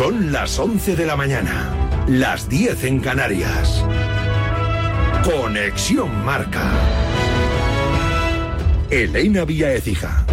Son 0.00 0.32
las 0.32 0.58
11 0.58 0.96
de 0.96 1.04
la 1.04 1.14
mañana, 1.14 1.74
las 2.08 2.48
10 2.48 2.84
en 2.84 3.00
Canarias. 3.00 3.84
Conexión 5.22 6.24
Marca. 6.24 6.72
Elena 8.88 9.44
Vía 9.44 9.74
Ecija. 9.74 10.24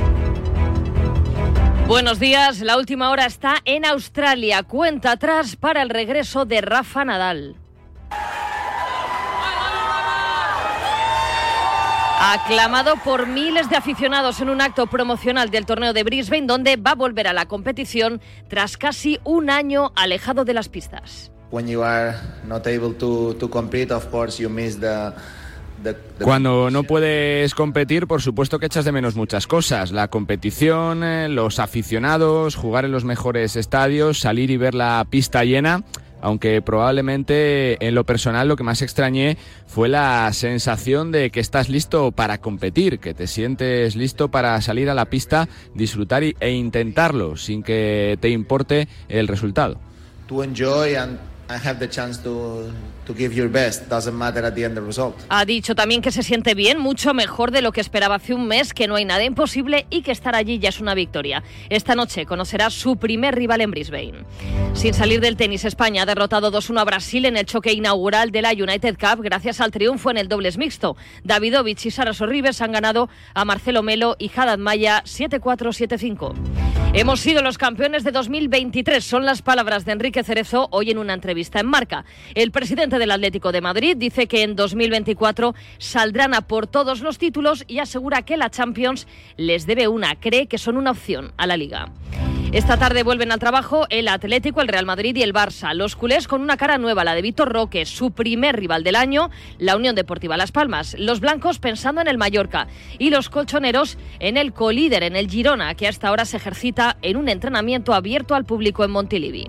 Buenos 1.85 2.17
días, 2.17 2.61
la 2.61 2.77
última 2.77 3.09
hora 3.09 3.25
está 3.25 3.55
en 3.65 3.83
Australia. 3.83 4.63
Cuenta 4.63 5.11
atrás 5.11 5.57
para 5.57 5.81
el 5.81 5.89
regreso 5.89 6.45
de 6.45 6.61
Rafa 6.61 7.03
Nadal. 7.03 7.57
Aclamado 12.19 12.95
por 13.03 13.27
miles 13.27 13.69
de 13.69 13.75
aficionados 13.75 14.41
en 14.41 14.49
un 14.49 14.59
acto 14.59 14.87
promocional 14.87 15.51
del 15.51 15.67
torneo 15.67 15.93
de 15.93 16.03
Brisbane, 16.03 16.47
donde 16.47 16.75
va 16.75 16.91
a 16.91 16.95
volver 16.95 17.27
a 17.27 17.33
la 17.33 17.45
competición 17.45 18.21
tras 18.47 18.75
casi 18.75 19.19
un 19.23 19.51
año 19.51 19.91
alejado 19.95 20.43
de 20.43 20.55
las 20.55 20.67
pistas. 20.67 21.31
Cuando 26.23 26.71
no 26.71 26.83
puedes 26.83 27.53
competir, 27.53 28.07
por 28.07 28.23
supuesto 28.23 28.57
que 28.57 28.65
echas 28.65 28.83
de 28.83 28.91
menos 28.91 29.15
muchas 29.15 29.45
cosas. 29.45 29.91
La 29.91 30.07
competición, 30.07 31.03
eh, 31.03 31.29
los 31.29 31.59
aficionados, 31.59 32.55
jugar 32.55 32.85
en 32.85 32.91
los 32.91 33.05
mejores 33.05 33.55
estadios, 33.55 34.19
salir 34.19 34.49
y 34.49 34.57
ver 34.57 34.73
la 34.73 35.05
pista 35.07 35.43
llena 35.43 35.83
aunque 36.21 36.61
probablemente 36.61 37.85
en 37.85 37.95
lo 37.95 38.05
personal 38.05 38.47
lo 38.47 38.55
que 38.55 38.63
más 38.63 38.81
extrañé 38.81 39.37
fue 39.65 39.89
la 39.89 40.31
sensación 40.33 41.11
de 41.11 41.29
que 41.29 41.39
estás 41.39 41.69
listo 41.69 42.11
para 42.11 42.39
competir, 42.39 42.99
que 42.99 43.13
te 43.13 43.27
sientes 43.27 43.95
listo 43.95 44.29
para 44.29 44.59
salir 44.61 44.89
a 44.89 44.93
la 44.93 45.05
pista, 45.05 45.47
disfrutar 45.73 46.23
e 46.23 46.51
intentarlo 46.51 47.37
sin 47.37 47.63
que 47.63 48.17
te 48.19 48.29
importe 48.29 48.87
el 49.09 49.27
resultado. 49.27 49.79
Ha 55.29 55.45
dicho 55.45 55.75
también 55.75 56.01
que 56.01 56.11
se 56.11 56.23
siente 56.23 56.53
bien, 56.55 56.79
mucho 56.79 57.13
mejor 57.13 57.51
de 57.51 57.61
lo 57.61 57.71
que 57.71 57.81
esperaba 57.81 58.15
hace 58.15 58.33
un 58.33 58.47
mes, 58.47 58.73
que 58.73 58.87
no 58.87 58.95
hay 58.95 59.05
nada 59.05 59.23
imposible 59.23 59.85
y 59.89 60.01
que 60.01 60.11
estar 60.11 60.35
allí 60.35 60.59
ya 60.59 60.69
es 60.69 60.79
una 60.79 60.93
victoria. 60.93 61.43
Esta 61.69 61.95
noche 61.95 62.25
conocerá 62.25 62.69
su 62.69 62.97
primer 62.97 63.35
rival 63.35 63.61
en 63.61 63.71
Brisbane. 63.71 64.25
Sin 64.73 64.93
salir 64.93 65.21
del 65.21 65.37
tenis, 65.37 65.65
España 65.65 66.03
ha 66.03 66.05
derrotado 66.05 66.51
2-1 66.51 66.79
a 66.79 66.83
Brasil 66.85 67.25
en 67.25 67.37
el 67.37 67.45
choque 67.45 67.73
inaugural 67.73 68.31
de 68.31 68.41
la 68.41 68.51
United 68.51 68.97
Cup 68.97 69.23
gracias 69.23 69.61
al 69.61 69.71
triunfo 69.71 70.11
en 70.11 70.17
el 70.17 70.27
dobles 70.27 70.57
mixto. 70.57 70.95
Davidovich 71.23 71.85
y 71.85 71.91
Sara 71.91 72.13
Sorribes 72.13 72.61
han 72.61 72.71
ganado 72.71 73.09
a 73.33 73.45
Marcelo 73.45 73.83
Melo 73.83 74.15
y 74.19 74.29
Haddad 74.35 74.57
Maya 74.57 75.03
7-4-7-5. 75.03 76.35
Hemos 76.93 77.19
sido 77.19 77.41
los 77.41 77.57
campeones 77.57 78.03
de 78.03 78.11
2023, 78.11 79.03
son 79.03 79.25
las 79.25 79.41
palabras 79.41 79.85
de 79.85 79.91
Enrique 79.91 80.23
Cerezo 80.23 80.67
hoy 80.71 80.89
en 80.89 80.97
una 80.97 81.13
entrevista 81.13 81.59
en 81.59 81.67
Marca. 81.67 82.05
El 82.33 82.51
presidente 82.51 82.96
del 82.99 83.11
Atlético 83.11 83.51
de 83.51 83.61
Madrid 83.61 83.95
dice 83.97 84.27
que 84.27 84.43
en 84.43 84.55
2024 84.55 85.55
saldrán 85.77 86.33
a 86.33 86.41
por 86.41 86.67
todos 86.67 87.01
los 87.01 87.17
títulos 87.17 87.63
y 87.67 87.79
asegura 87.79 88.23
que 88.23 88.37
la 88.37 88.49
Champions 88.49 89.07
les 89.37 89.65
debe 89.65 89.87
una, 89.87 90.15
cree 90.15 90.47
que 90.47 90.57
son 90.57 90.77
una 90.77 90.91
opción 90.91 91.31
a 91.37 91.47
la 91.47 91.57
liga. 91.57 91.91
Esta 92.53 92.77
tarde 92.77 93.03
vuelven 93.03 93.33
al 93.33 93.39
trabajo 93.39 93.87
el 93.89 94.07
Atlético, 94.07 94.61
el 94.61 94.69
Real 94.69 94.85
Madrid 94.85 95.13
y 95.17 95.21
el 95.21 95.33
Barça. 95.33 95.73
Los 95.73 95.97
culés 95.97 96.29
con 96.29 96.41
una 96.41 96.55
cara 96.55 96.77
nueva, 96.77 97.03
la 97.03 97.13
de 97.13 97.21
Víctor 97.21 97.51
Roque, 97.51 97.85
su 97.85 98.11
primer 98.11 98.55
rival 98.55 98.85
del 98.85 98.95
año, 98.95 99.29
la 99.59 99.75
Unión 99.75 99.95
Deportiva 99.95 100.37
Las 100.37 100.53
Palmas. 100.53 100.95
Los 100.97 101.19
blancos 101.19 101.59
pensando 101.59 101.99
en 101.99 102.07
el 102.07 102.17
Mallorca 102.17 102.67
y 102.99 103.09
los 103.09 103.29
colchoneros 103.29 103.97
en 104.19 104.37
el 104.37 104.53
colíder, 104.53 105.03
en 105.03 105.17
el 105.17 105.29
Girona, 105.29 105.75
que 105.75 105.89
hasta 105.89 106.07
ahora 106.07 106.23
se 106.23 106.37
ejercita 106.37 106.95
en 107.01 107.17
un 107.17 107.27
entrenamiento 107.27 107.93
abierto 107.93 108.33
al 108.33 108.45
público 108.45 108.85
en 108.85 108.91
Montilivi. 108.91 109.47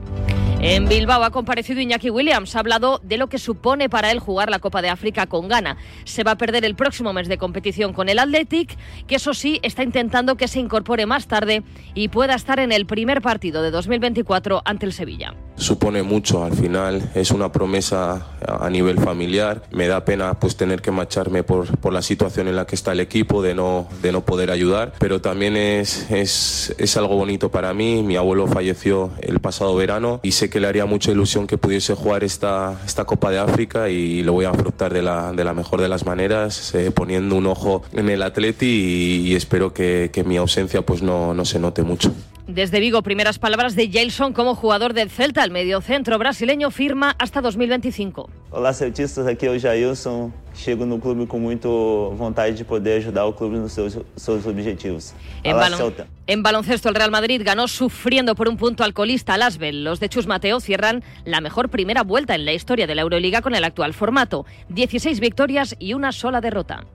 En 0.61 0.89
Bilbao 0.89 1.23
ha 1.23 1.31
comparecido 1.31 1.81
Iñaki 1.81 2.11
Williams. 2.11 2.57
Ha 2.57 2.59
hablado 2.59 3.01
de 3.05 3.17
lo 3.17 3.29
que 3.29 3.39
supone 3.39 3.89
para 3.89 4.11
él 4.11 4.19
jugar 4.19 4.51
la 4.51 4.59
Copa 4.59 4.83
de 4.83 4.89
África 4.89 5.27
con 5.27 5.47
Ghana. 5.47 5.77
Se 6.03 6.25
va 6.25 6.33
a 6.33 6.37
perder 6.37 6.65
el 6.65 6.75
próximo 6.75 7.13
mes 7.13 7.29
de 7.29 7.39
competición 7.39 7.93
con 7.93 8.09
el 8.09 8.19
Athletic, 8.19 8.77
que 9.07 9.15
eso 9.15 9.35
sí 9.35 9.61
está 9.63 9.85
intentando 9.85 10.37
que 10.37 10.49
se 10.49 10.59
incorpore 10.59 11.07
más 11.07 11.29
tarde 11.29 11.63
y 11.95 12.09
pueda 12.09 12.35
estar 12.35 12.59
en 12.59 12.73
el 12.73 12.87
primer 12.87 13.23
partido 13.23 13.63
de 13.63 13.71
2024 13.71 14.63
ante 14.65 14.87
el 14.87 14.93
Sevilla. 14.93 15.37
Supone 15.55 16.03
mucho 16.03 16.45
al 16.45 16.55
final, 16.55 17.09
es 17.15 17.31
una 17.31 17.53
promesa 17.53 18.27
a 18.47 18.69
nivel 18.69 18.99
familiar. 18.99 19.63
Me 19.71 19.87
da 19.87 20.05
pena 20.05 20.35
pues 20.41 20.57
tener 20.57 20.83
que 20.83 20.91
marcharme 20.91 21.45
por, 21.45 21.79
por 21.79 21.93
la 21.93 22.03
situación 22.03 22.49
en 22.49 22.57
la 22.57 22.67
que 22.67 22.75
está 22.75 22.93
el 22.93 23.01
equipo, 23.01 23.43
de 23.43 23.55
no, 23.55 23.87
de 24.03 24.11
no 24.11 24.25
poder 24.25 24.51
ayudar, 24.51 24.93
pero 24.99 25.21
también 25.21 25.57
es, 25.57 26.11
es, 26.11 26.75
es 26.79 26.97
algo 26.97 27.15
bonito 27.15 27.51
para 27.51 27.73
mí. 27.75 28.03
Mi 28.03 28.17
abuelo 28.17 28.49
falleció 28.49 29.13
el 29.21 29.39
pasado 29.39 29.77
verano 29.77 30.19
y 30.25 30.33
sé 30.33 30.48
que 30.49 30.61
le 30.61 30.67
haría 30.67 30.87
mucha 30.87 31.11
ilusión 31.11 31.47
que 31.47 31.59
pudiese 31.59 31.95
jugar 31.95 32.25
esta, 32.25 32.81
esta 32.85 33.05
Copa 33.05 33.31
de 33.31 33.39
África 33.39 33.89
y 33.89 34.23
lo 34.23 34.33
voy 34.33 34.45
a 34.45 34.51
afrontar 34.51 34.93
de 34.93 35.03
la, 35.03 35.33
de 35.33 35.45
la 35.45 35.55
mejor 35.55 35.81
de 35.81 35.89
las 35.89 36.05
maneras, 36.07 36.75
eh, 36.75 36.91
poniendo 36.91 37.37
un 37.37 37.47
ojo 37.47 37.83
en 37.93 38.09
el 38.09 38.23
atleti 38.23 39.27
y, 39.27 39.35
espero 39.35 39.73
que, 39.73 40.11
que, 40.13 40.25
mi 40.25 40.37
ausencia 40.37 40.83
pues 40.83 41.03
no, 41.03 41.35
no 41.35 41.45
se 41.45 41.59
note 41.59 41.83
mucho. 41.83 42.13
Desde 42.49 42.81
Vigo, 42.81 43.03
primeras 43.03 43.39
palabras 43.39 43.77
de 43.77 43.91
Jailson 43.93 44.33
como 44.33 44.55
jugador 44.55 44.95
del 44.95 45.11
Celta. 45.11 45.45
El 45.45 45.51
mediocentro 45.51 46.17
brasileño 46.19 46.71
firma 46.71 47.15
hasta 47.19 47.43
2025. 47.43 48.31
Hola 48.51 48.73
celtistas, 48.73 49.27
aquí 49.27 49.45
es 49.45 49.63
Jailson. 49.63 50.33
Chego 50.55 50.87
no 50.87 50.99
clube 50.99 51.29
con 51.29 51.43
mucha 51.43 51.69
vontade 51.69 52.53
de 52.53 52.65
poder 52.65 53.03
ayudar 53.03 53.27
al 53.27 53.35
clube 53.37 53.59
en 53.59 53.69
sus, 53.69 53.99
sus 54.17 54.47
objetivos. 54.47 55.13
En, 55.43 55.57
balon 55.57 55.95
en, 56.27 56.43
baloncesto, 56.43 56.89
el 56.89 56.95
Real 56.95 57.11
Madrid 57.11 57.43
ganó 57.45 57.69
sufriendo 57.69 58.35
por 58.35 58.49
un 58.49 58.57
punto 58.57 58.83
al 58.83 58.95
colista 58.95 59.35
al 59.35 59.43
Asbel. 59.43 59.85
Los 59.85 60.01
de 60.01 60.09
Chus 60.09 60.27
Mateo 60.27 60.59
cierran 60.61 61.05
la 61.27 61.43
mejor 61.43 61.69
primera 61.69 62.03
vuelta 62.03 62.35
en 62.35 62.47
la 62.47 62.55
historia 62.55 62.87
de 62.87 62.95
la 62.95 63.03
Euroliga 63.03 63.43
con 63.43 63.55
el 63.55 63.63
actual 63.63 63.93
formato. 63.93 64.47
16 64.71 65.21
victorias 65.21 65.77
y 65.79 65.93
una 65.93 66.13
sola 66.13 66.41
derrota. 66.41 66.87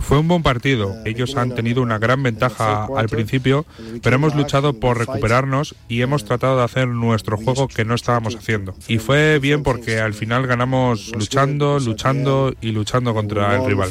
Fue 0.00 0.18
un 0.18 0.28
buen 0.28 0.42
partido. 0.42 0.94
Ellos 1.04 1.36
han 1.36 1.54
tenido 1.54 1.82
una 1.82 1.98
gran 1.98 2.22
ventaja 2.22 2.86
al 2.96 3.08
principio, 3.08 3.66
pero 4.02 4.16
hemos 4.16 4.34
luchado 4.34 4.74
por 4.74 4.98
recuperarnos 4.98 5.74
y 5.88 6.02
hemos 6.02 6.24
tratado 6.24 6.58
de 6.58 6.64
hacer 6.64 6.88
nuestro 6.88 7.36
juego 7.36 7.68
que 7.68 7.84
no 7.84 7.94
estábamos 7.94 8.36
haciendo. 8.36 8.74
Y 8.88 8.98
fue 8.98 9.38
bien 9.38 9.62
porque 9.62 10.00
al 10.00 10.14
final 10.14 10.46
ganamos 10.46 11.12
luchando, 11.16 11.78
luchando 11.78 12.54
y 12.60 12.72
luchando 12.72 13.14
contra 13.14 13.56
el 13.56 13.66
rival. 13.66 13.90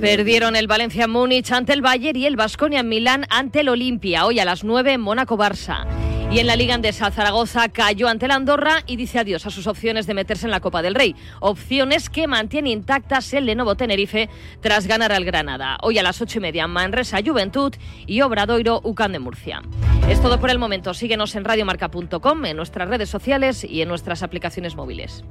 Perdieron 0.00 0.56
el 0.56 0.66
Valencia 0.66 1.08
Múnich 1.08 1.52
ante 1.52 1.72
el 1.72 1.82
Bayern 1.82 2.18
y 2.18 2.26
el 2.26 2.36
Vasconia 2.36 2.80
en 2.80 2.88
Milán 2.88 3.26
ante 3.30 3.60
el 3.60 3.68
Olimpia. 3.68 4.26
Hoy 4.26 4.38
a 4.38 4.44
las 4.44 4.64
9 4.64 4.92
en 4.92 5.00
Mónaco-Barça. 5.00 6.03
Y 6.30 6.40
en 6.40 6.46
la 6.48 6.56
Liga 6.56 6.74
Andesa, 6.74 7.12
Zaragoza 7.12 7.68
cayó 7.68 8.08
ante 8.08 8.26
la 8.26 8.34
Andorra 8.34 8.82
y 8.86 8.96
dice 8.96 9.20
adiós 9.20 9.46
a 9.46 9.50
sus 9.50 9.68
opciones 9.68 10.06
de 10.06 10.14
meterse 10.14 10.46
en 10.46 10.50
la 10.50 10.58
Copa 10.58 10.82
del 10.82 10.96
Rey. 10.96 11.14
Opciones 11.38 12.10
que 12.10 12.26
mantiene 12.26 12.70
intactas 12.70 13.32
el 13.34 13.46
Lenovo 13.46 13.76
Tenerife 13.76 14.28
tras 14.60 14.88
ganar 14.88 15.12
al 15.12 15.24
Granada. 15.24 15.78
Hoy 15.82 15.98
a 15.98 16.02
las 16.02 16.20
ocho 16.20 16.38
y 16.38 16.42
media, 16.42 16.66
Manresa 16.66 17.18
Juventud 17.24 17.72
y 18.06 18.20
Obradoiro 18.22 18.80
Ucán 18.82 19.12
de 19.12 19.20
Murcia. 19.20 19.62
Es 20.08 20.20
todo 20.20 20.40
por 20.40 20.50
el 20.50 20.58
momento. 20.58 20.92
Síguenos 20.92 21.34
en 21.36 21.44
radiomarca.com, 21.44 22.44
en 22.46 22.56
nuestras 22.56 22.88
redes 22.88 23.08
sociales 23.08 23.62
y 23.62 23.82
en 23.82 23.88
nuestras 23.88 24.24
aplicaciones 24.24 24.74
móviles. 24.74 25.24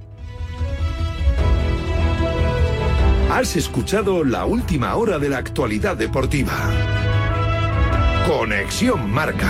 Has 3.29 3.55
escuchado 3.55 4.23
la 4.23 4.45
última 4.45 4.95
hora 4.95 5.19
de 5.19 5.27
la 5.27 5.37
actualidad 5.37 5.97
deportiva. 5.97 6.53
Conexión 8.27 9.11
Marca. 9.11 9.49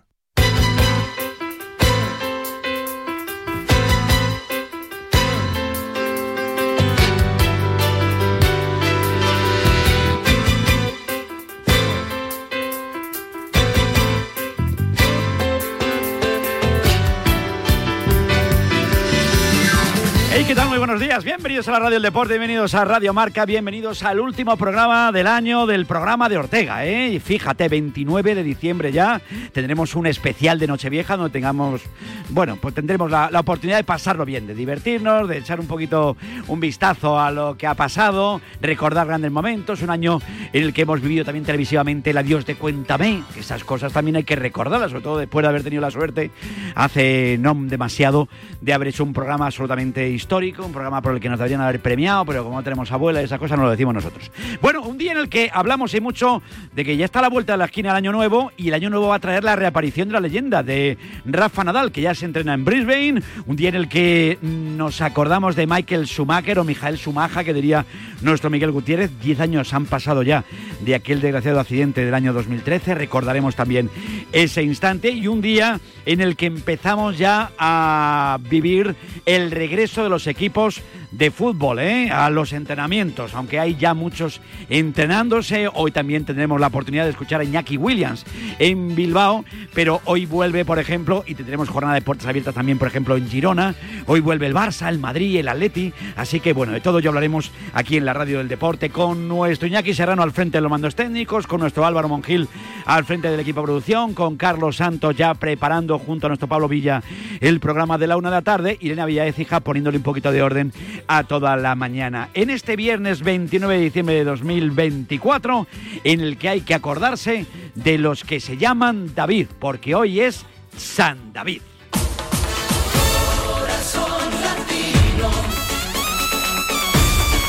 ¿Qué 20.51 20.55
tal? 20.55 20.67
Muy 20.67 20.79
buenos 20.79 20.99
días. 20.99 21.23
Bienvenidos 21.23 21.69
a 21.69 21.71
la 21.71 21.79
Radio 21.79 21.93
del 21.93 22.03
Deporte, 22.03 22.33
bienvenidos 22.33 22.75
a 22.75 22.83
Radio 22.83 23.13
Marca, 23.13 23.45
bienvenidos 23.45 24.03
al 24.03 24.19
último 24.19 24.57
programa 24.57 25.13
del 25.13 25.27
año 25.27 25.65
del 25.65 25.85
programa 25.85 26.27
de 26.27 26.37
Ortega. 26.37 26.85
¿eh? 26.85 27.17
fíjate, 27.21 27.69
29 27.69 28.35
de 28.35 28.43
diciembre 28.43 28.91
ya 28.91 29.21
tendremos 29.53 29.95
un 29.95 30.07
especial 30.07 30.59
de 30.59 30.67
Nochevieja 30.67 31.15
donde 31.15 31.31
tengamos, 31.31 31.83
bueno, 32.31 32.57
pues 32.59 32.75
tendremos 32.75 33.09
la, 33.09 33.29
oportunidad 33.39 33.77
de 33.77 33.85
pasarlo 33.85 34.25
bien, 34.25 34.45
de 34.45 34.53
divertirnos, 34.53 35.29
de 35.29 35.37
echar 35.37 35.61
un 35.61 35.67
poquito 35.67 36.17
un 36.49 36.59
vistazo 36.59 37.17
a 37.17 37.31
lo 37.31 37.55
que 37.55 37.65
ha 37.65 37.75
pasado, 37.75 38.41
recordar 38.59 39.07
grandes 39.07 39.31
momentos, 39.31 39.81
un 39.81 39.89
año 39.89 40.19
en 40.51 40.63
el 40.63 40.73
que 40.73 40.81
hemos 40.81 40.99
vivido 40.99 41.23
también 41.23 41.45
televisivamente 41.45 42.09
el 42.09 42.17
adiós 42.17 42.45
de 42.45 42.55
Cuéntame, 42.55 43.23
esas 43.37 43.63
cosas 43.63 43.93
también 43.93 44.17
hay 44.17 44.25
que 44.25 44.35
recordarlas, 44.35 44.91
sobre 44.91 45.03
todo 45.03 45.17
después 45.17 45.43
de 45.43 45.47
haber 45.47 45.63
tenido 45.63 45.81
la 45.81 45.91
suerte 45.91 46.29
hace 46.75 47.37
no 47.39 47.55
demasiado 47.55 48.27
de 48.59 48.73
haber 48.73 48.89
hecho 48.89 49.05
un 49.05 49.13
programa 49.13 49.45
absolutamente 49.45 50.09
histórico, 50.09 50.40
un 50.41 50.71
programa 50.71 51.03
por 51.03 51.13
el 51.13 51.19
que 51.19 51.29
nos 51.29 51.37
deberían 51.37 51.61
haber 51.61 51.79
premiado, 51.79 52.25
pero 52.25 52.43
como 52.43 52.55
no 52.55 52.63
tenemos 52.63 52.91
abuela, 52.91 53.21
esa 53.21 53.37
cosa 53.37 53.55
no 53.55 53.63
lo 53.63 53.69
decimos 53.69 53.93
nosotros. 53.93 54.31
Bueno, 54.59 54.81
un 54.81 54.97
día 54.97 55.11
en 55.11 55.19
el 55.19 55.29
que 55.29 55.51
hablamos 55.53 55.93
y 55.93 56.01
mucho 56.01 56.41
de 56.73 56.83
que 56.83 56.97
ya 56.97 57.05
está 57.05 57.19
a 57.19 57.21
la 57.21 57.29
vuelta 57.29 57.53
de 57.53 57.57
la 57.59 57.65
esquina 57.65 57.91
el 57.91 57.95
año 57.95 58.11
nuevo 58.11 58.51
y 58.57 58.69
el 58.69 58.73
año 58.73 58.89
nuevo 58.89 59.09
va 59.09 59.15
a 59.15 59.19
traer 59.19 59.43
la 59.43 59.55
reaparición 59.55 60.07
de 60.07 60.13
la 60.13 60.19
leyenda 60.19 60.63
de 60.63 60.97
Rafa 61.25 61.63
Nadal, 61.63 61.91
que 61.91 62.01
ya 62.01 62.15
se 62.15 62.25
entrena 62.25 62.55
en 62.55 62.65
Brisbane, 62.65 63.21
un 63.45 63.55
día 63.55 63.69
en 63.69 63.75
el 63.75 63.87
que 63.87 64.39
nos 64.41 65.01
acordamos 65.01 65.55
de 65.55 65.67
Michael 65.67 66.07
Schumacher 66.07 66.57
o 66.57 66.63
Michael 66.63 66.97
Schumacher, 66.97 67.45
que 67.45 67.53
diría 67.53 67.85
nuestro 68.21 68.49
Miguel 68.49 68.71
Gutiérrez, 68.71 69.11
diez 69.21 69.39
años 69.39 69.71
han 69.75 69.85
pasado 69.85 70.23
ya 70.23 70.43
de 70.81 70.95
aquel 70.95 71.21
desgraciado 71.21 71.59
accidente 71.59 72.03
del 72.03 72.15
año 72.15 72.33
2013, 72.33 72.95
recordaremos 72.95 73.55
también 73.55 73.91
ese 74.31 74.63
instante 74.63 75.11
y 75.11 75.27
un 75.27 75.41
día 75.41 75.79
en 76.05 76.19
el 76.19 76.35
que 76.35 76.47
empezamos 76.47 77.19
ya 77.19 77.51
a 77.59 78.39
vivir 78.49 78.95
el 79.25 79.51
regreso 79.51 80.03
de 80.03 80.09
los 80.09 80.25
equipos 80.31 80.81
de 81.11 81.29
fútbol, 81.29 81.79
¿eh? 81.79 82.09
a 82.09 82.29
los 82.29 82.53
entrenamientos, 82.53 83.33
aunque 83.33 83.59
hay 83.59 83.75
ya 83.75 83.93
muchos 83.93 84.41
entrenándose. 84.69 85.67
Hoy 85.73 85.91
también 85.91 86.25
tendremos 86.25 86.59
la 86.59 86.67
oportunidad 86.67 87.03
de 87.03 87.11
escuchar 87.11 87.41
a 87.41 87.43
Iñaki 87.43 87.77
Williams 87.77 88.25
en 88.59 88.95
Bilbao, 88.95 89.43
pero 89.73 90.01
hoy 90.05 90.25
vuelve, 90.25 90.65
por 90.65 90.79
ejemplo, 90.79 91.23
y 91.27 91.35
tendremos 91.35 91.69
jornada 91.69 91.95
de 91.95 92.01
puertas 92.01 92.27
abiertas 92.27 92.55
también, 92.55 92.77
por 92.77 92.87
ejemplo, 92.87 93.17
en 93.17 93.29
Girona. 93.29 93.75
Hoy 94.07 94.21
vuelve 94.21 94.47
el 94.47 94.55
Barça, 94.55 94.87
el 94.89 94.99
Madrid, 94.99 95.37
el 95.37 95.49
Atleti. 95.49 95.93
Así 96.15 96.39
que, 96.39 96.53
bueno, 96.53 96.71
de 96.71 96.81
todo 96.81 96.99
yo 96.99 97.09
hablaremos 97.09 97.51
aquí 97.73 97.97
en 97.97 98.05
la 98.05 98.13
Radio 98.13 98.37
del 98.37 98.47
Deporte 98.47 98.89
con 98.89 99.27
nuestro 99.27 99.67
Iñaki 99.67 99.93
Serrano 99.93 100.23
al 100.23 100.31
frente 100.31 100.57
de 100.57 100.61
los 100.61 100.71
mandos 100.71 100.95
técnicos, 100.95 101.45
con 101.45 101.59
nuestro 101.59 101.85
Álvaro 101.85 102.07
Mongil 102.07 102.47
al 102.85 103.03
frente 103.05 103.29
del 103.29 103.39
equipo 103.39 103.61
de 103.61 103.65
producción, 103.65 104.13
con 104.13 104.37
Carlos 104.37 104.77
Santos 104.77 105.15
ya 105.15 105.33
preparando 105.33 105.99
junto 105.99 106.27
a 106.27 106.29
nuestro 106.29 106.47
Pablo 106.47 106.67
Villa 106.67 107.03
el 107.39 107.59
programa 107.59 107.97
de 107.97 108.07
la 108.07 108.17
una 108.17 108.29
de 108.29 108.35
la 108.35 108.41
tarde, 108.41 108.77
Irene 108.79 109.05
Villaécija 109.05 109.59
poniéndole 109.59 109.97
un 109.97 110.03
poquito 110.11 110.33
de 110.33 110.43
orden 110.43 110.73
a 111.07 111.23
toda 111.23 111.55
la 111.55 111.73
mañana. 111.73 112.27
En 112.33 112.49
este 112.49 112.75
viernes 112.75 113.23
29 113.23 113.77
de 113.77 113.81
diciembre 113.81 114.15
de 114.15 114.25
2024, 114.25 115.67
en 116.03 116.19
el 116.19 116.37
que 116.37 116.49
hay 116.49 116.61
que 116.61 116.73
acordarse 116.73 117.45
de 117.75 117.97
los 117.97 118.25
que 118.25 118.41
se 118.41 118.57
llaman 118.57 119.15
David, 119.15 119.47
porque 119.57 119.95
hoy 119.95 120.19
es 120.19 120.45
San 120.75 121.31
David. 121.31 121.61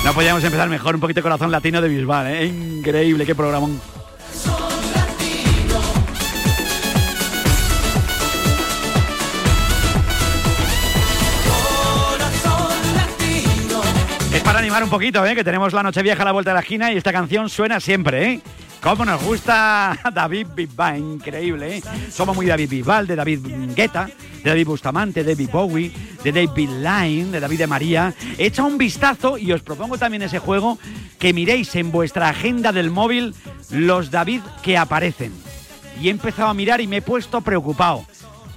No 0.05 0.15
podíamos 0.15 0.45
empezar 0.45 0.69
mejor, 0.69 0.95
un 0.95 1.01
poquito 1.01 1.21
corazón 1.21 1.51
latino 1.51 1.81
de 1.81 1.89
Bisbal, 1.89 2.29
¿eh? 2.29 2.47
Increíble, 2.47 3.27
qué 3.27 3.35
programón. 3.35 3.81
Un 14.81 14.89
poquito, 14.89 15.25
¿eh? 15.27 15.35
que 15.35 15.45
tenemos 15.45 15.75
la 15.75 15.83
noche 15.83 16.03
vieja 16.03 16.23
a 16.23 16.25
la 16.25 16.33
vuelta 16.33 16.51
de 16.51 16.55
la 16.55 16.61
esquina 16.61 16.91
y 16.91 16.97
esta 16.97 17.13
canción 17.13 17.51
suena 17.51 17.79
siempre. 17.79 18.33
¿eh? 18.33 18.41
¿Cómo 18.81 19.05
nos 19.05 19.23
gusta 19.23 19.99
David 20.15 20.47
Bisbal? 20.55 20.99
Increíble, 20.99 21.77
¿eh? 21.77 21.83
Somos 22.11 22.35
muy 22.35 22.47
David 22.47 22.71
Bisbal, 22.71 23.07
de 23.07 23.15
David 23.15 23.41
Guetta, 23.77 24.09
de 24.43 24.51
David 24.51 24.67
Bustamante, 24.67 25.25
de 25.25 25.35
David 25.35 25.51
Bowie, 25.53 25.93
de 26.25 26.33
David 26.33 26.71
Line, 26.71 27.31
de 27.33 27.41
David 27.41 27.59
de 27.59 27.67
María. 27.67 28.15
Echa 28.39 28.63
un 28.63 28.79
vistazo 28.79 29.37
y 29.37 29.53
os 29.53 29.63
propongo 29.63 29.99
también 29.99 30.23
ese 30.23 30.39
juego 30.39 30.79
que 31.19 31.35
miréis 31.35 31.77
en 31.77 31.93
vuestra 31.93 32.31
agenda 32.31 32.73
del 32.73 32.91
móvil 32.91 33.35
los 33.71 34.11
David 34.11 34.41
que 34.63 34.79
aparecen. 34.79 35.33
Y 36.01 36.09
he 36.09 36.11
empezado 36.11 36.49
a 36.49 36.55
mirar 36.55 36.81
y 36.81 36.87
me 36.87 36.97
he 36.97 37.03
puesto 37.03 37.43
preocupado. 37.43 38.07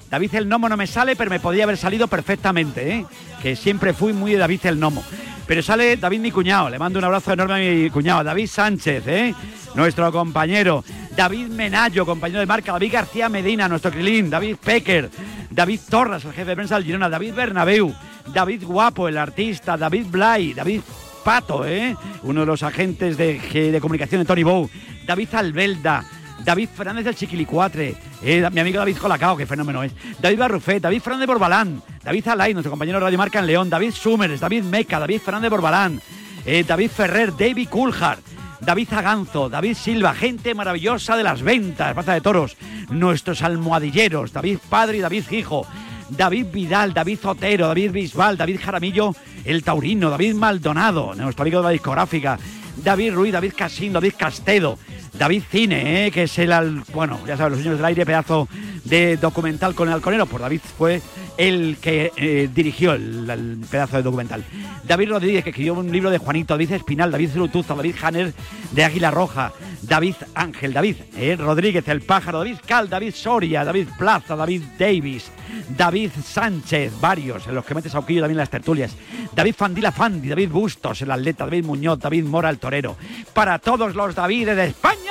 David 0.09 0.35
el 0.35 0.47
Nomo 0.47 0.69
no 0.69 0.77
me 0.77 0.87
sale, 0.87 1.17
pero 1.17 1.29
me 1.29 1.41
podría 1.41 1.65
haber 1.65 1.77
salido 1.77 2.07
perfectamente, 2.07 2.89
¿eh? 2.89 3.05
Que 3.45 3.55
siempre 3.55 3.93
fui 3.93 4.11
muy 4.11 4.31
de 4.31 4.39
David 4.39 4.65
el 4.65 4.79
Nomo. 4.79 5.03
Pero 5.45 5.61
sale 5.61 5.97
David 5.97 6.19
mi 6.19 6.31
cuñado, 6.31 6.67
le 6.67 6.79
mando 6.79 6.97
un 6.97 7.05
abrazo 7.05 7.31
enorme 7.31 7.53
a 7.53 7.57
mi 7.83 7.89
cuñado, 7.91 8.23
David 8.23 8.47
Sánchez, 8.47 9.03
¿eh? 9.05 9.35
nuestro 9.75 10.11
compañero, 10.11 10.83
David 11.15 11.49
Menayo, 11.49 12.07
compañero 12.07 12.39
de 12.39 12.47
marca, 12.47 12.71
David 12.71 12.91
García 12.91 13.29
Medina, 13.29 13.67
nuestro 13.67 13.91
Crilín, 13.91 14.31
David 14.31 14.55
Pecker, 14.55 15.11
David 15.51 15.79
Torras, 15.87 16.25
el 16.25 16.33
jefe 16.33 16.49
de 16.49 16.55
prensa 16.55 16.73
del 16.73 16.85
Girona, 16.85 17.07
David 17.07 17.35
Bernabeu, 17.35 17.93
David 18.33 18.63
Guapo, 18.63 19.07
el 19.07 19.19
artista, 19.19 19.77
David 19.77 20.07
Blay, 20.09 20.55
David 20.55 20.81
Pato, 21.23 21.67
¿eh? 21.67 21.95
uno 22.23 22.39
de 22.39 22.45
los 22.47 22.63
agentes 22.63 23.15
de, 23.15 23.37
de 23.37 23.79
comunicación 23.79 24.21
de 24.21 24.25
Tony 24.25 24.41
Bow, 24.41 24.67
David 25.05 25.35
Albelda, 25.35 26.03
David 26.43 26.69
Fernández 26.69 27.05
del 27.05 27.15
Chiquilicuatre, 27.15 27.95
eh, 28.21 28.47
mi 28.51 28.59
amigo 28.59 28.79
David 28.79 28.97
Colacao, 28.97 29.37
qué 29.37 29.45
fenómeno 29.45 29.83
es, 29.83 29.93
David 30.19 30.39
Barrufet, 30.39 30.81
David 30.81 31.01
Fernández 31.01 31.27
Borbalán, 31.27 31.81
David 32.03 32.27
Alay, 32.27 32.53
nuestro 32.53 32.71
compañero 32.71 32.99
de 32.99 33.05
Radio 33.05 33.17
Marca 33.17 33.39
en 33.39 33.47
León, 33.47 33.69
David 33.69 33.91
Summers, 33.91 34.39
David 34.39 34.63
Meca, 34.63 34.99
David 34.99 35.21
Fernández 35.21 35.49
Borbalán, 35.49 36.01
eh, 36.45 36.63
David 36.67 36.91
Ferrer, 36.91 37.35
David 37.35 37.69
Coulthard, 37.69 38.19
David 38.61 38.87
Zaganzo, 38.89 39.49
David 39.49 39.75
Silva, 39.75 40.13
gente 40.13 40.53
maravillosa 40.53 41.15
de 41.15 41.23
las 41.23 41.41
ventas, 41.41 41.93
Plaza 41.93 42.13
de 42.13 42.21
Toros, 42.21 42.57
nuestros 42.89 43.41
almohadilleros, 43.41 44.33
David 44.33 44.59
Padre 44.69 44.97
y 44.97 45.01
David 45.01 45.31
Hijo, 45.31 45.65
David 46.09 46.47
Vidal, 46.51 46.93
David 46.93 47.19
Zotero, 47.19 47.67
David 47.67 47.91
Bisbal, 47.91 48.37
David 48.37 48.59
Jaramillo, 48.63 49.15
el 49.43 49.63
Taurino, 49.63 50.09
David 50.09 50.35
Maldonado, 50.35 51.13
nuestro 51.15 51.43
amigo 51.43 51.59
de 51.59 51.63
la 51.63 51.69
discográfica, 51.71 52.37
David 52.77 53.13
Ruiz, 53.13 53.33
David 53.33 53.53
Casín, 53.55 53.93
David 53.93 54.13
Castedo, 54.17 54.77
David 55.17 55.43
Cine, 55.49 56.07
¿eh? 56.07 56.11
que 56.11 56.23
es 56.23 56.37
el, 56.39 56.83
bueno, 56.93 57.19
ya 57.25 57.37
sabes, 57.37 57.51
Los 57.51 57.59
Niños 57.59 57.77
del 57.77 57.85
Aire, 57.85 58.05
pedazo 58.05 58.47
de 58.83 59.17
documental 59.17 59.73
con 59.73 59.87
el 59.87 59.93
halconero, 59.93 60.25
pues 60.25 60.41
David 60.41 60.61
fue 60.77 61.01
el 61.37 61.77
que 61.81 62.11
eh, 62.17 62.49
dirigió 62.53 62.93
el, 62.93 63.65
pedazo 63.69 63.97
de 63.97 64.03
documental. 64.03 64.43
David 64.83 65.09
Rodríguez, 65.09 65.43
que 65.43 65.49
escribió 65.49 65.73
un 65.73 65.91
libro 65.91 66.09
de 66.09 66.17
Juanito, 66.17 66.53
David 66.53 66.73
Espinal, 66.73 67.11
David 67.11 67.29
Zelutuzo, 67.31 67.75
David 67.75 67.95
Hanner 68.01 68.33
de 68.71 68.83
Águila 68.83 69.11
Roja, 69.11 69.51
David 69.81 70.15
Ángel, 70.33 70.73
David 70.73 70.97
eh, 71.17 71.35
Rodríguez, 71.35 71.87
El 71.87 72.01
Pájaro, 72.01 72.39
David 72.39 72.57
Cal, 72.65 72.89
David 72.89 73.13
Soria, 73.13 73.63
David 73.63 73.87
Plaza, 73.97 74.35
David 74.35 74.63
Davis, 74.77 75.31
David 75.75 76.11
Sánchez, 76.23 76.93
varios, 76.99 77.47
en 77.47 77.55
los 77.55 77.65
que 77.65 77.75
metes 77.75 77.91
Sauquillo 77.91 78.21
también 78.21 78.37
las 78.37 78.49
tertulias, 78.49 78.95
David 79.33 79.55
Fandila 79.55 79.91
Fandi, 79.91 80.29
David 80.29 80.49
Bustos, 80.49 81.01
el 81.01 81.11
atleta, 81.11 81.45
David 81.45 81.65
Muñoz, 81.65 81.99
David 81.99 82.25
Mora, 82.25 82.49
el 82.49 82.59
torero. 82.59 82.95
Para 83.33 83.59
todos 83.59 83.95
los 83.95 84.15
Davides 84.15 84.55
de 84.55 84.67
España, 84.67 85.04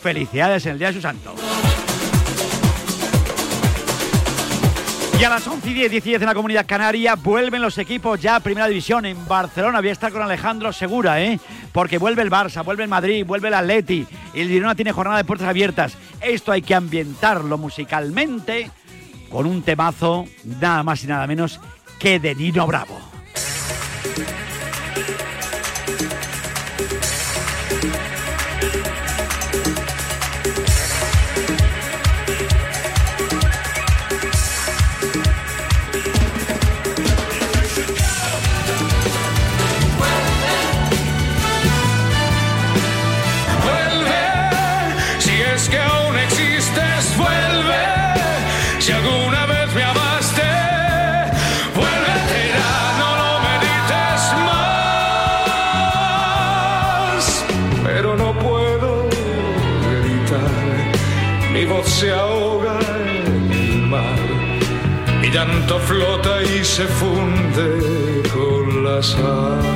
felicidades 0.00 0.66
en 0.66 0.72
el 0.72 0.78
Día 0.78 0.88
de 0.88 0.94
su 0.94 1.00
Santo. 1.00 1.34
Y 5.20 5.24
a 5.24 5.28
las 5.28 5.46
11 5.46 5.68
y 5.68 5.74
10, 5.74 6.02
10 6.02 6.22
en 6.22 6.26
la 6.26 6.34
Comunidad 6.34 6.64
Canaria 6.66 7.14
vuelven 7.14 7.60
los 7.60 7.76
equipos 7.76 8.18
ya 8.18 8.36
a 8.36 8.40
Primera 8.40 8.68
División 8.68 9.04
en 9.04 9.28
Barcelona. 9.28 9.80
Voy 9.80 9.90
a 9.90 9.92
estar 9.92 10.10
con 10.10 10.22
Alejandro 10.22 10.72
Segura, 10.72 11.22
¿eh? 11.22 11.38
Porque 11.72 11.98
vuelve 11.98 12.22
el 12.22 12.30
Barça, 12.30 12.64
vuelve 12.64 12.84
el 12.84 12.88
Madrid, 12.88 13.26
vuelve 13.26 13.48
el 13.48 13.54
Atleti. 13.54 14.06
El 14.32 14.48
Girona 14.48 14.74
tiene 14.74 14.92
jornada 14.92 15.18
de 15.18 15.24
puertas 15.24 15.46
abiertas. 15.46 15.92
Esto 16.22 16.52
hay 16.52 16.62
que 16.62 16.74
ambientarlo 16.74 17.58
musicalmente 17.58 18.70
con 19.30 19.44
un 19.44 19.62
temazo 19.62 20.24
nada 20.58 20.82
más 20.82 21.04
y 21.04 21.08
nada 21.08 21.26
menos 21.26 21.60
que 21.98 22.18
de 22.18 22.34
Nino 22.34 22.66
Bravo. 22.66 23.09
Sợ 69.02 69.69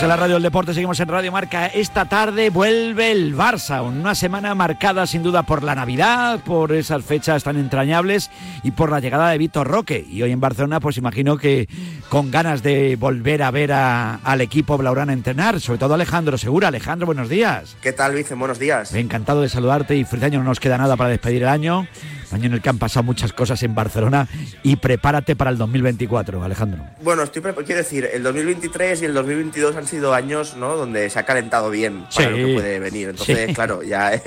y 0.00 0.02
se 0.02 0.08
funde 0.08 0.08
con 0.08 0.08
pasar. 0.08 0.08
en 0.08 0.08
la 0.08 0.16
radio 0.16 0.34
del 0.34 0.42
deporte, 0.42 0.74
seguimos 0.74 1.00
en 1.00 1.08
Radio 1.08 1.32
Marca. 1.32 1.66
Esta 1.66 2.04
tarde 2.06 2.50
vuelve 2.50 3.12
el 3.12 3.36
Barça, 3.36 3.82
una 3.82 4.14
semana 4.14 4.54
marcada 4.54 5.06
sin 5.06 5.22
duda 5.22 5.42
por 5.42 5.62
la 5.62 5.74
Navidad, 5.74 6.40
por 6.44 6.72
esas 6.72 7.04
fechas 7.04 7.44
tan 7.44 7.56
entrañables 7.56 8.30
y 8.62 8.70
por 8.70 8.90
la 8.90 9.00
llegada 9.00 9.30
de 9.30 9.38
Víctor 9.38 9.68
Roque. 9.68 10.06
Y 10.08 10.22
hoy 10.22 10.32
en 10.32 10.40
Barcelona, 10.40 10.80
pues 10.80 10.96
imagino 10.96 11.36
que 11.36 11.68
con 12.08 12.30
ganas 12.30 12.62
de 12.62 12.96
volver 12.96 13.42
a 13.42 13.50
ver 13.50 13.72
al 13.72 14.40
equipo 14.40 14.78
Blaurana 14.78 15.12
entrenar, 15.12 15.60
sobre 15.60 15.78
todo 15.78 15.94
Alejandro 15.94 16.38
Segura. 16.38 16.68
Alejandro, 16.68 17.06
buenos 17.06 17.28
días. 17.28 17.76
¿Qué 17.82 17.92
tal, 17.92 18.14
Vicen? 18.14 18.38
Buenos 18.38 18.58
días. 18.58 18.94
Encantado 18.94 19.42
de 19.42 19.48
saludarte 19.48 19.96
y 19.96 20.04
feliz 20.04 20.24
año, 20.24 20.38
no 20.38 20.46
nos 20.46 20.60
queda 20.60 20.78
nada 20.78 20.96
para 20.96 21.10
despedir 21.10 21.42
el 21.42 21.48
año 21.48 21.86
año 22.32 22.46
en 22.46 22.54
el 22.54 22.62
que 22.62 22.68
han 22.68 22.78
pasado 22.78 23.04
muchas 23.04 23.32
cosas 23.32 23.62
en 23.62 23.74
Barcelona 23.74 24.28
y 24.62 24.76
prepárate 24.76 25.36
para 25.36 25.50
el 25.50 25.58
2024, 25.58 26.42
Alejandro. 26.42 26.84
Bueno, 27.02 27.22
estoy 27.22 27.42
quiero 27.42 27.76
decir, 27.76 28.08
el 28.12 28.22
2023 28.22 29.02
y 29.02 29.04
el 29.04 29.14
2022 29.14 29.76
han 29.76 29.86
sido 29.86 30.14
años 30.14 30.56
¿no? 30.56 30.76
donde 30.76 31.08
se 31.10 31.18
ha 31.18 31.24
calentado 31.24 31.70
bien 31.70 32.04
para 32.14 32.30
lo 32.30 32.36
que 32.36 32.54
puede 32.54 32.78
venir. 32.78 33.08
Entonces, 33.10 33.54
claro, 33.54 33.82
ya, 33.82 34.20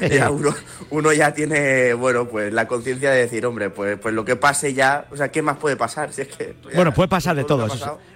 uno, 0.90 1.12
ya 1.12 1.32
tiene, 1.32 1.94
bueno, 1.94 2.26
pues 2.26 2.52
la 2.52 2.66
conciencia 2.66 3.10
de 3.10 3.20
decir, 3.20 3.44
hombre, 3.46 3.70
pues, 3.70 3.98
pues 3.98 4.14
lo 4.14 4.24
que 4.24 4.36
pase 4.36 4.74
ya, 4.74 5.06
o 5.10 5.16
sea, 5.16 5.30
¿qué 5.30 5.42
más 5.42 5.56
puede 5.58 5.76
pasar? 5.76 6.12
Si 6.12 6.22
es 6.22 6.28
que, 6.28 6.54
bueno, 6.74 6.92
puede 6.92 7.08
pasar 7.08 7.36
de 7.36 7.44
todo, 7.44 7.66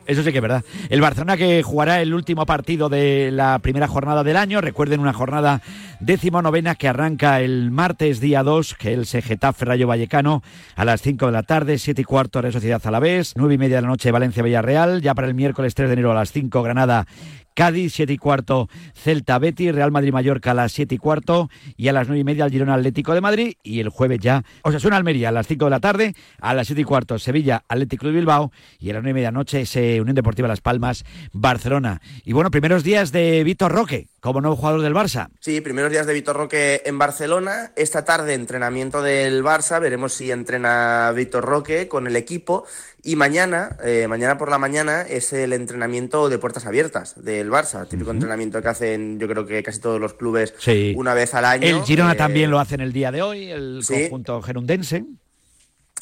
eso, 0.07 0.23
sí 0.23 0.33
que 0.33 0.39
es 0.39 0.43
verdad. 0.43 0.65
El 0.91 1.01
Barcelona 1.01 1.37
que 1.37 1.63
jugará 1.63 2.01
el 2.01 2.15
último 2.15 2.47
partido 2.47 2.89
de 2.89 3.31
la 3.33 3.59
primera 3.59 3.89
jornada 3.89 4.23
del 4.25 4.37
año, 4.37 4.61
recuerden 4.61 5.01
una 5.01 5.13
jornada 5.13 5.63
décimo 6.01 6.43
novena 6.43 6.75
que 6.75 6.89
arranca 6.89 7.41
el 7.41 7.71
martes 7.71 8.21
día 8.21 8.43
2, 8.43 8.75
que 8.75 8.93
el 8.93 9.07
Getafe 9.07 9.65
Rayo 9.65 9.87
Vallecano 9.87 10.43
a 10.77 10.85
las 10.85 11.03
5 11.03 11.27
de 11.27 11.33
la 11.33 11.43
tarde, 11.43 11.79
7 11.79 12.03
y 12.03 12.05
cuarto 12.05 12.43
Real 12.43 12.53
Sociedad 12.53 12.83
Alavés, 12.87 13.33
9 13.37 13.55
y 13.55 13.59
media 13.59 13.77
de 13.77 13.83
la 13.83 13.89
noche 13.89 14.11
Valencia 14.11 14.43
Villarreal, 14.43 15.01
ya 15.01 15.15
para 15.15 15.29
el 15.29 15.35
miércoles 15.35 15.75
3 15.75 15.89
de 15.89 15.93
enero 15.95 16.11
a 16.13 16.15
las 16.15 16.33
5 16.33 16.63
Granada 16.63 17.07
Cádiz, 17.55 17.95
7 17.95 18.13
y 18.13 18.19
cuarto, 18.19 18.69
Celta 18.95 19.39
Betis, 19.39 19.75
Real 19.75 19.93
Madrid 19.93 20.13
Mallorca 20.13 20.51
a 20.51 20.55
las 20.55 20.73
7 20.73 20.97
y 20.97 20.99
cuarto 20.99 21.49
y 21.77 21.89
a 21.89 21.93
las 21.93 22.09
9 22.09 22.21
y 22.21 22.25
media 22.25 22.45
el 22.45 22.51
Girona 22.51 22.75
Atlético 22.75 23.15
de 23.15 23.21
Madrid 23.21 23.55
y 23.63 23.81
el 23.81 23.89
jueves 23.89 24.19
ya 24.21 24.45
Osasuna 24.63 24.97
Almería 24.97 25.29
a 25.29 25.33
las 25.33 25.47
5 25.47 25.65
de 25.65 25.71
la 25.71 25.81
tarde, 25.81 26.15
a 26.41 26.53
las 26.53 26.67
7 26.67 26.83
y 26.83 26.85
cuarto 26.85 27.19
Sevilla 27.19 27.65
Atlético 27.69 28.07
de 28.07 28.13
Bilbao 28.13 28.51
y 28.81 28.91
a 28.91 28.95
las 28.95 29.03
9 29.03 29.11
y 29.11 29.15
media 29.15 29.31
noche 29.31 29.61
ese 29.63 30.01
Unión 30.01 30.17
Deportiva 30.17 30.49
Las 30.49 30.61
Palmas 30.61 31.05
Barcelona. 31.33 32.01
Y 32.25 32.33
bueno, 32.33 32.51
primeros 32.51 32.83
días 32.83 33.13
de 33.13 33.45
Víctor 33.45 33.73
Roque 33.73 34.09
como 34.21 34.41
nuevo 34.41 34.57
jugador 34.57 34.81
del 34.81 34.95
Barça. 34.95 35.29
Sí, 35.41 35.61
primeros 35.61 35.93
días 35.93 36.07
de 36.07 36.15
Víctor 36.15 36.37
Roque 36.37 36.83
en 36.87 36.99
Barcelona. 36.99 37.73
Esta 37.77 38.07
tarde 38.07 38.33
entrenamiento 38.33 39.03
del 39.03 39.45
Barça, 39.45 39.81
veremos 39.81 40.15
si 40.15 40.31
entrena 40.31 41.13
Víctor 41.15 41.45
Roque 41.45 41.89
con 41.89 42.07
el 42.07 42.17
equipo 42.17 42.65
y 43.03 43.17
mañana, 43.17 43.77
eh, 43.85 44.07
mañana 44.09 44.39
por 44.39 44.51
la 44.51 44.57
mañana, 44.57 45.03
es 45.03 45.35
el 45.35 45.53
entrenamiento 45.53 46.31
de 46.31 46.39
puertas 46.39 46.65
abiertas 46.65 47.23
del 47.23 47.44
Barça, 47.51 47.87
típico 47.89 48.11
entrenamiento 48.11 48.61
que 48.61 48.69
hacen 48.69 49.19
yo 49.19 49.29
creo 49.29 49.47
que 49.47 49.63
casi 49.63 49.81
todos 49.81 50.01
los 50.01 50.15
clubes 50.15 50.55
una 50.95 51.15
vez 51.15 51.35
al 51.35 51.45
año. 51.45 51.67
El 51.67 51.83
Girona 51.83 52.13
eh, 52.13 52.17
también 52.17 52.51
lo 52.51 52.59
hace 52.59 52.75
en 52.75 52.81
el 52.81 52.93
día 52.93 53.11
de 53.13 53.23
hoy, 53.23 53.51
el 53.51 53.83
conjunto 53.87 54.43
gerundense. 54.43 55.05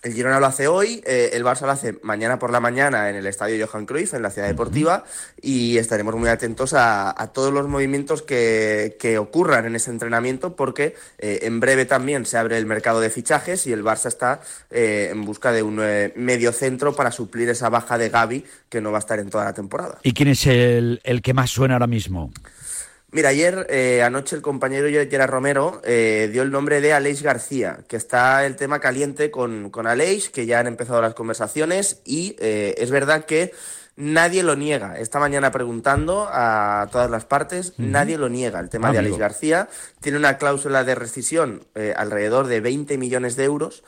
El 0.03 0.15
Girona 0.15 0.41
lo 0.41 0.47
hace 0.47 0.67
hoy, 0.67 1.01
eh, 1.07 1.31
el 1.33 1.45
Barça 1.45 1.61
lo 1.61 1.71
hace 1.71 1.97
mañana 2.03 2.37
por 2.37 2.51
la 2.51 2.59
mañana 2.59 3.09
en 3.09 3.15
el 3.15 3.25
estadio 3.25 3.65
Johan 3.65 3.87
Cruyff, 3.87 4.15
en 4.15 4.23
la 4.23 4.31
ciudad 4.31 4.49
deportiva, 4.49 5.05
y 5.41 5.79
estaremos 5.79 6.17
muy 6.17 6.29
atentos 6.29 6.75
a, 6.75 7.31
todos 7.33 7.53
los 7.53 7.69
movimientos 7.69 8.23
que, 8.23 9.17
ocurran 9.21 9.65
en 9.67 9.77
ese 9.77 9.93
entrenamiento, 9.93 10.57
porque 10.57 10.97
eh, 11.19 11.41
en 11.43 11.61
breve 11.61 11.85
también 11.85 12.27
se 12.27 12.37
abre 12.37 12.59
el 12.59 12.67
mercado 12.67 13.01
de 13.01 13.11
fichajes 13.11 13.67
y 13.69 13.73
el 13.73 13.85
Barça 13.85 14.07
está 14.07 14.41
eh, 14.71 15.11
en 15.13 15.25
busca 15.25 15.53
de 15.53 15.63
un 15.63 15.77
medio 16.17 16.53
centro 16.53 16.97
para 16.97 17.13
suplir 17.13 17.49
esa 17.49 17.69
baja 17.69 17.97
de 17.97 18.09
Gaby 18.09 18.45
que 18.69 18.81
no 18.81 18.91
va 18.91 18.99
a 18.99 19.01
estar 19.01 19.21
en 19.21 19.31
toda 19.31 19.45
la 19.45 19.53
temporada. 19.53 19.99
¿Y 20.03 20.15
quién 20.15 20.29
es 20.29 20.47
el, 20.47 21.01
el 21.05 21.23
que 21.23 21.33
más 21.33 21.51
suena 21.51 21.75
ahora 21.75 21.87
mismo? 21.87 22.33
Mira, 23.15 23.29
ayer, 23.29 23.67
eh, 23.69 24.03
anoche, 24.03 24.35
el 24.35 24.41
compañero 24.41 24.89
Gerard 24.89 25.31
Romero 25.31 25.83
eh, 25.85 26.31
dio 26.33 26.41
el 26.41 26.51
nombre 26.51 26.81
de 26.81 26.95
Aleix 26.95 27.21
García, 27.21 27.81
que 27.87 27.97
está 27.97 28.47
el 28.47 28.57
tema 28.57 28.81
caliente 28.81 29.31
con, 29.31 29.69
con 29.69 29.87
Aleix, 29.87 30.31
que 30.31 30.47
ya 30.47 30.61
han 30.61 30.67
empezado 30.67 31.03
las 31.03 31.13
conversaciones 31.13 32.01
y 32.07 32.37
eh, 32.39 32.75
es 32.79 32.91
verdad 32.91 33.27
que 33.27 33.53
nadie 33.97 34.43
lo 34.43 34.57
niega. 34.57 34.99
Esta 34.99 35.21
mañana 35.21 35.53
preguntando 35.53 36.29
a 36.31 36.89
todas 36.91 37.11
las 37.11 37.25
partes, 37.25 37.75
nadie 37.79 38.19
lo 38.19 38.29
niega. 38.29 38.61
El 38.61 38.69
tema 38.69 38.93
de 38.93 38.99
Aleix 38.99 39.19
García 39.19 39.69
tiene 40.01 40.19
una 40.19 40.39
cláusula 40.39 40.85
de 40.85 40.95
rescisión 40.95 41.65
alrededor 41.97 42.47
de 42.47 42.61
20 42.61 42.99
millones 42.99 43.37
de 43.37 43.45
euros. 43.45 43.85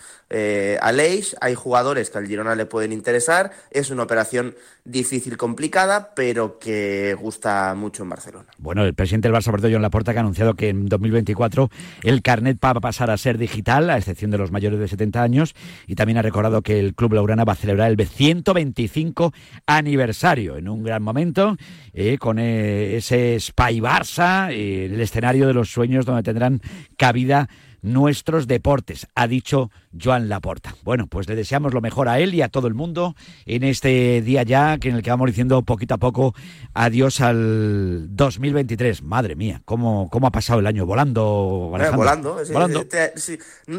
Aleix, 0.80 1.37
hay 1.40 1.54
jugadores 1.54 2.11
que 2.11 2.18
al 2.18 2.26
Girona 2.26 2.54
le 2.54 2.66
pueden 2.66 2.92
interesar, 2.92 3.52
es 3.70 3.90
una 3.90 4.02
operación 4.02 4.54
difícil, 4.84 5.37
complicada, 5.37 6.14
pero 6.14 6.58
que 6.58 7.16
gusta 7.18 7.75
mucho 7.75 8.02
en 8.02 8.11
Barcelona. 8.11 8.46
Bueno, 8.58 8.84
el 8.84 8.94
presidente 8.94 9.28
del 9.28 9.37
Barça, 9.37 9.46
Roberto 9.46 9.68
John 9.70 9.80
Laporta, 9.80 10.12
que 10.12 10.18
ha 10.18 10.20
anunciado 10.20 10.54
que 10.54 10.68
en 10.68 10.87
2024 10.87 11.70
el 12.02 12.20
carnet 12.20 12.58
va 12.62 12.70
a 12.70 12.75
pasar 12.75 13.11
a 13.11 13.16
ser 13.16 13.38
digital, 13.38 13.88
a 13.88 13.96
excepción 13.96 14.30
de 14.30 14.38
los 14.38 14.50
mayores 14.50 14.78
de 14.78 14.88
70 14.88 15.23
años, 15.23 15.54
y 15.87 15.94
también 15.94 16.18
ha 16.18 16.23
recordado 16.23 16.62
que 16.62 16.78
el 16.78 16.94
Club 16.94 17.14
Laurana 17.14 17.44
va 17.44 17.54
a 17.54 17.56
celebrar 17.56 17.90
el 17.90 18.06
125 18.06 19.32
aniversario 19.66 20.03
en 20.04 20.68
un 20.68 20.82
gran 20.82 21.02
momento, 21.02 21.56
eh, 21.92 22.18
con 22.18 22.38
eh, 22.38 22.96
ese 22.96 23.38
Spy 23.40 23.80
Barça, 23.80 24.50
eh, 24.50 24.87
el 24.87 25.00
escenario 25.00 25.46
de 25.46 25.54
los 25.54 25.70
sueños 25.70 26.04
donde 26.04 26.23
tendrán 26.23 26.61
cabida 26.96 27.49
nuestros 27.84 28.46
deportes, 28.46 29.06
ha 29.14 29.28
dicho 29.28 29.70
Joan 30.02 30.30
Laporta. 30.30 30.75
Bueno, 30.84 31.06
pues 31.06 31.28
le 31.28 31.37
deseamos 31.37 31.75
lo 31.75 31.82
mejor 31.82 32.08
a 32.08 32.18
él 32.18 32.34
y 32.34 32.40
a 32.40 32.49
todo 32.49 32.66
el 32.66 32.73
mundo 32.73 33.14
en 33.44 33.62
este 33.62 34.23
día 34.23 34.42
ya 34.42 34.78
que 34.78 34.88
en 34.88 34.96
el 34.96 35.02
que 35.02 35.11
vamos 35.11 35.26
diciendo 35.26 35.62
poquito 35.62 35.94
a 35.94 35.99
poco 35.99 36.34
adiós 36.73 37.20
al 37.20 38.06
2023. 38.16 39.02
Madre 39.02 39.37
mía, 39.37 39.61
cómo, 39.66 40.08
cómo 40.11 40.26
ha 40.26 40.30
pasado 40.30 40.61
el 40.61 40.66
año 40.66 40.87
volando. 40.87 41.70
Eh, 41.78 41.90
volando, 41.94 42.38
volando. 42.50 42.87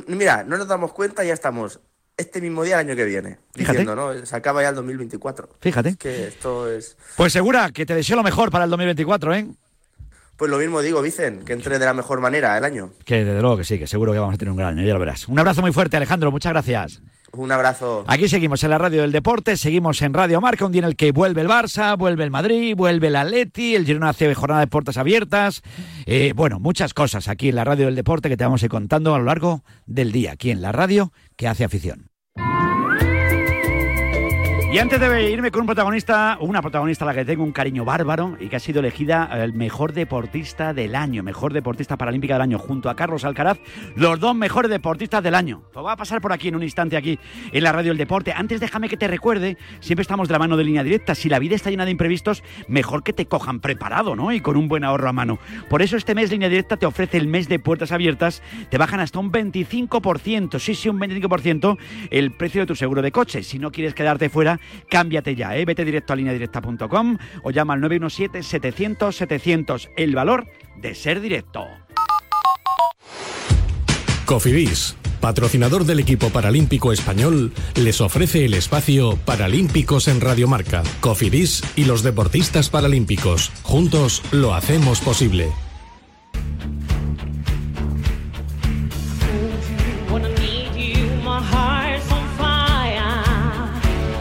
Mira, 0.08 0.44
no 0.44 0.58
nos 0.58 0.68
damos 0.68 0.94
cuenta, 0.94 1.24
ya 1.24 1.34
estamos 1.34 1.80
este 2.18 2.42
mismo 2.42 2.64
día 2.64 2.80
el 2.80 2.88
año 2.88 2.96
que 2.96 3.06
viene. 3.06 3.38
Diciendo, 3.54 3.96
¿no? 3.96 4.26
Se 4.26 4.36
acaba 4.36 4.62
ya 4.62 4.70
el 4.70 4.76
2024. 4.76 5.50
Fíjate. 5.60 5.96
que 5.98 6.28
esto 6.28 6.70
es. 6.70 6.98
Pues 7.18 7.34
segura 7.34 7.72
que 7.72 7.86
te 7.86 7.96
deseo 7.96 8.16
lo 8.16 8.24
mejor 8.24 8.52
para 8.52 8.66
el 8.66 8.70
2024, 8.70 9.34
¿eh? 9.36 9.48
Pues 10.38 10.52
lo 10.52 10.58
mismo 10.58 10.82
digo, 10.82 11.02
Vicen, 11.02 11.46
que 11.46 11.54
entre 11.54 11.80
de 11.80 11.86
la 11.86 11.94
mejor 11.94 12.20
manera 12.20 12.58
el 12.58 12.66
año. 12.66 12.92
Que 13.06 13.24
desde 13.24 13.42
luego 13.42 13.58
que 13.58 13.64
sí, 13.64 13.80
que 13.80 13.88
seguro 13.88 14.12
que 14.12 14.20
vamos 14.20 14.36
a 14.36 14.38
tener 14.38 14.52
un 14.52 14.58
gran 14.58 14.78
año, 14.78 14.86
ya 14.86 14.94
lo 14.94 15.00
verás. 15.00 15.28
Un 15.30 15.40
abrazo 15.40 15.62
muy 15.62 15.72
fuerte, 15.72 15.96
Alejandro, 15.96 16.30
muchas 16.30 16.52
gracias. 16.52 17.02
Un 17.38 17.52
abrazo. 17.52 18.04
Aquí 18.08 18.28
seguimos 18.28 18.64
en 18.64 18.70
la 18.70 18.78
radio 18.78 19.02
del 19.02 19.12
deporte, 19.12 19.58
seguimos 19.58 20.02
en 20.02 20.14
Radio 20.14 20.42
Marca, 20.42 20.66
un 20.66 20.72
día 20.72 20.80
en 20.80 20.86
el 20.86 20.96
que 20.96 21.12
vuelve 21.12 21.42
el 21.42 21.48
Barça, 21.48 21.98
vuelve 21.98 22.24
el 22.24 22.32
Madrid, 22.32 22.76
vuelve 22.76 23.08
el 23.08 23.16
Atleti, 23.16 23.76
el 23.76 23.86
Girona 23.86 24.10
hace 24.10 24.34
jornada 24.34 24.62
de 24.62 24.68
puertas 24.68 24.98
abiertas. 24.98 25.62
Eh, 26.06 26.34
bueno, 26.36 26.60
muchas 26.60 26.94
cosas 26.94 27.28
aquí 27.28 27.50
en 27.50 27.56
la 27.56 27.64
radio 27.64 27.86
del 27.86 27.96
deporte 27.96 28.30
que 28.30 28.38
te 28.38 28.44
vamos 28.44 28.64
a 28.64 28.66
ir 28.66 28.72
contando 28.72 29.14
a 29.14 29.20
lo 29.20 29.26
largo 29.26 29.64
del 29.86 30.12
día, 30.12 30.34
aquí 30.34 30.52
en 30.52 30.62
la 30.62 30.72
radio 30.72 31.12
que 31.36 31.48
hace 31.48 31.64
afición. 31.64 32.15
Y 34.76 34.80
antes 34.80 35.00
de 35.00 35.32
irme 35.32 35.52
con 35.52 35.62
un 35.62 35.68
protagonista, 35.68 36.38
una 36.42 36.62
protagonista 36.62 37.06
a 37.06 37.08
la 37.08 37.14
que 37.14 37.24
tengo 37.24 37.46
un 37.46 37.54
cariño 37.54 37.86
bárbaro 37.86 38.36
y 38.42 38.50
que 38.50 38.58
ha 38.58 38.60
sido 38.60 38.82
elegida 38.82 39.30
el 39.42 39.54
mejor 39.54 39.94
deportista 39.94 40.74
del 40.74 40.96
año, 40.96 41.24
mejor 41.24 41.54
deportista 41.54 41.96
paralímpica 41.96 42.34
del 42.34 42.42
año, 42.42 42.60
junto 42.60 42.90
a 42.90 42.96
Carlos 42.98 43.24
Alcaraz, 43.24 43.58
los 43.96 44.20
dos 44.20 44.36
mejores 44.36 44.70
deportistas 44.70 45.24
del 45.24 45.34
año. 45.34 45.64
Lo 45.74 45.82
va 45.82 45.94
a 45.94 45.96
pasar 45.96 46.20
por 46.20 46.34
aquí 46.34 46.50
en 46.50 46.58
un 46.58 46.64
instante 46.64 46.98
aquí 46.98 47.18
en 47.54 47.64
la 47.64 47.72
radio 47.72 47.92
del 47.92 47.98
deporte. 47.98 48.34
Antes 48.34 48.60
déjame 48.60 48.90
que 48.90 48.98
te 48.98 49.08
recuerde, 49.08 49.58
siempre 49.80 50.02
estamos 50.02 50.28
de 50.28 50.34
la 50.34 50.40
mano 50.40 50.58
de 50.58 50.66
línea 50.66 50.84
directa. 50.84 51.16
Si 51.16 51.30
la 51.30 51.40
vida 51.40 51.56
está 51.56 51.70
llena 51.70 51.86
de 51.86 51.92
imprevistos, 51.92 52.44
mejor 52.68 53.02
que 53.04 53.14
te 53.14 53.28
cojan 53.28 53.62
preparado, 53.62 54.14
¿no? 54.18 54.34
Y 54.34 54.42
con 54.42 54.58
un 54.58 54.68
buen 54.68 54.84
ahorro 54.84 55.08
a 55.08 55.14
mano. 55.14 55.40
Por 55.70 55.84
eso 55.84 55.96
este 55.96 56.16
mes 56.16 56.32
línea 56.32 56.50
directa 56.50 56.76
te 56.76 56.86
ofrece 56.86 57.16
el 57.16 57.28
mes 57.28 57.48
de 57.48 57.60
puertas 57.60 57.94
abiertas. 57.94 58.44
Te 58.70 58.78
bajan 58.78 59.00
hasta 59.00 59.20
un 59.20 59.32
25%, 59.32 60.60
sí, 60.60 60.76
sí, 60.76 60.90
un 60.90 61.00
25% 61.00 61.78
el 62.12 62.32
precio 62.32 62.60
de 62.60 62.68
tu 62.68 62.76
seguro 62.76 63.02
de 63.02 63.14
coche. 63.14 63.42
Si 63.42 63.58
no 63.58 63.72
quieres 63.72 63.94
quedarte 63.94 64.28
fuera, 64.28 64.60
Cámbiate 64.90 65.36
ya, 65.36 65.58
¿eh? 65.58 65.66
vete 65.66 65.86
directo 65.86 66.14
a 66.14 66.16
lineadirecta.com 66.16 67.18
o 67.44 67.52
llama 67.52 67.74
al 67.74 67.82
917-700-700. 67.82 69.90
El 69.98 70.16
valor 70.16 70.48
de 70.78 70.96
ser 70.96 71.20
directo. 71.22 71.68
Cofidis, 74.26 74.96
patrocinador 75.22 75.86
del 75.86 76.00
equipo 76.00 76.30
paralímpico 76.30 76.92
español, 76.92 77.54
les 77.76 78.02
ofrece 78.02 78.46
el 78.46 78.56
espacio 78.56 79.18
Paralímpicos 79.18 80.08
en 80.08 80.20
Radiomarca. 80.20 80.82
Cofidis 81.00 81.64
y 81.76 81.86
los 81.86 82.02
deportistas 82.02 82.70
paralímpicos. 82.70 83.52
Juntos 83.62 84.24
lo 84.32 84.56
hacemos 84.56 85.02
posible. 85.02 85.50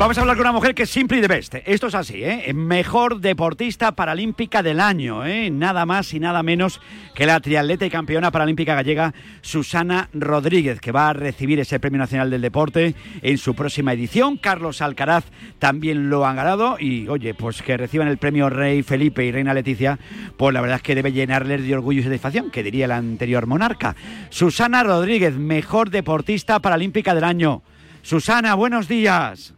Vamos 0.04 0.18
a 0.18 0.20
hablar 0.20 0.36
con 0.36 0.44
una 0.44 0.52
mujer 0.52 0.74
que 0.74 0.82
es 0.82 0.90
simple 0.90 1.16
y 1.16 1.22
de 1.22 1.28
best. 1.28 1.54
Esto 1.64 1.86
es 1.86 1.94
así, 1.94 2.22
¿eh? 2.22 2.52
Mejor 2.52 3.22
deportista 3.22 3.92
paralímpica 3.92 4.62
del 4.62 4.80
año, 4.80 5.24
¿eh? 5.24 5.48
Nada 5.48 5.86
más 5.86 6.12
y 6.12 6.20
nada 6.20 6.42
menos 6.42 6.82
que 7.14 7.24
la 7.24 7.40
triatleta 7.40 7.86
y 7.86 7.90
campeona 7.90 8.30
paralímpica 8.30 8.74
gallega 8.74 9.14
Susana 9.40 10.10
Rodríguez, 10.12 10.78
que 10.78 10.92
va 10.92 11.08
a 11.08 11.14
recibir 11.14 11.58
ese 11.58 11.80
Premio 11.80 12.00
Nacional 12.00 12.28
del 12.28 12.42
Deporte 12.42 12.94
en 13.22 13.38
su 13.38 13.54
próxima 13.54 13.94
edición. 13.94 14.36
Carlos 14.36 14.82
Alcaraz 14.82 15.24
también 15.58 16.10
lo 16.10 16.26
han 16.26 16.36
ganado 16.36 16.76
y, 16.78 17.08
oye, 17.08 17.32
pues 17.32 17.62
que 17.62 17.78
reciban 17.78 18.08
el 18.08 18.18
premio 18.18 18.50
Rey 18.50 18.82
Felipe 18.82 19.24
y 19.24 19.32
Reina 19.32 19.54
Leticia, 19.54 19.98
pues 20.36 20.52
la 20.52 20.60
verdad 20.60 20.76
es 20.76 20.82
que 20.82 20.94
debe 20.94 21.12
llenarles 21.12 21.66
de 21.66 21.74
orgullo 21.74 22.00
y 22.00 22.04
satisfacción, 22.04 22.50
que 22.50 22.62
diría 22.62 22.84
el 22.84 22.92
anterior 22.92 23.46
monarca. 23.46 23.96
Susana 24.28 24.82
Rodríguez, 24.82 25.34
mejor 25.34 25.88
deportista 25.88 26.60
paralímpica 26.60 27.14
del 27.14 27.24
año. 27.24 27.62
Susana, 28.02 28.54
buenos 28.54 28.86
días. 28.86 29.53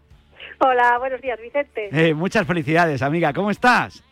Hola, 0.58 0.98
buenos 0.98 1.20
días, 1.20 1.40
Vicente. 1.40 1.88
Eh, 1.92 2.14
muchas 2.14 2.46
felicidades, 2.46 3.02
amiga. 3.02 3.32
¿Cómo 3.32 3.50
estás? 3.50 4.02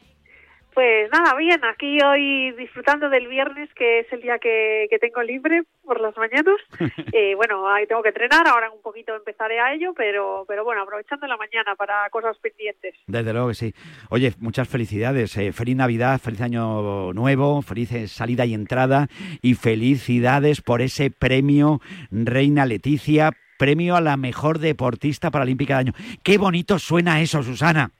Pues 0.74 1.08
nada, 1.12 1.36
bien, 1.36 1.60
aquí 1.64 1.98
hoy 2.02 2.50
disfrutando 2.58 3.08
del 3.08 3.28
viernes, 3.28 3.72
que 3.74 4.00
es 4.00 4.12
el 4.12 4.20
día 4.20 4.40
que, 4.40 4.88
tengo 5.00 5.22
libre 5.22 5.62
por 5.84 6.00
las 6.00 6.16
mañanas. 6.16 6.56
eh, 7.12 7.36
bueno, 7.36 7.68
ahí 7.68 7.86
tengo 7.86 8.02
que 8.02 8.08
entrenar, 8.08 8.48
ahora 8.48 8.72
un 8.72 8.82
poquito 8.82 9.14
empezaré 9.14 9.60
a 9.60 9.72
ello, 9.72 9.94
pero, 9.96 10.44
pero 10.48 10.64
bueno, 10.64 10.82
aprovechando 10.82 11.28
la 11.28 11.36
mañana 11.36 11.76
para 11.76 12.10
cosas 12.10 12.36
pendientes. 12.38 12.96
Desde 13.06 13.32
luego 13.32 13.48
que 13.48 13.54
sí. 13.54 13.74
Oye, 14.10 14.32
muchas 14.40 14.68
felicidades, 14.68 15.36
eh, 15.36 15.52
feliz 15.52 15.76
Navidad, 15.76 16.20
feliz 16.20 16.40
Año 16.40 17.12
Nuevo, 17.12 17.62
feliz 17.62 18.10
salida 18.10 18.44
y 18.44 18.54
entrada 18.54 19.06
y 19.42 19.54
felicidades 19.54 20.60
por 20.60 20.82
ese 20.82 21.12
premio 21.12 21.80
Reina 22.10 22.66
Leticia 22.66 23.30
premio 23.58 23.96
a 23.96 24.00
la 24.00 24.16
mejor 24.16 24.58
deportista 24.58 25.30
paralímpica 25.30 25.78
del 25.78 25.88
año. 25.88 25.92
Qué 26.22 26.38
bonito 26.38 26.78
suena 26.78 27.20
eso, 27.20 27.42
Susana. 27.42 27.90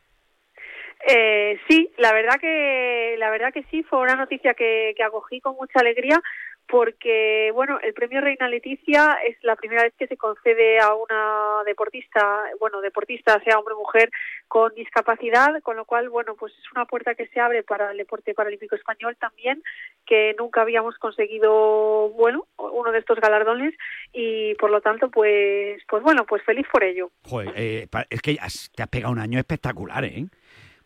Eh, 1.06 1.58
sí, 1.68 1.90
la 1.98 2.12
verdad 2.12 2.40
que 2.40 3.16
la 3.18 3.30
verdad 3.30 3.52
que 3.52 3.64
sí 3.70 3.82
fue 3.82 4.00
una 4.00 4.16
noticia 4.16 4.54
que, 4.54 4.94
que 4.96 5.02
acogí 5.02 5.40
con 5.40 5.54
mucha 5.56 5.80
alegría 5.80 6.20
porque 6.66 7.50
bueno 7.54 7.78
el 7.82 7.92
premio 7.92 8.20
Reina 8.20 8.48
Leticia 8.48 9.18
es 9.26 9.36
la 9.42 9.56
primera 9.56 9.82
vez 9.82 9.92
que 9.98 10.06
se 10.06 10.16
concede 10.16 10.80
a 10.80 10.94
una 10.94 11.62
deportista 11.66 12.44
bueno 12.58 12.80
deportista 12.80 13.40
sea 13.44 13.58
hombre 13.58 13.74
o 13.74 13.78
mujer 13.78 14.10
con 14.48 14.74
discapacidad 14.74 15.60
con 15.62 15.76
lo 15.76 15.84
cual 15.84 16.08
bueno 16.08 16.34
pues 16.34 16.52
es 16.52 16.72
una 16.72 16.84
puerta 16.84 17.14
que 17.14 17.26
se 17.28 17.40
abre 17.40 17.62
para 17.62 17.90
el 17.90 17.98
deporte 17.98 18.34
paralímpico 18.34 18.76
español 18.76 19.16
también 19.18 19.62
que 20.06 20.34
nunca 20.38 20.62
habíamos 20.62 20.96
conseguido 20.98 22.10
bueno 22.10 22.46
uno 22.56 22.92
de 22.92 22.98
estos 22.98 23.18
galardones 23.20 23.74
y 24.12 24.54
por 24.54 24.70
lo 24.70 24.80
tanto 24.80 25.10
pues 25.10 25.82
pues 25.88 26.02
bueno 26.02 26.24
pues 26.26 26.42
feliz 26.44 26.66
por 26.72 26.84
ello. 26.84 27.10
Joder, 27.24 27.52
eh, 27.56 27.88
es 28.10 28.22
que 28.22 28.34
te 28.34 28.82
has 28.82 28.88
pegado 28.90 29.12
un 29.12 29.18
año 29.18 29.38
espectacular 29.38 30.04
eh 30.04 30.26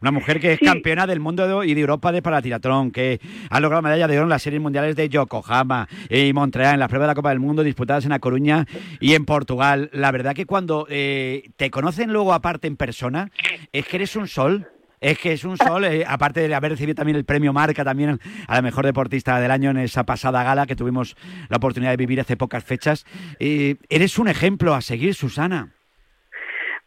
una 0.00 0.10
mujer 0.10 0.40
que 0.40 0.52
es 0.52 0.60
campeona 0.60 1.06
del 1.06 1.20
mundo 1.20 1.64
y 1.64 1.74
de 1.74 1.80
Europa 1.80 2.12
de 2.12 2.22
paratiratrón, 2.22 2.90
que 2.90 3.20
ha 3.50 3.60
logrado 3.60 3.82
medalla 3.82 4.06
de 4.06 4.16
oro 4.16 4.24
en 4.24 4.30
las 4.30 4.42
series 4.42 4.62
mundiales 4.62 4.94
de 4.96 5.08
Yokohama 5.08 5.88
y 6.08 6.32
Montreal, 6.32 6.74
en 6.74 6.80
las 6.80 6.88
pruebas 6.88 7.06
de 7.06 7.10
la 7.10 7.14
Copa 7.14 7.30
del 7.30 7.40
Mundo 7.40 7.62
disputadas 7.62 8.04
en 8.04 8.10
La 8.10 8.20
Coruña 8.20 8.66
y 9.00 9.14
en 9.14 9.24
Portugal. 9.24 9.90
La 9.92 10.12
verdad 10.12 10.34
que 10.34 10.46
cuando 10.46 10.86
eh, 10.88 11.50
te 11.56 11.70
conocen 11.70 12.12
luego 12.12 12.32
aparte 12.32 12.68
en 12.68 12.76
persona, 12.76 13.30
es 13.72 13.86
que 13.86 13.96
eres 13.96 14.14
un 14.16 14.28
sol. 14.28 14.68
Es 15.00 15.16
que 15.18 15.32
es 15.32 15.44
un 15.44 15.56
sol, 15.56 15.84
eh, 15.84 16.04
aparte 16.04 16.48
de 16.48 16.52
haber 16.52 16.72
recibido 16.72 16.96
también 16.96 17.16
el 17.16 17.24
premio 17.24 17.52
Marca 17.52 17.84
también 17.84 18.18
a 18.48 18.54
la 18.56 18.62
mejor 18.62 18.84
deportista 18.84 19.38
del 19.38 19.52
año 19.52 19.70
en 19.70 19.76
esa 19.76 20.02
pasada 20.02 20.42
gala 20.42 20.66
que 20.66 20.74
tuvimos 20.74 21.16
la 21.48 21.58
oportunidad 21.58 21.92
de 21.92 21.96
vivir 21.96 22.20
hace 22.20 22.36
pocas 22.36 22.64
fechas. 22.64 23.06
Eh, 23.38 23.76
eres 23.88 24.18
un 24.18 24.26
ejemplo 24.26 24.74
a 24.74 24.80
seguir, 24.80 25.14
Susana. 25.14 25.77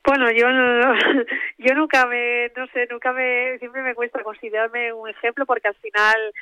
Bueno, 0.03 0.31
yo 0.31 0.47
yo 1.57 1.75
nunca 1.75 2.05
me, 2.07 2.51
no 2.55 2.67
sé, 2.67 2.87
nunca 2.89 3.13
me, 3.13 3.57
siempre 3.59 3.81
me 3.81 3.95
cuesta 3.95 4.23
considerarme 4.23 4.93
un 4.93 5.09
ejemplo 5.09 5.45
porque 5.45 5.67
al 5.67 5.75
final 5.75 6.33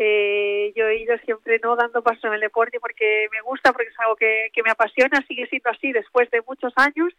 eh, 0.00 0.72
yo 0.76 0.86
he 0.86 1.02
ido 1.02 1.18
siempre 1.24 1.58
no 1.60 1.74
dando 1.74 2.02
paso 2.02 2.28
en 2.28 2.34
el 2.34 2.40
deporte 2.40 2.78
porque 2.78 3.26
me 3.32 3.40
gusta, 3.40 3.72
porque 3.72 3.88
es 3.88 3.98
algo 3.98 4.14
que, 4.14 4.48
que 4.52 4.62
me 4.62 4.70
apasiona, 4.70 5.24
sigue 5.26 5.48
siendo 5.48 5.70
así 5.70 5.90
después 5.90 6.30
de 6.30 6.40
muchos 6.46 6.72
años. 6.76 7.12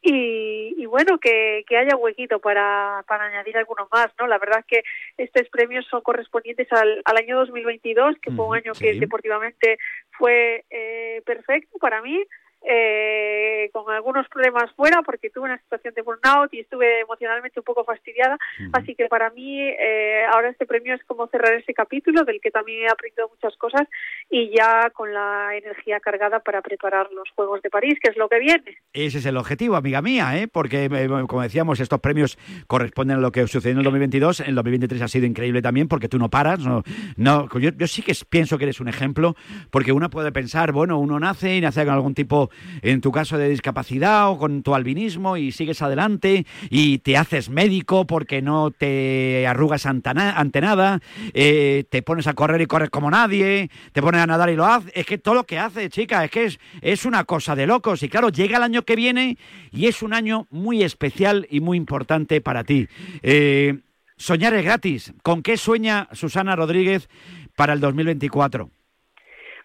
Y, 0.00 0.76
y 0.78 0.86
bueno, 0.86 1.18
que, 1.18 1.64
que 1.66 1.76
haya 1.76 1.96
huequito 1.96 2.38
para, 2.38 3.04
para 3.08 3.24
añadir 3.24 3.58
algunos 3.58 3.88
más, 3.90 4.12
¿no? 4.16 4.28
La 4.28 4.38
verdad 4.38 4.60
es 4.60 4.66
que 4.66 4.82
estos 5.18 5.48
premios 5.48 5.84
son 5.86 6.02
correspondientes 6.02 6.72
al, 6.72 7.02
al 7.04 7.16
año 7.16 7.36
2022, 7.38 8.16
que 8.22 8.30
fue 8.30 8.46
un 8.46 8.56
año 8.56 8.72
que 8.78 8.94
deportivamente 8.94 9.78
fue 10.12 10.64
eh, 10.70 11.22
perfecto 11.26 11.78
para 11.78 12.00
mí, 12.00 12.24
eh, 12.62 13.70
con 13.72 13.90
algunos 13.92 14.28
problemas 14.28 14.70
fuera 14.72 15.02
porque 15.02 15.30
tuve 15.30 15.44
una 15.44 15.58
situación 15.58 15.94
de 15.94 16.02
burnout 16.02 16.52
y 16.52 16.60
estuve 16.60 17.00
emocionalmente 17.00 17.60
un 17.60 17.64
poco 17.64 17.84
fastidiada. 17.84 18.38
Así 18.72 18.94
que 18.94 19.06
para 19.06 19.30
mí 19.30 19.60
eh, 19.60 20.24
ahora 20.30 20.50
este 20.50 20.66
premio 20.66 20.94
es 20.94 21.02
como 21.04 21.26
cerrar 21.28 21.54
ese 21.54 21.72
capítulo 21.74 22.24
del 22.24 22.40
que 22.40 22.50
también 22.50 22.82
he 22.82 22.90
aprendido 22.90 23.28
muchas 23.28 23.56
cosas 23.56 23.88
y 24.28 24.50
ya 24.54 24.90
con 24.90 25.12
la 25.12 25.56
energía 25.56 26.00
cargada 26.00 26.40
para 26.40 26.62
preparar 26.62 27.10
los 27.12 27.30
Juegos 27.30 27.62
de 27.62 27.70
París, 27.70 27.98
que 28.02 28.10
es 28.10 28.16
lo 28.16 28.28
que 28.28 28.38
viene. 28.38 28.76
Ese 28.92 29.18
es 29.18 29.26
el 29.26 29.36
objetivo, 29.36 29.76
amiga 29.76 30.02
mía, 30.02 30.36
¿eh? 30.38 30.48
porque 30.48 30.84
eh, 30.84 31.08
como 31.26 31.42
decíamos, 31.42 31.80
estos 31.80 32.00
premios 32.00 32.38
corresponden 32.66 33.18
a 33.18 33.20
lo 33.20 33.32
que 33.32 33.46
sucedió 33.46 33.72
en 33.72 33.78
el 33.78 33.84
2022. 33.84 34.40
En 34.40 34.46
el 34.48 34.54
2023 34.56 35.02
ha 35.02 35.08
sido 35.08 35.26
increíble 35.26 35.62
también 35.62 35.88
porque 35.88 36.08
tú 36.08 36.18
no 36.18 36.28
paras. 36.28 36.60
No, 36.60 36.82
no, 37.16 37.48
yo, 37.58 37.70
yo 37.70 37.86
sí 37.86 38.02
que 38.02 38.12
pienso 38.28 38.58
que 38.58 38.64
eres 38.64 38.80
un 38.80 38.88
ejemplo 38.88 39.34
porque 39.70 39.92
uno 39.92 40.10
puede 40.10 40.32
pensar, 40.32 40.72
bueno, 40.72 40.98
uno 40.98 41.18
nace 41.18 41.56
y 41.56 41.60
nace 41.60 41.84
con 41.84 41.94
algún 41.94 42.14
tipo 42.14 42.49
en 42.82 43.00
tu 43.00 43.12
caso 43.12 43.38
de 43.38 43.48
discapacidad 43.48 44.30
o 44.30 44.38
con 44.38 44.62
tu 44.62 44.74
albinismo 44.74 45.36
y 45.36 45.52
sigues 45.52 45.82
adelante 45.82 46.46
y 46.68 46.98
te 46.98 47.16
haces 47.16 47.50
médico 47.50 48.06
porque 48.06 48.42
no 48.42 48.70
te 48.70 49.46
arrugas 49.46 49.86
ante, 49.86 50.14
nada, 50.14 51.00
eh, 51.34 51.84
te 51.90 52.02
pones 52.02 52.26
a 52.26 52.34
correr 52.34 52.60
y 52.60 52.66
corres 52.66 52.90
como 52.90 53.10
nadie, 53.10 53.70
te 53.92 54.02
pones 54.02 54.20
a 54.20 54.26
nadar 54.26 54.50
y 54.50 54.56
lo 54.56 54.66
haces. 54.66 54.92
Es 54.94 55.06
que 55.06 55.18
todo 55.18 55.34
lo 55.34 55.44
que 55.44 55.58
haces, 55.58 55.90
chica, 55.90 56.24
es 56.24 56.30
que 56.30 56.44
es, 56.44 56.60
es 56.80 57.04
una 57.04 57.24
cosa 57.24 57.54
de 57.54 57.66
locos. 57.66 58.02
Y 58.02 58.08
claro, 58.08 58.28
llega 58.28 58.56
el 58.56 58.62
año 58.62 58.82
que 58.82 58.96
viene 58.96 59.38
y 59.70 59.86
es 59.86 60.02
un 60.02 60.12
año 60.12 60.46
muy 60.50 60.82
especial 60.82 61.46
y 61.50 61.60
muy 61.60 61.76
importante 61.76 62.40
para 62.40 62.64
ti. 62.64 62.88
Eh, 63.22 63.80
soñar 64.16 64.54
es 64.54 64.64
gratis. 64.64 65.12
¿Con 65.22 65.42
qué 65.42 65.56
sueña 65.56 66.08
Susana 66.12 66.56
Rodríguez 66.56 67.08
para 67.56 67.72
el 67.72 67.80
2024? 67.80 68.70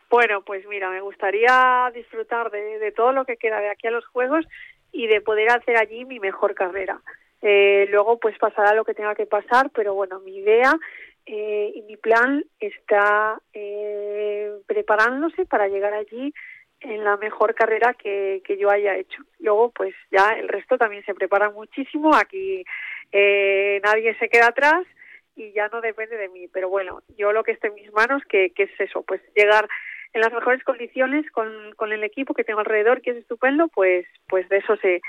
Bueno, 0.09 0.41
pues 0.43 0.65
mira, 0.67 0.89
me 0.89 1.01
gustaría 1.01 1.91
disfrutar 1.93 2.51
de, 2.51 2.91
todo 2.91 3.11
lo 3.11 3.25
que 3.25 3.37
queda 3.37 3.59
de 3.59 3.69
aquí 3.69 3.87
a 3.87 3.91
los 3.91 4.05
Juegos 4.07 4.45
y 4.91 5.07
de 5.07 5.21
poder 5.21 5.49
hacer 5.51 5.77
allí 5.77 6.05
mi 6.05 6.19
mejor 6.19 6.53
carrera. 6.53 7.01
Eh, 7.41 7.87
luego, 7.91 8.17
pues 8.19 8.37
pasará 8.37 8.73
lo 8.73 8.85
que 8.85 8.93
tenga 8.93 9.15
que 9.15 9.25
pasar, 9.25 9.69
pero 9.73 9.93
bueno, 9.93 10.19
mi 10.19 10.37
idea 10.37 10.73
eh, 11.25 11.71
y 11.73 11.81
mi 11.83 11.97
plan 11.97 12.43
está 12.59 13.41
eh, 13.53 14.51
preparándose 14.67 15.45
para 15.45 15.67
llegar 15.67 15.93
allí 15.93 16.33
en 16.81 17.03
la 17.03 17.17
mejor 17.17 17.55
carrera 17.55 17.93
que, 17.93 18.41
yo 18.59 18.69
haya 18.69 18.95
hecho. 18.95 19.23
Luego, 19.39 19.71
pues 19.71 19.95
ya 20.11 20.29
el 20.37 20.47
resto 20.47 20.77
también 20.77 21.03
se 21.03 21.15
prepara 21.15 21.49
muchísimo. 21.49 22.15
Aquí 22.15 22.63
eh, 23.11 23.81
nadie 23.83 24.15
se 24.19 24.29
queda 24.29 24.47
atrás 24.47 24.85
y 25.35 25.51
ya 25.51 25.67
no 25.69 25.81
depende 25.81 26.15
de 26.15 26.29
mí. 26.29 26.47
Pero 26.47 26.69
bueno, 26.69 27.01
yo 27.17 27.31
lo 27.31 27.43
que 27.43 27.53
esté 27.53 27.67
en 27.67 27.75
mis 27.75 27.91
manos, 27.91 28.21
que, 28.29 28.51
que 28.51 28.63
es 28.63 28.79
eso, 28.79 29.01
pues 29.03 29.21
llegar 29.35 29.67
en 30.15 30.21
las 30.21 30.31
mejores 30.31 30.63
condiciones 30.63 31.29
con, 31.31 31.73
con 31.75 31.91
el 31.91 32.01
equipo 32.05 32.33
que 32.33 32.45
tengo 32.45 32.61
alrededor, 32.61 33.01
que 33.01 33.11
es 33.11 33.17
estupendo, 33.17 33.67
pues, 33.67 34.05
pues 34.29 34.47
de 34.47 34.57
eso 34.57 34.77
se, 34.77 35.01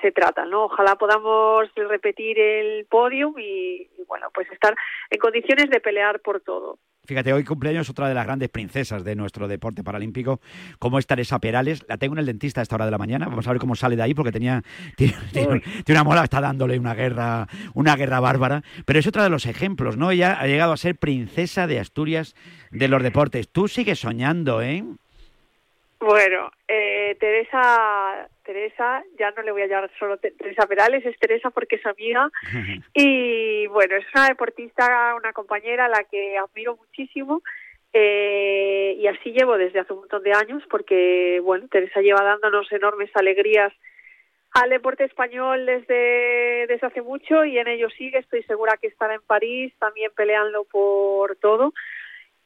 se 0.00 0.10
trata, 0.10 0.46
¿no? 0.46 0.64
Ojalá 0.64 0.96
podamos 0.96 1.68
repetir 1.74 2.40
el 2.40 2.86
podium 2.86 3.34
y, 3.38 3.90
bueno, 4.08 4.28
pues 4.32 4.50
estar 4.50 4.74
en 5.10 5.20
condiciones 5.20 5.68
de 5.68 5.80
pelear 5.80 6.20
por 6.20 6.40
todo. 6.40 6.78
Fíjate, 7.06 7.34
hoy 7.34 7.44
cumpleaños 7.44 7.90
otra 7.90 8.08
de 8.08 8.14
las 8.14 8.24
grandes 8.24 8.48
princesas 8.48 9.04
de 9.04 9.14
nuestro 9.14 9.46
deporte 9.46 9.84
paralímpico, 9.84 10.40
como 10.78 10.98
es 10.98 11.06
Teresa 11.06 11.38
Perales. 11.38 11.84
La 11.86 11.98
tengo 11.98 12.14
en 12.14 12.20
el 12.20 12.26
dentista 12.26 12.60
a 12.60 12.62
esta 12.62 12.76
hora 12.76 12.86
de 12.86 12.90
la 12.90 12.98
mañana. 12.98 13.26
Vamos 13.26 13.46
a 13.46 13.50
ver 13.50 13.60
cómo 13.60 13.76
sale 13.76 13.94
de 13.94 14.02
ahí, 14.02 14.14
porque 14.14 14.32
tenía 14.32 14.62
tiene, 14.96 15.14
una 15.88 16.04
mola, 16.04 16.24
está 16.24 16.40
dándole 16.40 16.78
una 16.78 16.94
guerra, 16.94 17.46
una 17.74 17.94
guerra 17.96 18.20
bárbara. 18.20 18.62
Pero 18.86 18.98
es 18.98 19.06
otra 19.06 19.22
de 19.22 19.28
los 19.28 19.44
ejemplos, 19.44 19.98
¿no? 19.98 20.10
Ella 20.10 20.38
ha 20.40 20.46
llegado 20.46 20.72
a 20.72 20.78
ser 20.78 20.96
princesa 20.96 21.66
de 21.66 21.78
Asturias 21.78 22.34
de 22.70 22.88
los 22.88 23.02
deportes. 23.02 23.50
Tú 23.50 23.68
sigues 23.68 23.98
soñando, 23.98 24.62
¿eh? 24.62 24.82
Bueno, 26.00 26.50
eh, 26.68 27.16
Teresa, 27.18 28.28
Teresa, 28.44 29.02
ya 29.18 29.30
no 29.30 29.42
le 29.42 29.52
voy 29.52 29.62
a 29.62 29.66
llamar 29.66 29.90
solo 29.98 30.18
Teresa 30.18 30.66
Perales, 30.66 31.04
es 31.06 31.18
Teresa 31.18 31.50
porque 31.50 31.76
es 31.76 31.86
amiga. 31.86 32.30
y 32.94 33.66
bueno, 33.68 33.96
es 33.96 34.04
una 34.14 34.28
deportista, 34.28 35.14
una 35.16 35.32
compañera 35.32 35.86
a 35.86 35.88
la 35.88 36.04
que 36.04 36.36
admiro 36.36 36.76
muchísimo. 36.76 37.42
Eh, 37.92 38.96
y 38.98 39.06
así 39.06 39.30
llevo 39.30 39.56
desde 39.56 39.78
hace 39.78 39.92
un 39.92 40.00
montón 40.00 40.24
de 40.24 40.32
años 40.32 40.62
porque, 40.68 41.40
bueno, 41.44 41.68
Teresa 41.68 42.00
lleva 42.00 42.24
dándonos 42.24 42.70
enormes 42.72 43.10
alegrías 43.14 43.72
al 44.50 44.70
deporte 44.70 45.04
español 45.04 45.64
desde, 45.64 46.66
desde 46.66 46.86
hace 46.86 47.02
mucho 47.02 47.44
y 47.44 47.58
en 47.58 47.68
ello 47.68 47.88
sigue. 47.90 48.18
Estoy 48.18 48.42
segura 48.44 48.76
que 48.80 48.88
estará 48.88 49.14
en 49.14 49.22
París 49.22 49.72
también 49.78 50.10
peleando 50.16 50.64
por 50.64 51.36
todo 51.36 51.72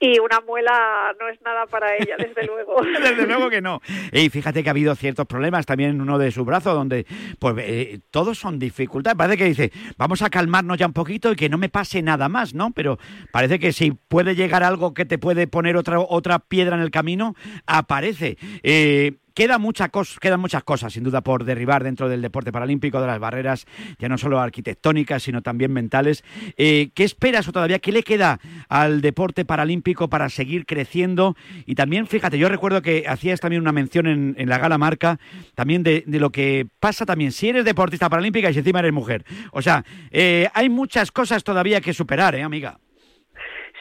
y 0.01 0.19
una 0.19 0.41
muela 0.41 1.15
no 1.19 1.29
es 1.29 1.41
nada 1.43 1.67
para 1.67 1.97
ella, 1.97 2.17
desde 2.19 2.47
luego. 2.47 2.77
desde 2.83 3.27
luego 3.27 3.51
que 3.51 3.61
no. 3.61 3.81
Y 4.13 4.29
fíjate 4.29 4.63
que 4.63 4.69
ha 4.69 4.73
habido 4.73 4.95
ciertos 4.95 5.27
problemas 5.27 5.67
también 5.67 5.91
en 5.91 6.01
uno 6.01 6.19
de 6.19 6.31
sus 6.31 6.45
brazos, 6.45 6.75
donde 6.75 7.07
pues 7.39 7.55
eh, 7.59 8.01
todos 8.11 8.39
son 8.39 8.59
dificultades. 8.59 9.17
Parece 9.17 9.37
que 9.39 9.45
dice, 9.45 9.73
vamos 9.97 10.23
a 10.23 10.31
calmarnos 10.31 10.79
ya 10.79 10.87
un 10.87 10.93
poquito 10.93 11.33
y 11.33 11.37
que 11.37 11.49
no 11.49 11.59
me 11.59 11.69
pase 11.69 12.03
nada 12.03 12.29
más, 12.29 12.55
¿no? 12.55 12.71
Pero 12.73 12.99
parece 13.33 13.59
que 13.59 13.73
si 13.73 13.91
puede 13.91 14.35
llegar 14.35 14.63
algo 14.63 14.95
que 14.95 15.05
te 15.05 15.19
puede 15.19 15.47
poner 15.47 15.77
otra, 15.77 15.99
otra 16.01 16.39
piedra 16.39 16.77
en 16.77 16.83
el 16.83 16.91
camino, 16.91 17.35
aparece. 17.67 18.39
Eh, 18.63 19.17
Queda 19.39 19.59
mucha 19.59 19.89
quedan 20.21 20.41
muchas 20.41 20.65
cosas, 20.65 20.93
sin 20.93 21.05
duda, 21.05 21.21
por 21.21 21.45
derribar 21.45 21.85
dentro 21.85 22.09
del 22.09 22.21
deporte 22.21 22.51
paralímpico, 22.51 23.01
de 23.01 23.07
las 23.07 23.21
barreras 23.21 23.67
ya 24.01 24.09
no 24.09 24.19
solo 24.19 24.41
arquitectónicas, 24.41 25.23
sino 25.23 25.43
también 25.43 25.73
mentales. 25.73 26.25
Eh, 26.57 26.89
¿Qué 26.93 27.05
esperas 27.05 27.47
o 27.47 27.53
todavía 27.53 27.79
qué 27.79 27.93
le 27.93 28.03
queda 28.03 28.41
al 28.69 29.01
deporte 29.01 29.45
paralímpico 29.45 30.09
para 30.09 30.29
seguir 30.29 30.67
creciendo? 30.67 31.37
Y 31.67 31.77
también, 31.77 32.09
fíjate, 32.09 32.37
yo 32.37 32.49
recuerdo 32.49 32.83
que 32.83 33.05
hacías 33.07 33.39
también 33.39 33.63
una 33.63 33.71
mención 33.71 34.09
en, 34.09 34.49
la 34.49 34.59
gala 34.59 34.77
marca, 34.77 35.21
también 35.55 35.85
de, 35.85 36.03
lo 36.09 36.31
que 36.31 36.67
pasa 36.81 37.07
también 37.07 37.31
si 37.31 37.51
eres 37.51 37.65
deportista 37.65 38.11
paralímpica 38.11 38.51
y 38.51 38.55
si 38.55 38.59
encima 38.59 38.81
eres 38.81 38.93
mujer. 38.93 39.23
O 39.53 39.63
sea, 39.63 39.85
eh, 40.11 40.49
hay 40.53 40.69
muchas 40.69 41.13
cosas 41.13 41.45
todavía 41.45 41.81
que 41.81 41.93
superar, 41.93 42.35
¿eh, 42.35 42.43
amiga? 42.43 42.81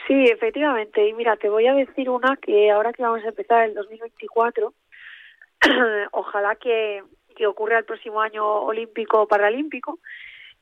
Sí, 0.08 0.24
efectivamente. 0.32 1.10
Y 1.10 1.14
mira, 1.14 1.36
te 1.36 1.50
voy 1.50 1.66
a 1.66 1.74
decir 1.74 2.12
una 2.12 2.38
que 2.38 2.70
ahora 2.70 2.94
que 2.94 3.02
vamos 3.02 3.26
a 3.26 3.30
empezar 3.30 3.64
el 3.64 3.74
2024, 3.74 4.72
ojalá 6.12 6.56
que, 6.56 7.04
que 7.36 7.48
ocurra 7.48 7.80
el 7.80 7.86
próximo 7.86 8.22
año 8.22 8.46
olímpico 8.46 9.22
o 9.22 9.28
paralímpico, 9.28 10.00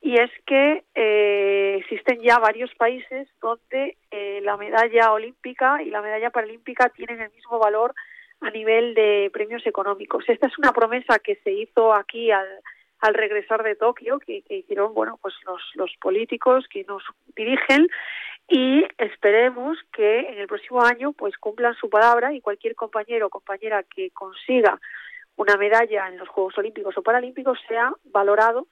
y 0.01 0.19
es 0.19 0.29
que 0.45 0.84
eh, 0.93 1.77
existen 1.79 2.21
ya 2.21 2.38
varios 2.38 2.73
países 2.75 3.27
donde 3.41 3.97
eh, 4.12 4.39
la 4.43 4.55
medalla 4.55 5.12
olímpica 5.12 5.81
y 5.81 5.89
la 5.89 6.01
medalla 6.01 6.29
paralímpica 6.29 6.89
tienen 6.89 7.21
el 7.21 7.31
mismo 7.31 7.58
valor 7.58 7.95
a 8.41 8.51
nivel 8.51 8.93
de 8.93 9.31
premios 9.34 9.65
económicos. 9.65 10.23
Esta 10.27 10.47
es 10.47 10.58
una 10.60 10.73
promesa 10.73 11.17
que 11.19 11.38
se 11.38 11.51
hizo 11.51 11.93
aquí 11.93 12.29
al, 12.29 12.47
al 12.99 13.13
regresar 13.13 13.63
de 13.63 13.75
Tokio, 13.75 14.19
que, 14.19 14.43
que 14.43 14.58
hicieron 14.58 14.93
bueno 14.93 15.17
pues 15.21 15.34
los, 15.45 15.62
los 15.73 15.91
políticos 15.99 16.65
que 16.69 16.84
nos 16.84 17.03
dirigen 17.36 17.88
y 18.47 18.86
esperemos 18.97 19.77
que 19.91 20.19
en 20.19 20.38
el 20.39 20.47
próximo 20.47 20.84
año 20.84 21.13
pues 21.13 21.38
cumplan 21.38 21.73
su 21.75 21.89
palabra 21.89 22.34
y 22.34 22.41
cualquier 22.41 22.75
compañero 22.75 23.27
o 23.27 23.29
compañera 23.29 23.84
que 23.84 24.12
consiga 24.12 24.79
una 25.36 25.58
medalla 25.58 26.08
en 26.08 26.17
los 26.17 26.29
Juegos 26.29 26.58
Olímpicos 26.58 26.97
o 26.97 27.01
Paralímpicos 27.01 27.60
sea 27.67 27.91
valorado 28.05 28.67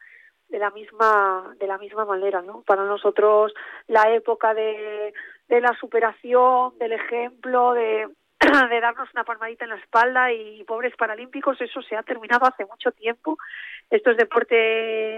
de 0.50 0.60
la 0.60 0.70
misma 0.70 1.56
de 1.60 1.66
la 1.66 1.78
misma 1.80 2.06
manera 2.06 2.42
no 2.42 2.62
para 2.62 2.84
nosotros 2.84 3.54
la 3.88 4.14
época 4.14 4.54
de, 4.54 5.14
de 5.48 5.62
la 5.62 5.76
superación 5.80 6.78
del 6.78 6.94
ejemplo 6.94 7.74
de 7.74 8.08
de 8.70 8.80
darnos 8.82 9.10
una 9.14 9.24
palmadita 9.24 9.64
en 9.64 9.72
la 9.72 9.78
espalda 9.78 10.32
y 10.32 10.64
pobres 10.66 10.94
paralímpicos, 10.98 11.60
eso 11.62 11.82
se 11.82 11.96
ha 11.96 12.04
terminado 12.04 12.46
hace 12.46 12.66
mucho 12.66 12.92
tiempo. 12.92 13.38
Esto 13.90 14.12
es 14.12 14.18
deporte 14.18 14.56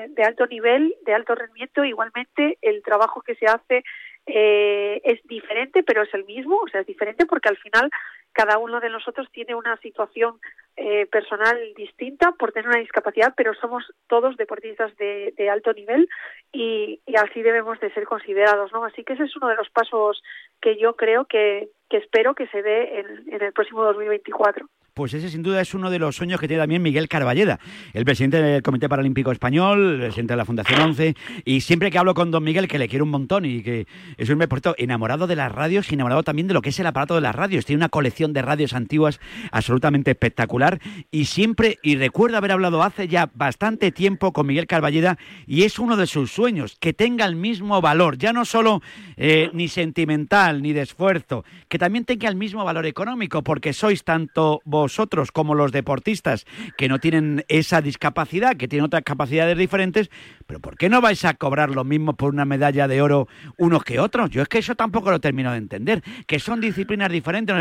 de 0.09 0.23
alto 0.23 0.45
nivel, 0.45 0.95
de 1.05 1.13
alto 1.13 1.33
rendimiento. 1.33 1.83
Igualmente, 1.83 2.57
el 2.61 2.83
trabajo 2.83 3.21
que 3.21 3.35
se 3.35 3.47
hace 3.47 3.83
eh, 4.27 5.01
es 5.03 5.21
diferente, 5.27 5.83
pero 5.83 6.03
es 6.03 6.13
el 6.13 6.25
mismo, 6.25 6.57
o 6.57 6.67
sea, 6.67 6.81
es 6.81 6.87
diferente 6.87 7.25
porque 7.25 7.49
al 7.49 7.57
final 7.57 7.89
cada 8.33 8.57
uno 8.57 8.79
de 8.79 8.89
nosotros 8.89 9.27
tiene 9.31 9.55
una 9.55 9.77
situación 9.77 10.39
eh, 10.75 11.05
personal 11.05 11.57
distinta 11.75 12.33
por 12.33 12.51
tener 12.51 12.67
una 12.67 12.79
discapacidad, 12.79 13.33
pero 13.37 13.53
somos 13.53 13.85
todos 14.07 14.35
deportistas 14.35 14.95
de, 14.97 15.49
alto 15.49 15.71
nivel 15.73 16.09
y, 16.51 16.99
así 17.17 17.41
debemos 17.41 17.79
de 17.79 17.93
ser 17.93 18.05
considerados, 18.05 18.73
¿no? 18.73 18.83
Así 18.83 19.03
que 19.03 19.13
ese 19.13 19.23
es 19.23 19.35
uno 19.37 19.47
de 19.47 19.55
los 19.55 19.69
pasos 19.69 20.21
que 20.59 20.77
yo 20.77 20.95
creo 20.95 21.25
que, 21.25 21.69
que 21.89 21.97
espero 21.97 22.35
que 22.35 22.47
se 22.47 22.61
dé 22.61 22.99
en, 22.99 23.31
en 23.31 23.41
el 23.41 23.53
próximo 23.53 23.83
2024. 23.85 24.67
Pues 24.95 25.13
ese 25.13 25.29
sin 25.29 25.43
duda 25.43 25.59
es 25.59 25.73
uno 25.73 25.89
de 25.89 25.99
los 25.99 26.15
sueños 26.15 26.39
que 26.39 26.47
tiene 26.47 26.63
también 26.63 26.81
Miguel 26.81 27.09
Carballeda, 27.09 27.59
el 27.91 28.05
presidente 28.05 28.41
del 28.41 28.61
Comité 28.61 28.87
Paralímpico 28.87 29.29
Español, 29.29 29.95
el 29.95 29.99
presidente 29.99 30.31
de 30.31 30.37
la 30.37 30.45
Fundación 30.45 30.79
11, 30.79 31.15
y 31.43 31.59
siempre 31.59 31.91
que 31.91 31.97
hablo 31.97 32.13
con 32.13 32.31
don 32.31 32.41
Miguel, 32.41 32.69
que 32.69 32.79
le 32.79 32.87
quiero 32.87 33.03
un 33.03 33.11
montón 33.11 33.43
y 33.43 33.61
que 33.61 33.87
es 34.15 34.29
un 34.29 34.39
por 34.39 34.61
enamorado 34.77 35.27
de 35.27 35.35
las 35.35 35.51
radios 35.51 35.91
y 35.91 35.95
enamorado 35.95 36.23
también 36.23 36.47
de 36.47 36.53
lo 36.53 36.61
que 36.61 36.69
es 36.69 36.79
el 36.79 36.87
aparato 36.87 37.13
de 37.15 37.19
las 37.19 37.35
radios. 37.35 37.65
Tiene 37.65 37.81
una 37.81 37.89
colección 37.89 38.31
de 38.31 38.41
radios 38.41 38.71
antiguas 38.71 39.19
absolutamente 39.51 40.11
espectacular 40.11 40.79
y 41.11 41.25
siempre, 41.25 41.77
y 41.83 41.97
recuerdo 41.97 42.37
haber 42.37 42.53
hablado 42.53 42.81
hace 42.81 43.09
ya 43.09 43.29
bastante 43.33 43.91
tiempo 43.91 44.31
con 44.31 44.47
Miguel 44.47 44.65
Carballeda 44.65 45.17
y 45.45 45.63
es 45.63 45.77
uno 45.77 45.97
de 45.97 46.07
sus 46.07 46.31
sueños, 46.31 46.77
que 46.79 46.93
tenga 46.93 47.25
el 47.25 47.35
mismo 47.35 47.81
valor, 47.81 48.17
ya 48.17 48.31
no 48.31 48.45
solo 48.45 48.81
eh, 49.17 49.49
ni 49.51 49.67
sentimental 49.67 50.61
ni 50.61 50.71
de 50.71 50.83
esfuerzo, 50.83 51.43
que 51.67 51.77
también 51.77 52.05
tenga 52.05 52.29
el 52.29 52.37
mismo 52.37 52.63
valor 52.63 52.85
económico, 52.85 53.43
porque 53.43 53.73
sois 53.73 54.05
tanto 54.05 54.61
vos 54.63 54.84
vosotros 54.85 55.31
como 55.31 55.55
los 55.55 55.71
deportistas 55.71 56.45
que 56.77 56.87
no 56.87 56.99
tienen 56.99 57.43
esa 57.47 57.81
discapacidad, 57.81 58.55
que 58.55 58.67
tienen 58.67 58.85
otras 58.85 59.01
capacidades 59.01 59.57
diferentes, 59.57 60.11
pero 60.45 60.59
¿por 60.59 60.77
qué 60.77 60.89
no 60.89 61.01
vais 61.01 61.25
a 61.25 61.33
cobrar 61.33 61.71
lo 61.71 61.83
mismo 61.83 62.13
por 62.13 62.31
una 62.31 62.45
medalla 62.45 62.87
de 62.87 63.01
oro 63.01 63.27
unos 63.57 63.83
que 63.83 63.99
otros? 63.99 64.29
Yo 64.29 64.43
es 64.43 64.47
que 64.47 64.59
eso 64.59 64.75
tampoco 64.75 65.09
lo 65.09 65.19
termino 65.19 65.51
de 65.51 65.57
entender, 65.57 66.03
que 66.27 66.37
son 66.37 66.61
disciplinas 66.61 67.11
diferentes, 67.11 67.55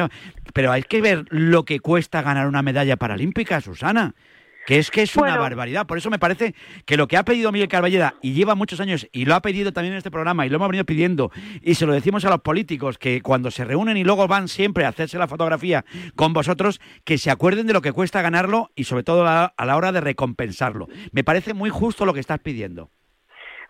pero 0.52 0.70
hay 0.70 0.82
que 0.82 1.00
ver 1.00 1.24
lo 1.30 1.64
que 1.64 1.80
cuesta 1.80 2.20
ganar 2.20 2.46
una 2.46 2.60
medalla 2.60 2.96
paralímpica, 2.96 3.62
Susana 3.62 4.14
que 4.66 4.79
es 4.79 4.90
que 4.90 5.03
es 5.03 5.16
una 5.16 5.37
barbaridad. 5.37 5.87
Por 5.87 5.98
eso 5.98 6.11
me 6.11 6.18
parece 6.18 6.55
que 6.87 6.96
lo 6.96 7.07
que 7.07 7.16
ha 7.16 7.24
pedido 7.24 7.53
Miguel 7.53 7.68
Carballeda, 7.68 8.14
y 8.22 8.33
lleva 8.33 8.55
muchos 8.55 8.81
años, 8.81 9.09
y 9.12 9.24
lo 9.24 9.35
ha 9.35 9.42
pedido 9.42 9.72
también 9.72 9.94
en 9.94 9.98
este 9.98 10.11
programa, 10.11 10.46
y 10.46 10.48
lo 10.48 10.57
hemos 10.57 10.68
venido 10.68 10.85
pidiendo, 10.85 11.31
y 11.62 11.74
se 11.74 11.87
lo 11.87 11.92
decimos 11.92 12.24
a 12.24 12.31
los 12.31 12.40
políticos, 12.40 12.98
que 12.98 13.20
cuando 13.22 13.50
se 13.50 13.64
reúnen 13.64 13.96
y 13.96 14.05
luego 14.05 14.27
van 14.29 14.48
siempre 14.48 14.85
a 14.85 14.88
hacerse 14.88 15.18
la 15.18 15.29
fotografía 15.29 15.85
con 16.16 16.33
vosotros, 16.33 16.81
que 17.05 17.18
se 17.18 17.31
acuerden 17.31 17.66
de 17.66 17.72
lo 17.72 17.83
que 17.83 17.92
cuesta 17.92 18.22
ganarlo 18.22 18.70
y 18.74 18.85
sobre 18.85 19.03
todo 19.03 19.27
a 19.27 19.53
la 19.57 19.77
hora 19.77 19.92
de 19.92 20.00
recompensarlo. 20.00 20.88
Me 21.12 21.24
parece 21.24 21.55
muy 21.55 21.70
justo 21.70 22.05
lo 22.05 22.14
que 22.14 22.20
estás 22.20 22.40
pidiendo. 22.40 22.90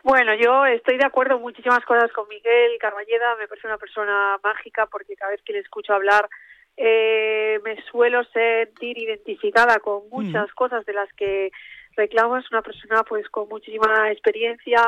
Bueno, 0.04 0.34
yo 0.34 0.66
estoy 0.66 0.98
de 0.98 1.06
acuerdo 1.06 1.36
en 1.36 1.40
muchísimas 1.40 1.82
cosas 1.86 2.12
con 2.12 2.28
Miguel 2.28 2.72
Carballeda, 2.78 3.36
me 3.36 3.48
parece 3.48 3.66
una 3.66 3.78
persona 3.78 4.36
mágica 4.44 4.86
porque 4.86 5.16
cada 5.16 5.30
vez 5.30 5.40
que 5.42 5.54
le 5.54 5.60
escucho 5.60 5.94
hablar 5.94 6.28
eh, 6.76 7.60
me 7.64 7.80
suelo 7.90 8.24
sentir 8.24 8.98
identificada 8.98 9.78
con 9.78 10.08
muchas 10.10 10.50
mm. 10.50 10.54
cosas 10.54 10.84
de 10.86 10.92
las 10.92 11.12
que 11.14 11.50
reclamo. 11.96 12.36
Es 12.36 12.50
una 12.50 12.62
persona 12.62 13.02
pues 13.04 13.28
con 13.28 13.48
muchísima 13.48 14.10
experiencia 14.10 14.82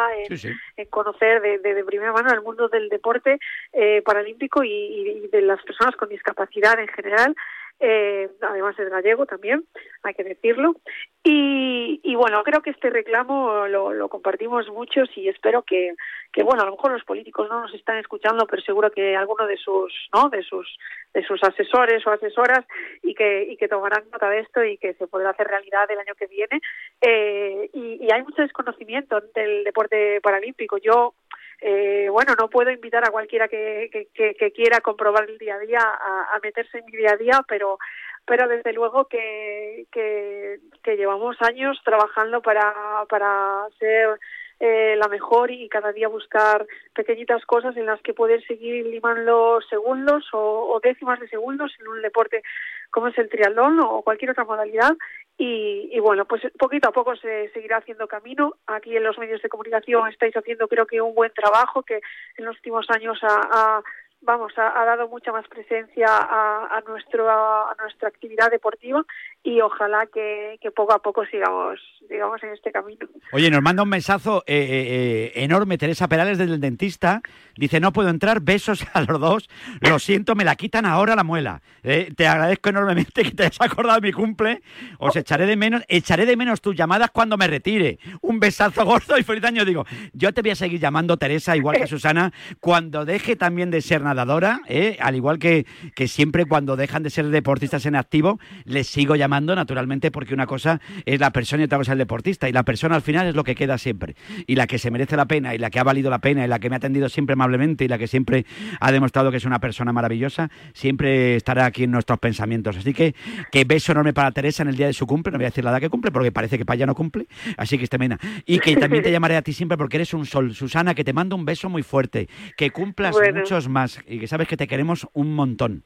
en, 0.76 0.86
conocer 0.86 1.40
de, 1.40 1.58
de, 1.58 1.84
primera 1.84 2.12
mano 2.12 2.32
el 2.32 2.42
mundo 2.42 2.68
del 2.68 2.88
deporte 2.88 3.38
eh, 3.72 4.02
paralímpico 4.02 4.64
y, 4.64 4.70
y, 4.70 5.28
de 5.28 5.42
las 5.42 5.62
personas 5.62 5.96
con 5.96 6.08
discapacidad 6.08 6.78
en 6.80 6.88
general 6.88 7.34
eh, 7.78 8.30
además 8.40 8.78
es 8.78 8.88
gallego 8.88 9.26
también, 9.26 9.64
hay 10.02 10.14
que 10.14 10.24
decirlo. 10.24 10.76
Y, 11.22 12.00
y 12.04 12.14
bueno, 12.14 12.42
creo 12.44 12.62
que 12.62 12.70
este 12.70 12.88
reclamo 12.88 13.66
lo, 13.66 13.92
lo, 13.92 14.08
compartimos 14.08 14.68
muchos 14.68 15.08
y 15.16 15.28
espero 15.28 15.62
que, 15.62 15.94
que, 16.32 16.42
bueno, 16.42 16.62
a 16.62 16.66
lo 16.66 16.72
mejor 16.72 16.92
los 16.92 17.04
políticos 17.04 17.48
no 17.50 17.62
nos 17.62 17.74
están 17.74 17.98
escuchando, 17.98 18.46
pero 18.46 18.62
seguro 18.62 18.90
que 18.90 19.16
alguno 19.16 19.46
de 19.46 19.56
sus, 19.56 19.92
¿no? 20.14 20.28
De 20.30 20.42
sus, 20.42 20.78
de 21.12 21.24
sus 21.24 21.42
asesores 21.42 22.06
o 22.06 22.10
asesoras 22.10 22.64
y 23.02 23.14
que, 23.14 23.42
y 23.42 23.56
que 23.56 23.68
tomarán 23.68 24.04
nota 24.12 24.30
de 24.30 24.40
esto 24.40 24.62
y 24.64 24.78
que 24.78 24.94
se 24.94 25.08
podrá 25.08 25.30
hacer 25.30 25.48
realidad 25.48 25.90
el 25.90 25.98
año 25.98 26.14
que 26.14 26.28
viene. 26.28 26.60
Eh, 27.00 27.70
y, 27.72 28.04
y 28.06 28.12
hay 28.12 28.22
mucho 28.22 28.42
desconocimiento 28.42 29.20
del 29.34 29.64
deporte 29.64 30.20
paralímpico. 30.20 30.78
Yo 30.78 31.14
eh, 31.60 32.08
bueno, 32.10 32.34
no 32.38 32.48
puedo 32.48 32.70
invitar 32.70 33.06
a 33.06 33.10
cualquiera 33.10 33.48
que, 33.48 34.08
quiera 34.54 34.80
comprobar 34.80 35.28
el 35.28 35.38
día 35.38 35.54
a 35.54 35.58
día 35.58 35.80
a, 35.80 36.38
meterse 36.42 36.78
en 36.78 36.86
mi 36.86 36.92
día 36.92 37.12
a 37.12 37.16
día, 37.16 37.40
pero 37.48 37.78
pero 38.26 38.48
desde 38.48 38.72
luego 38.72 39.04
que, 39.06 39.86
que, 39.92 40.58
llevamos 40.96 41.36
años 41.42 41.80
trabajando 41.84 42.42
para, 42.42 43.04
para 43.08 43.66
ser 43.78 44.18
eh, 44.58 44.96
la 44.96 45.08
mejor 45.08 45.50
y 45.50 45.68
cada 45.68 45.92
día 45.92 46.08
buscar 46.08 46.66
pequeñitas 46.94 47.44
cosas 47.44 47.76
en 47.76 47.84
las 47.84 48.00
que 48.00 48.14
poder 48.14 48.42
seguir 48.46 48.86
limando 48.86 49.60
segundos 49.68 50.24
o, 50.32 50.80
décimas 50.82 51.20
de 51.20 51.28
segundos 51.28 51.72
en 51.78 51.88
un 51.88 52.00
deporte 52.00 52.42
como 52.90 53.08
es 53.08 53.18
el 53.18 53.28
triatlón 53.28 53.78
o 53.80 54.00
cualquier 54.00 54.30
otra 54.30 54.44
modalidad 54.44 54.96
y, 55.38 55.90
y, 55.92 56.00
bueno, 56.00 56.24
pues 56.24 56.42
poquito 56.58 56.88
a 56.88 56.92
poco 56.92 57.14
se 57.16 57.50
seguirá 57.50 57.78
haciendo 57.78 58.08
camino. 58.08 58.56
Aquí 58.66 58.96
en 58.96 59.04
los 59.04 59.18
medios 59.18 59.42
de 59.42 59.50
comunicación 59.50 60.08
estáis 60.08 60.34
haciendo 60.34 60.66
creo 60.66 60.86
que 60.86 61.00
un 61.00 61.14
buen 61.14 61.32
trabajo 61.32 61.82
que 61.82 62.00
en 62.36 62.44
los 62.46 62.56
últimos 62.56 62.86
años 62.90 63.18
ha, 63.22 63.82
vamos, 64.20 64.52
ha, 64.56 64.84
dado 64.84 65.08
mucha 65.08 65.32
más 65.32 65.46
presencia 65.48 66.06
a, 66.08 66.76
a, 66.76 66.80
nuestro, 66.86 67.30
a, 67.30 67.74
nuestra 67.80 68.08
actividad 68.08 68.50
deportiva 68.50 69.04
y 69.42 69.60
ojalá 69.60 70.06
que, 70.12 70.58
poco 70.74 70.92
a 70.92 70.98
poco 70.98 71.24
sigamos, 71.26 71.78
digamos, 72.08 72.42
en 72.42 72.50
este 72.50 72.72
camino. 72.72 73.06
Oye, 73.32 73.50
nos 73.50 73.62
manda 73.62 73.82
un 73.82 73.88
mensazo 73.88 74.42
eh, 74.46 74.56
eh, 74.56 75.32
eh, 75.36 75.44
enorme 75.44 75.78
Teresa 75.78 76.08
Perales 76.08 76.38
desde 76.38 76.54
el 76.54 76.60
dentista. 76.60 77.22
Dice, 77.56 77.78
no 77.78 77.92
puedo 77.92 78.08
entrar, 78.08 78.40
besos 78.40 78.84
a 78.92 79.02
los 79.02 79.20
dos. 79.20 79.48
Lo 79.80 79.98
siento, 79.98 80.34
me 80.34 80.44
la 80.44 80.56
quitan 80.56 80.86
ahora 80.86 81.14
la 81.14 81.24
muela. 81.24 81.62
te 81.82 82.26
agradezco 82.26 82.70
enormemente 82.70 83.22
que 83.22 83.30
te 83.30 83.44
hayas 83.44 83.60
acordado 83.60 84.00
de 84.00 84.08
mi 84.08 84.12
cumple. 84.12 84.62
Os 84.98 85.14
echaré 85.14 85.46
de 85.46 85.56
menos, 85.56 85.84
echaré 85.88 86.26
de 86.26 86.36
menos 86.36 86.60
tus 86.60 86.74
llamadas 86.74 87.10
cuando 87.12 87.36
me 87.36 87.46
retire. 87.46 87.98
Un 88.22 88.40
besazo 88.40 88.84
gordo 88.84 89.16
y 89.18 89.22
feliz 89.22 89.44
año. 89.44 89.64
Digo, 89.64 89.84
yo 90.12 90.34
te 90.34 90.42
voy 90.42 90.50
a 90.50 90.56
seguir 90.56 90.80
llamando 90.80 91.16
Teresa, 91.16 91.56
igual 91.56 91.76
que 91.76 91.86
Susana, 91.96 92.32
cuando 92.58 93.04
deje 93.04 93.36
también 93.36 93.70
de 93.70 93.80
ser 93.80 94.02
nadadora, 94.06 94.60
¿eh? 94.68 94.96
al 95.00 95.14
igual 95.14 95.38
que, 95.38 95.66
que 95.94 96.08
siempre 96.08 96.46
cuando 96.46 96.76
dejan 96.76 97.02
de 97.02 97.10
ser 97.10 97.26
deportistas 97.28 97.86
en 97.86 97.96
activo, 97.96 98.38
les 98.64 98.86
sigo 98.86 99.16
llamando 99.16 99.54
naturalmente 99.54 100.10
porque 100.10 100.34
una 100.34 100.46
cosa 100.46 100.80
es 101.04 101.20
la 101.20 101.30
persona 101.30 101.62
y 101.62 101.64
otra 101.64 101.78
cosa 101.78 101.92
es 101.92 101.94
el 101.94 101.98
deportista. 101.98 102.48
Y 102.48 102.52
la 102.52 102.64
persona 102.64 102.96
al 102.96 103.02
final 103.02 103.26
es 103.26 103.34
lo 103.34 103.44
que 103.44 103.54
queda 103.54 103.78
siempre. 103.78 104.16
Y 104.46 104.54
la 104.54 104.66
que 104.66 104.78
se 104.78 104.90
merece 104.90 105.16
la 105.16 105.26
pena 105.26 105.54
y 105.54 105.58
la 105.58 105.70
que 105.70 105.78
ha 105.78 105.84
valido 105.84 106.10
la 106.10 106.18
pena 106.18 106.44
y 106.44 106.48
la 106.48 106.58
que 106.58 106.68
me 106.70 106.76
ha 106.76 106.78
atendido 106.78 107.08
siempre 107.08 107.34
amablemente 107.34 107.84
y 107.84 107.88
la 107.88 107.98
que 107.98 108.06
siempre 108.06 108.46
ha 108.80 108.92
demostrado 108.92 109.30
que 109.30 109.36
es 109.36 109.44
una 109.44 109.60
persona 109.60 109.92
maravillosa, 109.92 110.50
siempre 110.72 111.36
estará 111.36 111.66
aquí 111.66 111.84
en 111.84 111.90
nuestros 111.90 112.18
pensamientos. 112.18 112.76
Así 112.76 112.92
que, 112.92 113.14
que 113.50 113.64
beso 113.64 113.92
enorme 113.92 114.12
para 114.12 114.30
Teresa 114.32 114.62
en 114.62 114.68
el 114.68 114.76
día 114.76 114.86
de 114.86 114.92
su 114.92 115.06
cumple. 115.06 115.32
No 115.32 115.38
voy 115.38 115.46
a 115.46 115.48
decir 115.48 115.64
la 115.64 115.70
edad 115.70 115.80
que 115.80 115.90
cumple 115.90 116.10
porque 116.10 116.32
parece 116.32 116.58
que 116.58 116.64
para 116.64 116.76
allá 116.76 116.86
no 116.86 116.94
cumple. 116.94 117.26
Así 117.56 117.78
que 117.78 117.84
esté 117.84 117.98
mena. 117.98 118.18
Y 118.44 118.58
que 118.58 118.76
también 118.76 119.02
te 119.02 119.10
llamaré 119.12 119.36
a 119.36 119.42
ti 119.42 119.52
siempre 119.52 119.76
porque 119.76 119.96
eres 119.96 120.14
un 120.14 120.26
sol. 120.26 120.54
Susana, 120.54 120.94
que 120.94 121.04
te 121.04 121.12
mando 121.12 121.36
un 121.36 121.44
beso 121.44 121.68
muy 121.68 121.82
fuerte. 121.82 122.28
Que 122.56 122.70
cumplas 122.70 123.16
muchos 123.34 123.68
más 123.68 123.95
y 124.06 124.18
que 124.18 124.26
sabes 124.26 124.48
que 124.48 124.56
te 124.56 124.66
queremos 124.66 125.06
un 125.12 125.34
montón. 125.34 125.82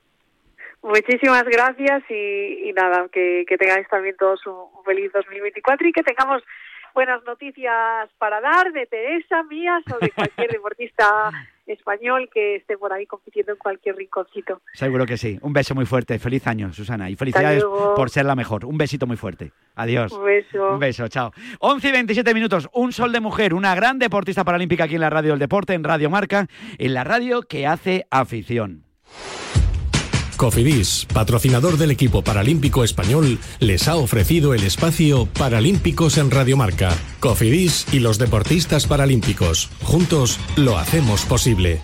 Muchísimas 0.82 1.44
gracias 1.44 2.02
y, 2.10 2.72
nada, 2.74 3.06
que, 3.12 3.44
tengáis 3.58 3.86
también 3.88 4.16
todos 4.18 4.46
un, 4.46 4.82
feliz 4.84 5.12
2024 5.12 5.88
y 5.88 5.92
que 5.92 6.02
tengamos 6.02 6.42
buenas 6.94 7.22
noticias 7.24 8.10
para 8.18 8.40
dar 8.40 8.72
de 8.72 8.86
Teresa, 8.86 9.42
mías 9.44 9.82
o 9.94 9.98
de 9.98 10.10
cualquier 10.10 10.50
deportista 10.52 11.30
español 11.66 12.28
que 12.32 12.56
esté 12.56 12.76
por 12.76 12.92
ahí 12.92 13.06
compitiendo 13.06 13.52
en 13.52 13.58
cualquier 13.58 13.96
rinconcito. 13.96 14.60
Seguro 14.72 15.06
que 15.06 15.16
sí. 15.16 15.38
Un 15.42 15.52
beso 15.52 15.74
muy 15.74 15.86
fuerte. 15.86 16.18
Feliz 16.18 16.46
año, 16.46 16.72
Susana. 16.72 17.08
Y 17.10 17.16
felicidades 17.16 17.64
por 17.64 18.10
ser 18.10 18.26
la 18.26 18.34
mejor. 18.34 18.64
Un 18.64 18.76
besito 18.76 19.06
muy 19.06 19.16
fuerte. 19.16 19.52
Adiós. 19.76 20.12
Un 20.12 20.24
beso. 20.24 20.72
Un 20.72 20.78
beso, 20.78 21.08
chao. 21.08 21.32
11 21.60 21.88
y 21.88 21.92
27 21.92 22.34
minutos. 22.34 22.68
Un 22.72 22.92
sol 22.92 23.12
de 23.12 23.20
mujer, 23.20 23.54
una 23.54 23.74
gran 23.74 23.98
deportista 23.98 24.44
paralímpica 24.44 24.84
aquí 24.84 24.96
en 24.96 25.00
la 25.00 25.10
radio 25.10 25.30
del 25.30 25.38
deporte, 25.38 25.74
en 25.74 25.84
Radio 25.84 26.10
Marca, 26.10 26.46
en 26.78 26.94
la 26.94 27.04
radio 27.04 27.42
que 27.42 27.66
hace 27.66 28.06
afición. 28.10 28.84
Cofidis, 30.40 31.06
patrocinador 31.12 31.76
del 31.76 31.90
equipo 31.90 32.24
paralímpico 32.24 32.82
español, 32.82 33.38
les 33.58 33.88
ha 33.88 33.96
ofrecido 33.96 34.54
el 34.54 34.62
espacio 34.62 35.26
Paralímpicos 35.26 36.16
en 36.16 36.30
Radiomarca. 36.30 36.96
Cofidis 37.20 37.84
y 37.92 37.98
los 37.98 38.16
deportistas 38.16 38.86
paralímpicos. 38.86 39.68
Juntos 39.82 40.40
lo 40.56 40.78
hacemos 40.78 41.26
posible. 41.26 41.82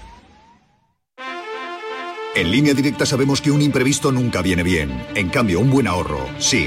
En 2.35 2.51
línea 2.51 2.73
directa 2.73 3.05
sabemos 3.05 3.43
que 3.43 3.51
un 3.51 3.61
imprevisto 3.61 4.11
nunca 4.11 4.41
viene 4.41 4.63
bien. 4.63 5.05
En 5.15 5.29
cambio, 5.29 5.61
un 5.61 5.71
buen 5.71 5.87
ahorro, 5.87 6.27
sí. 6.39 6.67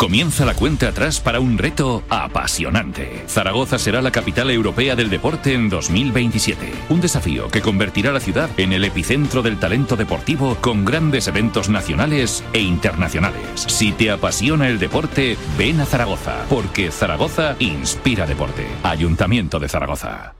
Comienza 0.00 0.46
la 0.46 0.54
cuenta 0.54 0.88
atrás 0.88 1.20
para 1.20 1.40
un 1.40 1.58
reto 1.58 2.02
apasionante. 2.08 3.22
Zaragoza 3.28 3.78
será 3.78 4.00
la 4.00 4.10
capital 4.10 4.50
europea 4.50 4.96
del 4.96 5.10
deporte 5.10 5.52
en 5.52 5.68
2027. 5.68 6.72
Un 6.88 7.02
desafío 7.02 7.48
que 7.48 7.60
convertirá 7.60 8.10
la 8.10 8.20
ciudad 8.20 8.48
en 8.56 8.72
el 8.72 8.86
epicentro 8.86 9.42
del 9.42 9.58
talento 9.58 9.96
deportivo 9.96 10.56
con 10.62 10.86
grandes 10.86 11.28
eventos 11.28 11.68
nacionales 11.68 12.42
e 12.54 12.60
internacionales. 12.60 13.66
Si 13.66 13.92
te 13.92 14.10
apasiona 14.10 14.68
el 14.68 14.78
deporte, 14.78 15.36
ven 15.58 15.82
a 15.82 15.84
Zaragoza, 15.84 16.46
porque 16.48 16.90
Zaragoza 16.90 17.56
inspira 17.58 18.26
deporte. 18.26 18.68
Ayuntamiento 18.82 19.58
de 19.58 19.68
Zaragoza. 19.68 20.39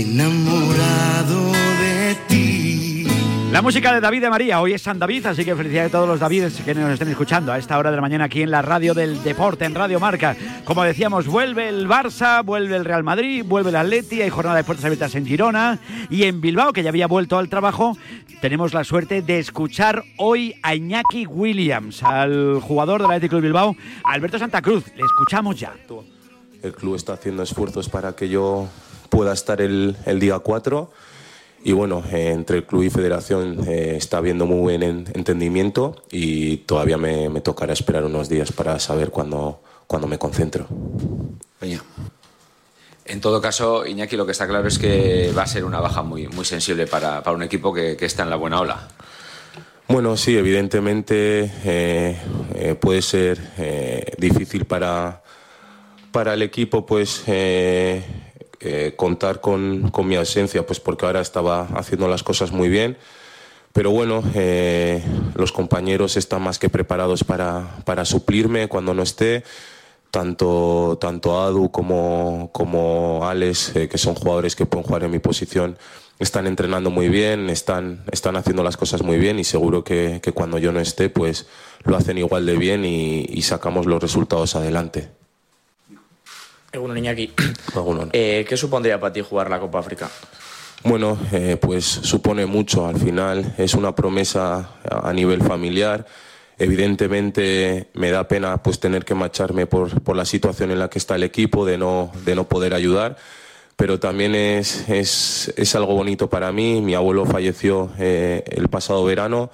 enamorado 0.00 1.52
de 1.52 2.16
ti. 2.28 3.06
La 3.52 3.62
música 3.62 3.92
de 3.92 4.00
David 4.00 4.22
de 4.22 4.30
María, 4.30 4.60
hoy 4.60 4.72
es 4.72 4.82
San 4.82 4.98
David, 4.98 5.26
así 5.26 5.44
que 5.44 5.56
felicidades 5.56 5.88
a 5.88 5.92
todos 5.92 6.08
los 6.08 6.20
Davides 6.20 6.60
que 6.62 6.74
nos 6.74 6.92
estén 6.92 7.08
escuchando 7.08 7.52
a 7.52 7.58
esta 7.58 7.76
hora 7.78 7.90
de 7.90 7.96
la 7.96 8.00
mañana 8.00 8.24
aquí 8.24 8.42
en 8.42 8.50
la 8.50 8.62
radio 8.62 8.94
del 8.94 9.22
deporte, 9.22 9.64
en 9.64 9.74
Radio 9.74 9.98
Marca. 9.98 10.36
Como 10.64 10.84
decíamos, 10.84 11.26
vuelve 11.26 11.68
el 11.68 11.88
Barça, 11.88 12.44
vuelve 12.44 12.76
el 12.76 12.84
Real 12.84 13.02
Madrid, 13.02 13.44
vuelve 13.44 13.70
el 13.70 13.76
Atleti, 13.76 14.22
hay 14.22 14.30
jornada 14.30 14.56
de 14.56 14.64
puertas 14.64 14.84
abiertas 14.84 15.14
en 15.16 15.26
Girona 15.26 15.80
y 16.08 16.22
en 16.24 16.40
Bilbao, 16.40 16.72
que 16.72 16.82
ya 16.82 16.90
había 16.90 17.08
vuelto 17.08 17.38
al 17.38 17.48
trabajo, 17.48 17.96
tenemos 18.40 18.72
la 18.72 18.84
suerte 18.84 19.20
de 19.20 19.40
escuchar 19.40 20.04
hoy 20.16 20.54
a 20.62 20.74
Iñaki 20.74 21.26
Williams, 21.26 22.02
al 22.04 22.60
jugador 22.60 23.02
del 23.02 23.10
Atlético 23.10 23.36
de 23.36 23.42
Bilbao, 23.42 23.76
Alberto 24.04 24.38
Santa 24.38 24.62
Cruz. 24.62 24.84
Le 24.96 25.04
escuchamos 25.04 25.58
ya. 25.58 25.74
El 26.62 26.72
club 26.72 26.94
está 26.94 27.14
haciendo 27.14 27.42
esfuerzos 27.42 27.88
para 27.88 28.14
que 28.14 28.28
yo 28.28 28.68
pueda 29.10 29.32
estar 29.34 29.60
el, 29.60 29.96
día 30.18 30.38
4. 30.38 30.90
Y 31.62 31.72
bueno, 31.72 32.02
eh, 32.10 32.30
entre 32.30 32.58
el 32.58 32.64
club 32.64 32.84
y 32.84 32.90
federación 32.90 33.68
eh, 33.68 33.96
está 33.96 34.16
habiendo 34.16 34.46
muy 34.46 34.60
buen 34.60 34.82
entendimiento 34.82 36.02
y 36.10 36.58
todavía 36.58 36.96
me, 36.96 37.28
tocará 37.42 37.74
esperar 37.74 38.04
unos 38.04 38.30
días 38.30 38.50
para 38.52 38.78
saber 38.78 39.10
cuándo, 39.10 39.60
me 40.08 40.18
concentro. 40.18 40.66
En 43.04 43.20
todo 43.20 43.42
caso, 43.42 43.84
Iñaki, 43.84 44.16
lo 44.16 44.24
que 44.24 44.32
está 44.32 44.46
claro 44.46 44.68
es 44.68 44.78
que 44.78 45.32
va 45.36 45.42
a 45.42 45.46
ser 45.46 45.64
una 45.64 45.80
baja 45.80 46.02
muy, 46.02 46.28
muy 46.28 46.46
sensible 46.46 46.86
para, 46.86 47.22
un 47.30 47.42
equipo 47.42 47.74
que, 47.74 47.96
está 48.00 48.22
en 48.22 48.30
la 48.30 48.36
buena 48.36 48.60
ola. 48.60 48.88
Bueno, 49.88 50.16
sí, 50.16 50.38
evidentemente 50.38 51.50
eh, 51.64 52.76
puede 52.80 53.02
ser 53.02 54.16
difícil 54.16 54.64
para, 54.64 55.22
para 56.12 56.32
el 56.34 56.42
equipo, 56.42 56.86
pues 56.86 57.24
eh, 58.60 58.88
eh, 58.88 58.94
contar 58.94 59.40
con, 59.40 59.90
mi 60.04 60.16
ausencia, 60.16 60.66
pues 60.66 60.80
porque 60.80 61.06
ahora 61.06 61.20
estaba 61.20 61.68
haciendo 61.74 62.08
las 62.08 62.22
cosas 62.22 62.52
muy 62.52 62.68
bien. 62.68 62.96
Pero 63.72 63.90
bueno, 63.90 64.22
eh, 64.34 65.02
los 65.34 65.52
compañeros 65.52 66.16
están 66.16 66.42
más 66.42 66.58
que 66.58 66.68
preparados 66.68 67.24
para, 67.24 67.76
para 67.84 68.04
suplirme 68.04 68.68
cuando 68.68 68.94
no 68.94 69.02
esté. 69.02 69.44
Tanto, 70.10 70.98
tanto 71.00 71.40
Adu 71.40 71.70
como, 71.70 72.50
como 72.52 73.28
Alex, 73.28 73.72
que 73.88 73.96
son 73.96 74.16
jugadores 74.16 74.56
que 74.56 74.66
pueden 74.66 74.84
jugar 74.84 75.04
en 75.04 75.12
mi 75.12 75.20
posición, 75.20 75.78
están 76.18 76.48
entrenando 76.48 76.90
muy 76.90 77.08
bien, 77.08 77.48
están, 77.48 78.02
están 78.10 78.34
haciendo 78.34 78.64
las 78.64 78.76
cosas 78.76 79.02
muy 79.02 79.18
bien 79.18 79.38
y 79.38 79.44
seguro 79.44 79.84
que, 79.84 80.18
que 80.20 80.32
cuando 80.32 80.58
yo 80.58 80.72
no 80.72 80.80
esté, 80.80 81.10
pues 81.10 81.46
lo 81.84 81.96
hacen 81.96 82.18
igual 82.18 82.44
de 82.44 82.56
bien 82.56 82.84
y 82.84 83.42
sacamos 83.42 83.86
los 83.86 84.02
resultados 84.02 84.56
adelante. 84.56 85.19
Eguno 86.72 86.96
Iñaki. 86.96 87.32
Eh, 88.12 88.44
¿Qué 88.48 88.56
supondría 88.56 88.98
para 88.98 89.12
ti 89.12 89.20
jugar 89.20 89.48
la 89.48 89.60
Copa 89.60 89.78
África? 89.78 90.10
Bueno, 90.82 91.18
eh, 91.32 91.56
pues 91.60 91.84
supone 91.84 92.46
mucho. 92.46 92.86
Al 92.86 92.98
final 92.98 93.54
es 93.58 93.74
una 93.74 93.94
promesa 93.94 94.70
a 94.88 95.12
nivel 95.12 95.42
familiar. 95.42 96.06
Evidentemente 96.58 97.88
me 97.94 98.10
da 98.10 98.26
pena 98.26 98.62
pues 98.62 98.80
tener 98.80 99.04
que 99.04 99.14
marcharme 99.14 99.66
por, 99.66 100.02
por 100.02 100.16
la 100.16 100.24
situación 100.24 100.70
en 100.70 100.78
la 100.78 100.90
que 100.90 100.98
está 100.98 101.14
el 101.14 101.22
equipo, 101.22 101.64
de 101.64 101.78
no, 101.78 102.10
de 102.24 102.34
no 102.34 102.48
poder 102.48 102.74
ayudar. 102.74 103.16
Pero 103.76 104.00
también 104.00 104.34
es, 104.34 104.88
es, 104.88 105.54
es 105.56 105.74
algo 105.74 105.94
bonito 105.94 106.28
para 106.28 106.50
mí. 106.50 106.80
Mi 106.82 106.94
abuelo 106.94 107.24
falleció 107.24 107.90
eh, 107.98 108.42
el 108.50 108.68
pasado 108.68 109.04
verano 109.04 109.50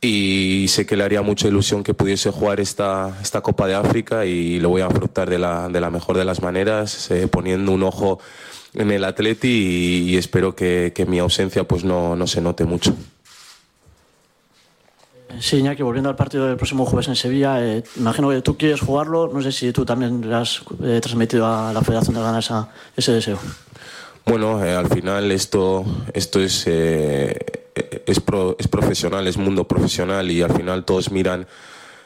y 0.00 0.66
sé 0.68 0.86
que 0.86 0.96
le 0.96 1.04
haría 1.04 1.22
mucha 1.22 1.48
ilusión 1.48 1.82
que 1.82 1.94
pudiese 1.94 2.30
jugar 2.30 2.60
esta, 2.60 3.16
esta 3.20 3.40
Copa 3.40 3.66
de 3.66 3.74
África 3.74 4.24
y 4.26 4.60
lo 4.60 4.68
voy 4.68 4.82
a 4.82 4.86
afrontar 4.86 5.28
de 5.28 5.38
la, 5.38 5.68
de 5.68 5.80
la 5.80 5.90
mejor 5.90 6.16
de 6.16 6.24
las 6.24 6.42
maneras, 6.42 7.10
eh, 7.10 7.26
poniendo 7.26 7.72
un 7.72 7.82
ojo 7.82 8.20
en 8.74 8.90
el 8.90 9.04
Atleti 9.04 10.06
y, 10.08 10.16
espero 10.16 10.54
que, 10.54 10.92
que, 10.94 11.06
mi 11.06 11.18
ausencia 11.18 11.64
pues 11.64 11.84
no, 11.84 12.14
no 12.14 12.26
se 12.26 12.40
note 12.40 12.64
mucho. 12.64 12.94
Sí, 15.40 15.58
Iñaki, 15.58 15.82
volviendo 15.82 16.08
al 16.08 16.16
partido 16.16 16.46
del 16.46 16.56
próximo 16.56 16.84
jueves 16.84 17.08
en 17.08 17.16
Sevilla, 17.16 17.62
eh, 17.64 17.84
imagino 17.96 18.30
que 18.30 18.40
tú 18.40 18.56
quieres 18.56 18.80
jugarlo, 18.80 19.30
no 19.32 19.40
sé 19.42 19.52
si 19.52 19.72
tú 19.72 19.84
también 19.84 20.28
le 20.28 20.34
has 20.34 20.62
eh, 20.82 21.00
transmitido 21.00 21.46
a 21.46 21.72
la 21.72 21.82
Federación 21.82 22.14
de 22.14 22.22
ganar 22.22 22.40
esa, 22.40 22.68
ese 22.96 23.12
deseo. 23.12 23.38
Bueno, 24.26 24.64
eh, 24.64 24.74
al 24.74 24.88
final 24.88 25.30
esto, 25.30 25.84
esto 26.12 26.40
es, 26.40 26.66
es, 28.06 28.20
es, 28.58 28.68
profesional, 28.68 29.26
es 29.26 29.36
mundo 29.36 29.66
profesional 29.66 30.30
y 30.30 30.42
al 30.42 30.52
final 30.52 30.84
todos 30.84 31.10
miran 31.10 31.46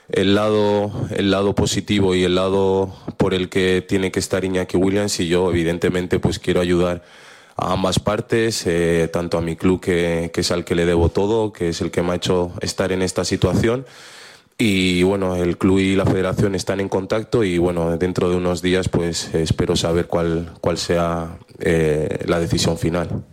el 0.08 0.34
lado, 0.34 0.92
el 1.10 1.30
lado 1.30 1.54
positivo 1.54 2.14
y 2.14 2.24
el 2.24 2.34
lado 2.34 2.94
por 3.16 3.34
el 3.34 3.48
que 3.48 3.84
tiene 3.86 4.10
que 4.10 4.20
estar 4.20 4.44
Iñaki 4.44 4.76
Williams 4.76 5.20
y 5.20 5.28
yo 5.28 5.50
evidentemente 5.50 6.18
pues 6.18 6.38
quiero 6.38 6.60
ayudar 6.60 7.02
a 7.56 7.72
ambas 7.72 7.98
partes, 7.98 8.66
eh, 8.66 9.08
tanto 9.12 9.38
a 9.38 9.40
mi 9.40 9.56
club 9.56 9.80
que, 9.80 10.30
que 10.32 10.40
es 10.40 10.50
al 10.50 10.64
que 10.64 10.74
le 10.74 10.86
debo 10.86 11.08
todo, 11.10 11.52
que 11.52 11.68
es 11.68 11.80
el 11.80 11.90
que 11.90 12.02
me 12.02 12.12
ha 12.12 12.16
hecho 12.16 12.52
estar 12.60 12.92
en 12.92 13.02
esta 13.02 13.24
situación 13.24 13.86
y 14.58 15.02
bueno, 15.02 15.34
el 15.34 15.58
club 15.58 15.78
y 15.78 15.96
la 15.96 16.06
federación 16.06 16.54
están 16.54 16.80
en 16.80 16.88
contacto 16.88 17.42
y 17.42 17.58
bueno, 17.58 17.96
dentro 17.96 18.30
de 18.30 18.36
unos 18.36 18.62
días 18.62 18.88
pues 18.88 19.34
espero 19.34 19.74
saber 19.76 20.06
cuál, 20.06 20.52
cuál 20.60 20.78
sea 20.78 21.38
eh, 21.58 22.20
la 22.26 22.38
decisión 22.38 22.78
final. 22.78 23.24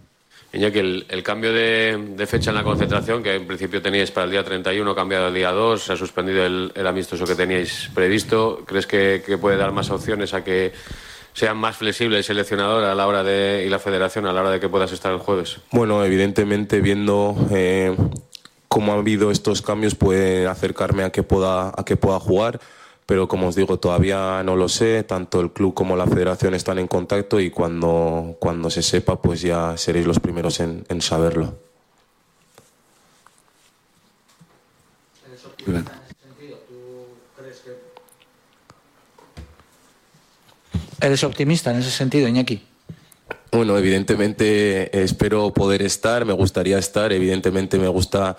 Iñaki, 0.52 0.80
el, 0.80 1.06
el 1.10 1.22
cambio 1.22 1.54
de, 1.54 2.14
de, 2.16 2.28
fecha 2.28 2.50
en 2.50 2.56
la 2.56 2.64
concentración, 2.64 3.22
que 3.22 3.36
en 3.36 3.46
principio 3.46 3.82
teníais 3.82 4.10
para 4.10 4.26
el 4.26 4.32
día 4.32 4.44
31, 4.44 4.96
cambiado 4.96 5.28
al 5.28 5.34
día 5.34 5.52
2, 5.52 5.84
se 5.84 5.94
ha 5.94 5.96
suspendido 5.96 6.44
el, 6.44 6.72
el 6.74 6.88
amistoso 6.88 7.26
que 7.26 7.36
teníais 7.36 7.90
previsto. 7.94 8.64
¿Crees 8.66 8.88
que, 8.88 9.22
que, 9.24 9.38
puede 9.38 9.58
dar 9.58 9.72
más 9.72 9.92
opciones 9.92 10.34
a 10.34 10.44
que 10.44 10.74
sean 11.34 11.58
más 11.58 11.78
flexibles 11.78 12.18
el 12.18 12.24
seleccionador 12.24 12.84
a 12.84 12.96
la 12.96 13.08
hora 13.08 13.24
de, 13.24 13.64
y 13.66 13.70
la 13.70 13.78
federación 13.78 14.26
a 14.26 14.34
la 14.34 14.42
hora 14.42 14.52
de 14.52 14.60
que 14.60 14.70
puedas 14.70 14.92
estar 14.92 15.14
el 15.14 15.20
jueves? 15.20 15.58
Bueno, 15.72 16.04
evidentemente 16.04 16.82
viendo 16.82 17.36
eh, 17.52 17.96
cómo 18.68 18.94
ha 18.94 18.96
habido 18.96 19.30
estos 19.30 19.62
cambios 19.62 19.94
puede 19.94 20.48
acercarme 20.48 21.04
a 21.04 21.12
que 21.12 21.22
pueda, 21.22 21.70
a 21.70 21.86
que 21.86 21.96
pueda 21.96 22.20
jugar, 22.20 22.60
pero 23.10 23.28
como 23.28 23.48
os 23.48 23.56
digo, 23.56 23.80
todavía 23.80 24.44
no 24.44 24.56
lo 24.56 24.70
sé, 24.70 25.02
tanto 25.02 25.42
el 25.42 25.50
club 25.50 25.74
como 25.74 25.96
la 25.96 26.06
federación 26.06 26.54
están 26.54 26.78
en 26.78 26.86
contacto 26.86 27.40
y 27.40 27.50
cuando, 27.50 28.38
cuando 28.38 28.70
se 28.70 28.84
sepa, 28.84 29.20
pues 29.20 29.42
ya 29.42 29.76
seréis 29.78 30.06
los 30.06 30.20
primeros 30.20 30.60
en, 30.60 30.86
en 30.90 31.02
saberlo. 31.02 31.58
¿Eres 41.02 41.24
optimista 41.24 41.72
en 41.72 41.78
ese 41.78 41.90
sentido, 41.90 42.28
Iñaki? 42.28 42.62
Bueno, 43.52 43.76
evidentemente 43.76 45.02
espero 45.02 45.52
poder 45.52 45.82
estar, 45.82 46.26
me 46.26 46.34
gustaría 46.34 46.78
estar, 46.78 47.12
evidentemente 47.12 47.80
me 47.80 47.88
gusta 47.88 48.38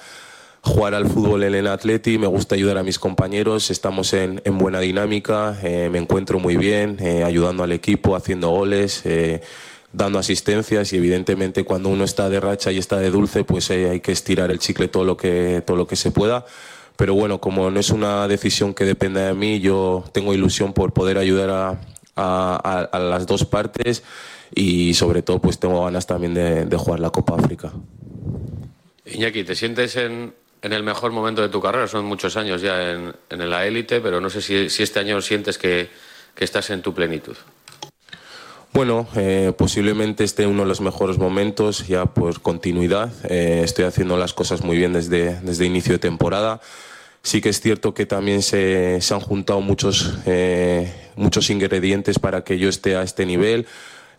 jugar 0.63 0.95
al 0.95 1.07
fútbol 1.09 1.43
en 1.45 1.55
el 1.55 1.67
Atleti, 1.67 2.19
me 2.19 2.27
gusta 2.27 2.55
ayudar 2.55 2.79
a 2.79 2.83
mis 2.83 2.99
compañeros, 2.99 3.71
estamos 3.71 4.13
en, 4.13 4.43
en 4.45 4.59
buena 4.59 4.81
dinámica, 4.81 5.59
eh, 5.63 5.89
me 5.91 5.99
encuentro 5.99 6.39
muy 6.39 6.57
bien, 6.57 6.99
eh, 7.01 7.25
ayudando 7.25 7.63
al 7.63 7.73
equipo, 7.73 8.15
haciendo 8.15 8.51
goles, 8.51 9.03
eh, 9.05 9.41
dando 9.93 10.19
asistencias 10.19 10.93
y 10.93 10.97
evidentemente 10.97 11.65
cuando 11.65 11.89
uno 11.89 12.05
está 12.05 12.29
de 12.29 12.41
racha 12.41 12.71
y 12.73 12.79
está 12.79 12.99
de 12.99 13.11
dulce, 13.11 13.45
pues 13.45 13.71
hay 13.71 14.01
que 14.01 14.13
estirar 14.13 14.51
el 14.51 14.59
chicle 14.59 14.89
todo 14.89 15.05
lo 15.05 15.17
que, 15.17 15.63
todo 15.67 15.77
lo 15.77 15.87
que 15.87 15.97
se 15.97 16.11
pueda. 16.11 16.45
Pero 16.97 17.15
bueno, 17.15 17.41
como 17.41 17.71
no 17.71 17.81
es 17.81 17.91
una 17.91 18.29
decisión 18.29 18.75
que 18.75 18.85
dependa 18.85 19.27
de 19.27 19.35
mí, 19.35 19.61
yo 19.61 20.05
tengo 20.13 20.35
ilusión 20.35 20.75
por 20.75 20.93
poder 20.93 21.17
ayudar 21.17 21.49
a, 21.49 21.69
a, 22.15 22.61
a, 22.63 22.81
a 22.83 22.99
las 22.99 23.27
dos 23.27 23.47
partes 23.47 24.03
y 24.55 24.93
sobre 24.93 25.23
todo 25.23 25.41
pues 25.41 25.59
tengo 25.59 25.85
ganas 25.85 26.07
también 26.07 26.35
de, 26.35 26.67
de 26.67 26.77
jugar 26.77 27.01
la 27.01 27.09
Copa 27.11 27.37
África. 27.37 27.73
Iñaki, 29.07 29.45
¿te 29.45 29.55
sientes 29.55 29.97
en, 29.97 30.35
en, 30.63 30.73
el 30.73 30.83
mejor 30.83 31.13
momento 31.13 31.43
de 31.43 31.49
tu 31.49 31.61
carrera? 31.61 31.87
Son 31.89 32.05
muchos 32.05 32.37
años 32.37 32.63
ya 32.63 32.93
en, 32.93 33.15
en 33.29 33.51
la 33.51 33.67
élite, 33.67 34.01
pero 34.01 34.21
no 34.21 34.31
sé 34.31 34.41
si, 34.41 34.83
este 34.83 34.99
año 34.99 35.21
sientes 35.21 35.59
que, 35.59 35.91
que, 36.35 36.45
estás 36.45 36.71
en 36.71 36.83
tu 36.83 36.95
plenitud. 36.95 37.37
Bueno, 38.73 39.09
eh, 39.17 39.53
posiblemente 39.57 40.23
esté 40.23 40.47
uno 40.47 40.63
de 40.63 40.69
los 40.69 40.81
mejores 40.81 41.19
momentos 41.19 41.89
ya 41.89 42.07
por 42.07 42.41
continuidad. 42.41 43.13
Eh, 43.25 43.63
estoy 43.65 43.85
haciendo 43.85 44.17
las 44.17 44.33
cosas 44.33 44.63
muy 44.63 44.77
bien 44.77 44.93
desde, 44.93 45.41
desde 45.41 45.67
inicio 45.67 45.93
de 45.95 45.99
temporada. 45.99 46.61
Sí 47.23 47.41
que 47.41 47.49
es 47.49 47.61
cierto 47.61 47.93
que 47.93 48.07
también 48.07 48.43
se, 48.43 49.01
se 49.01 49.15
han 49.15 49.21
juntado 49.21 49.61
muchos, 49.61 50.15
eh, 50.25 51.11
muchos 51.17 51.51
ingredientes 51.51 52.19
para 52.19 52.45
que 52.45 52.59
yo 52.59 52.69
esté 52.69 52.97
a 52.97 53.03
este 53.03 53.27
nivel 53.27 53.67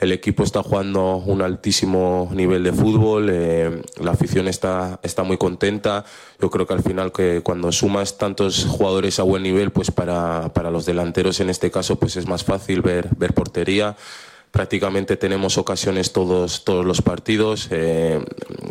el 0.02 0.12
equipo 0.12 0.44
está 0.44 0.64
jugando 0.64 1.18
un 1.18 1.44
altísimo 1.44 2.28
nivel 2.34 2.64
de 2.64 2.74
fútbol, 2.74 3.30
eh, 3.32 3.84
la 4.02 4.12
afición 4.12 4.48
está, 4.48 5.00
está 5.04 5.22
muy 5.22 5.38
contenta. 5.38 6.06
Yo 6.42 6.50
creo 6.50 6.66
que 6.66 6.74
al 6.74 6.82
final 6.82 7.12
que 7.12 7.42
cuando 7.44 7.72
sumas 7.72 8.18
tantos 8.18 8.66
jugadores 8.66 9.20
a 9.20 9.24
buen 9.24 9.44
nivel, 9.44 9.70
pues 9.70 9.92
para, 9.92 10.52
para 10.54 10.72
los 10.72 10.88
delanteros 10.88 11.40
en 11.40 11.52
este 11.52 11.70
caso 11.70 12.00
pues 12.00 12.18
es 12.18 12.28
más 12.28 12.44
fácil 12.44 12.82
ver, 12.82 13.10
ver 13.16 13.36
portería 13.36 13.96
prácticamente 14.52 15.18
tenemos 15.18 15.58
ocasiones 15.58 16.12
todos, 16.12 16.64
todos 16.64 16.86
los 16.86 17.02
partidos, 17.02 17.68
eh, 17.72 18.24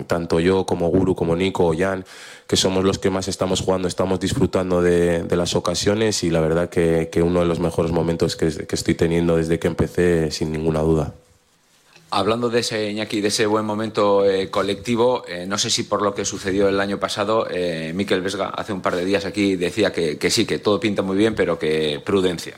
tanto 0.06 0.40
yo 0.40 0.66
como 0.66 0.88
Guru, 0.88 1.14
como 1.14 1.34
Nico 1.34 1.66
o 1.66 1.76
Jan, 1.76 2.04
que 2.46 2.56
somos 2.56 2.84
los 2.84 2.98
que 2.98 3.10
más 3.10 3.28
estamos 3.28 3.60
jugando, 3.62 3.88
estamos 3.88 4.20
disfrutando 4.20 4.82
de, 4.82 5.24
las 5.30 5.56
ocasiones 5.56 6.22
y 6.22 6.30
la 6.30 6.40
verdad 6.40 6.68
que, 6.68 7.08
que, 7.10 7.22
uno 7.22 7.40
de 7.40 7.46
los 7.46 7.60
mejores 7.60 7.92
momentos 7.92 8.36
que, 8.36 8.66
que 8.66 8.76
estoy 8.76 8.94
teniendo 8.94 9.36
desde 9.36 9.58
que 9.58 9.68
empecé, 9.68 10.30
sin 10.30 10.52
ninguna 10.52 10.80
duda. 10.80 11.14
Hablando 12.12 12.50
de 12.50 12.60
ese, 12.60 12.90
Iñaki, 12.90 13.20
de 13.20 13.28
ese 13.28 13.46
buen 13.46 13.64
momento 13.64 14.28
eh, 14.28 14.50
colectivo, 14.50 15.24
eh, 15.28 15.46
no 15.46 15.58
sé 15.58 15.70
si 15.70 15.84
por 15.84 16.02
lo 16.02 16.12
que 16.12 16.24
sucedió 16.24 16.68
el 16.68 16.80
año 16.80 16.98
pasado, 16.98 17.46
eh, 17.48 17.92
Miquel 17.94 18.20
Vesga 18.20 18.48
hace 18.48 18.72
un 18.72 18.82
par 18.82 18.96
de 18.96 19.04
días 19.04 19.24
aquí 19.24 19.54
decía 19.54 19.92
que, 19.92 20.18
que, 20.18 20.28
sí, 20.28 20.44
que 20.44 20.58
todo 20.58 20.80
pinta 20.80 21.02
muy 21.02 21.16
bien, 21.16 21.36
pero 21.36 21.56
que 21.56 22.02
prudencia. 22.04 22.56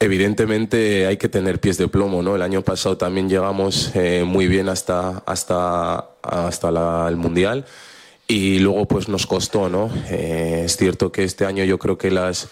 Evidentemente 0.00 1.06
hay 1.06 1.16
que 1.16 1.28
tener 1.28 1.60
pies 1.60 1.78
de 1.78 1.88
plomo, 1.88 2.22
¿no? 2.22 2.36
El 2.36 2.42
año 2.42 2.62
pasado 2.62 2.96
también 2.96 3.28
llegamos 3.28 3.90
eh, 3.94 4.24
muy 4.24 4.48
bien 4.48 4.68
hasta, 4.68 5.22
hasta, 5.26 6.10
hasta 6.22 7.08
el 7.08 7.16
Mundial 7.16 7.64
y 8.26 8.58
luego 8.58 8.86
pues 8.86 9.08
nos 9.08 9.26
costó, 9.26 9.68
¿no? 9.68 9.90
Eh, 10.10 10.62
es 10.64 10.76
cierto 10.76 11.12
que 11.12 11.24
este 11.24 11.46
año 11.46 11.64
yo 11.64 11.78
creo 11.78 11.96
que 11.96 12.10
las 12.10 12.48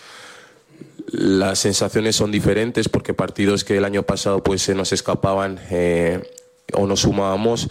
las 1.12 1.58
sensaciones 1.58 2.16
son 2.16 2.30
diferentes 2.30 2.88
porque 2.88 3.12
partidos 3.12 3.64
que 3.64 3.76
el 3.76 3.84
año 3.84 4.02
pasado 4.02 4.42
pues 4.42 4.62
se 4.62 4.74
nos 4.74 4.92
escapaban 4.92 5.60
eh, 5.70 6.22
o 6.72 6.86
nos 6.86 7.00
sumábamos 7.00 7.68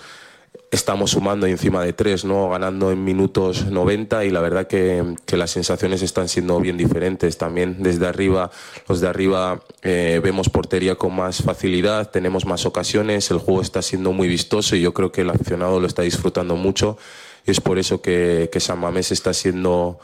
estamos 0.72 1.12
sumando 1.12 1.46
encima 1.46 1.84
de 1.84 1.92
tres, 1.92 2.24
¿no? 2.24 2.50
ganando 2.50 2.92
en 2.92 3.04
minutos 3.04 3.66
90 3.66 4.24
y 4.24 4.30
la 4.30 4.40
verdad 4.40 4.68
que, 4.68 5.16
que, 5.26 5.36
las 5.36 5.52
sensaciones 5.52 6.02
están 6.02 6.30
siendo 6.30 6.60
bien 6.62 6.78
diferentes. 6.78 7.38
También 7.38 7.84
desde 7.84 8.08
arriba, 8.08 8.50
los 8.88 9.02
de 9.02 9.08
arriba 9.10 9.62
eh, 9.84 10.22
vemos 10.24 10.50
portería 10.50 10.96
con 10.96 11.14
más 11.14 11.44
facilidad, 11.44 12.10
tenemos 12.10 12.46
más 12.46 12.66
ocasiones, 12.66 13.30
el 13.32 13.40
juego 13.40 13.62
está 13.62 13.82
siendo 13.82 14.14
muy 14.14 14.30
vistoso 14.30 14.78
y 14.78 14.82
yo 14.82 14.94
creo 14.94 15.12
que 15.12 15.22
el 15.22 15.30
aficionado 15.30 15.80
lo 15.82 15.88
está 15.88 16.04
disfrutando 16.04 16.56
mucho 16.56 16.98
y 17.46 17.52
es 17.52 17.60
por 17.60 17.78
eso 17.78 18.02
que, 18.02 18.50
que 18.52 18.62
San 18.62 18.80
Mamés 18.80 19.12
está 19.12 19.34
siendo 19.34 20.00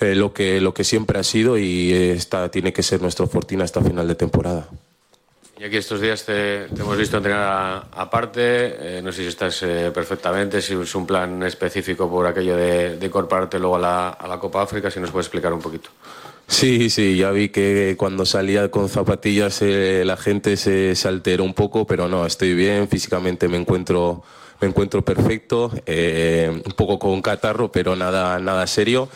eh, 0.00 0.14
lo, 0.14 0.32
que, 0.32 0.60
lo 0.60 0.74
que 0.74 0.84
siempre 0.84 1.18
ha 1.18 1.24
sido 1.24 1.58
y 1.58 1.92
esta 1.92 2.50
tiene 2.52 2.72
que 2.72 2.84
ser 2.84 3.02
nuestro 3.02 3.26
fortín 3.26 3.62
hasta 3.62 3.82
final 3.82 4.06
de 4.06 4.14
temporada. 4.14 4.68
Y 5.60 5.64
aquí 5.64 5.76
estos 5.76 6.00
días 6.00 6.24
te, 6.24 6.68
te 6.68 6.82
hemos 6.82 6.96
visto 6.96 7.16
entrenar 7.16 7.86
aparte, 7.90 8.98
eh, 8.98 9.02
no 9.02 9.10
sé 9.10 9.22
si 9.22 9.28
estás 9.28 9.60
eh, 9.64 9.90
perfectamente, 9.92 10.62
si 10.62 10.74
es 10.74 10.94
un 10.94 11.04
plan 11.04 11.42
específico 11.42 12.08
por 12.08 12.26
aquello 12.26 12.56
de, 12.56 12.96
de 12.96 13.06
incorporarte 13.06 13.58
luego 13.58 13.74
a 13.74 13.80
la, 13.80 14.08
a 14.10 14.28
la, 14.28 14.38
Copa 14.38 14.62
África, 14.62 14.88
si 14.88 15.00
nos 15.00 15.10
puedes 15.10 15.26
explicar 15.26 15.52
un 15.52 15.60
poquito. 15.60 15.90
Sí, 16.46 16.88
sí, 16.90 17.16
ya 17.16 17.32
vi 17.32 17.48
que 17.48 17.96
cuando 17.98 18.24
salía 18.24 18.70
con 18.70 18.88
zapatillas 18.88 19.60
eh, 19.62 20.04
la 20.06 20.16
gente 20.16 20.56
se, 20.56 20.94
se, 20.94 21.08
alteró 21.08 21.42
un 21.42 21.54
poco, 21.54 21.86
pero 21.86 22.06
no, 22.06 22.24
estoy 22.24 22.54
bien, 22.54 22.88
físicamente 22.88 23.48
me 23.48 23.56
encuentro, 23.56 24.22
me 24.60 24.68
encuentro 24.68 25.04
perfecto, 25.04 25.72
eh, 25.86 26.62
un 26.64 26.72
poco 26.72 27.00
con 27.00 27.20
catarro, 27.20 27.72
pero 27.72 27.96
nada, 27.96 28.38
nada 28.38 28.64
serio. 28.68 29.08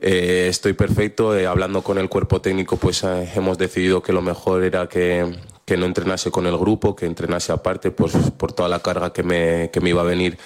Eh, 0.00 0.46
estoy 0.48 0.74
perfecto. 0.74 1.36
Eh, 1.36 1.46
hablando 1.46 1.82
con 1.82 1.98
el 1.98 2.08
cuerpo 2.08 2.40
técnico, 2.40 2.76
pues 2.76 3.02
eh, 3.02 3.32
hemos 3.34 3.58
decidido 3.58 4.02
que 4.02 4.12
lo 4.12 4.22
mejor 4.22 4.62
era 4.62 4.88
que, 4.88 5.26
que, 5.68 5.76
no 5.76 5.86
entrenase 5.86 6.30
con 6.30 6.46
el 6.46 6.56
grupo, 6.56 6.96
que 6.96 7.06
entrenase 7.06 7.52
aparte, 7.52 7.90
pues 7.90 8.14
por 8.36 8.52
toda 8.52 8.68
la 8.68 8.80
carga 8.80 9.12
que 9.12 9.22
me, 9.22 9.70
que 9.70 9.80
me 9.80 9.90
iba 9.90 10.00
a 10.00 10.04
venir 10.04 10.38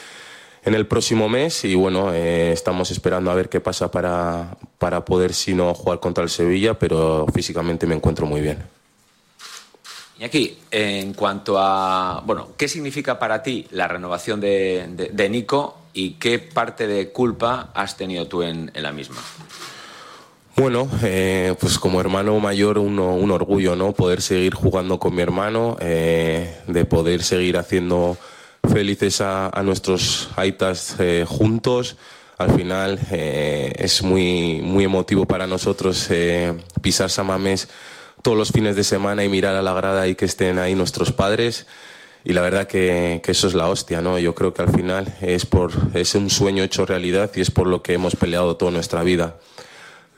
en 0.64 0.74
el 0.74 0.86
próximo 0.86 1.28
mes. 1.28 1.64
Y 1.64 1.74
bueno, 1.74 2.12
eh, 2.12 2.52
estamos 2.52 2.90
esperando 2.90 3.30
a 3.30 3.34
ver 3.34 3.48
qué 3.48 3.60
pasa 3.60 3.90
para, 3.90 4.56
para 4.78 5.04
poder, 5.04 5.32
si 5.32 5.54
no, 5.54 5.74
jugar 5.74 6.00
contra 6.00 6.24
el 6.24 6.30
Sevilla, 6.30 6.78
pero 6.78 7.26
físicamente 7.32 7.86
me 7.86 7.94
encuentro 7.94 8.26
muy 8.26 8.40
bien. 8.40 8.58
Y 10.18 10.24
aquí, 10.24 10.58
en 10.70 11.14
cuanto 11.14 11.58
a, 11.58 12.22
bueno, 12.24 12.50
¿qué 12.56 12.68
significa 12.68 13.18
para 13.18 13.42
ti 13.42 13.66
la 13.70 13.88
renovación 13.88 14.40
de, 14.40 14.86
de, 14.90 15.08
de 15.08 15.28
Nico 15.28 15.82
y 15.92 16.12
qué 16.12 16.38
parte 16.38 16.86
de 16.86 17.10
culpa 17.10 17.70
has 17.74 17.96
tenido 17.96 18.26
tú 18.26 18.42
en, 18.42 18.70
la 18.74 18.92
misma. 18.92 19.16
Bueno, 20.54 20.86
eh, 21.02 21.54
pues 21.58 21.78
como 21.78 22.00
hermano 22.00 22.38
mayor 22.38 22.76
un 22.78 22.98
orgullo, 23.30 23.74
¿no? 23.74 23.92
Poder 23.92 24.20
seguir 24.20 24.54
jugando 24.54 24.98
con 24.98 25.14
mi 25.14 25.22
hermano, 25.22 25.78
eh, 25.80 26.58
de 26.66 26.84
poder 26.84 27.22
seguir 27.22 27.56
haciendo 27.56 28.18
felices 28.70 29.22
a, 29.22 29.50
nuestros 29.64 30.28
aitas 30.36 30.96
eh, 30.98 31.24
juntos. 31.26 31.96
Al 32.36 32.52
final 32.54 32.98
es 33.10 34.02
muy, 34.02 34.60
muy 34.62 34.84
emotivo 34.84 35.26
para 35.26 35.46
nosotros 35.46 36.08
pisar 36.80 37.08
Samamés 37.08 37.68
todos 38.20 38.36
los 38.36 38.50
fines 38.50 38.74
de 38.74 38.84
semana 38.84 39.24
y 39.24 39.28
mirar 39.28 39.54
a 39.54 39.62
la 39.62 39.72
grada 39.72 40.08
y 40.08 40.16
que 40.16 40.24
estén 40.24 40.58
ahí 40.58 40.74
nuestros 40.74 41.12
padres 41.12 41.66
y 42.24 42.32
la 42.32 42.40
verdad 42.40 42.66
que, 42.66 43.20
eso 43.24 43.48
es 43.48 43.54
la 43.54 43.68
hostia, 43.68 44.00
¿no? 44.00 44.18
Yo 44.18 44.34
creo 44.34 44.54
que 44.54 44.62
al 44.62 44.72
final 44.72 45.14
es, 45.20 45.44
por, 45.46 45.72
es 45.94 46.14
un 46.14 46.30
sueño 46.30 46.62
hecho 46.62 46.86
realidad 46.86 47.30
y 47.34 47.40
es 47.40 47.50
por 47.50 47.66
lo 47.66 47.82
que 47.82 47.94
hemos 47.94 48.16
peleado 48.16 48.56
toda 48.56 48.70
nuestra 48.70 49.02
vida. 49.02 49.36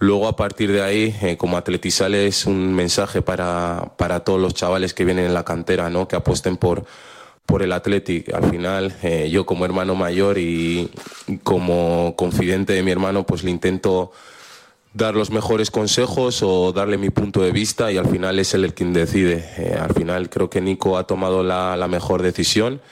Luego, 0.05 0.29
a 0.29 0.37
partir 0.37 0.71
de 0.71 0.83
ahí, 0.83 1.17
eh, 1.23 1.39
como 1.39 1.57
Atletisal 1.57 2.15
es 2.15 2.45
un 2.45 2.75
mensaje 2.75 3.23
para, 3.23 3.95
para, 3.97 4.21
todos 4.21 4.39
los 4.39 4.53
chavales 4.53 4.93
que 4.93 5.07
vienen 5.07 5.25
en 5.25 5.33
la 5.33 5.47
cantera, 5.47 5.89
¿no? 5.89 6.07
Que 6.07 6.15
apuesten 6.15 6.59
por, 6.59 6.85
por 7.47 7.63
el 7.63 7.73
Athletic. 7.73 8.35
Al 8.35 8.51
final, 8.51 8.95
eh, 9.03 9.31
yo 9.31 9.47
como 9.47 9.65
hermano 9.65 9.95
mayor 9.95 10.37
y 10.37 10.91
como 11.43 12.15
confidente 12.19 12.75
de 12.75 12.83
mi 12.83 12.91
hermano, 12.91 13.25
pues 13.25 13.45
le 13.45 13.51
intento 13.51 14.13
dar 14.93 15.15
los 15.15 15.31
mejores 15.31 15.71
consejos 15.71 16.43
o 16.43 16.73
darle 16.73 16.99
mi 16.99 17.09
punto 17.09 17.41
de 17.41 17.51
vista 17.51 17.91
y 17.91 17.97
al 17.97 18.07
final 18.07 18.39
es 18.39 18.53
él 18.53 18.65
el 18.65 18.75
quien 18.75 18.93
decide. 18.93 19.43
Eh, 19.57 19.79
al 19.81 19.95
final 19.95 20.29
creo 20.29 20.51
que 20.51 20.61
Nico 20.61 20.99
ha 20.99 21.07
tomado 21.07 21.43
la, 21.43 21.89
mejor 21.89 22.21
decisión, 22.21 22.83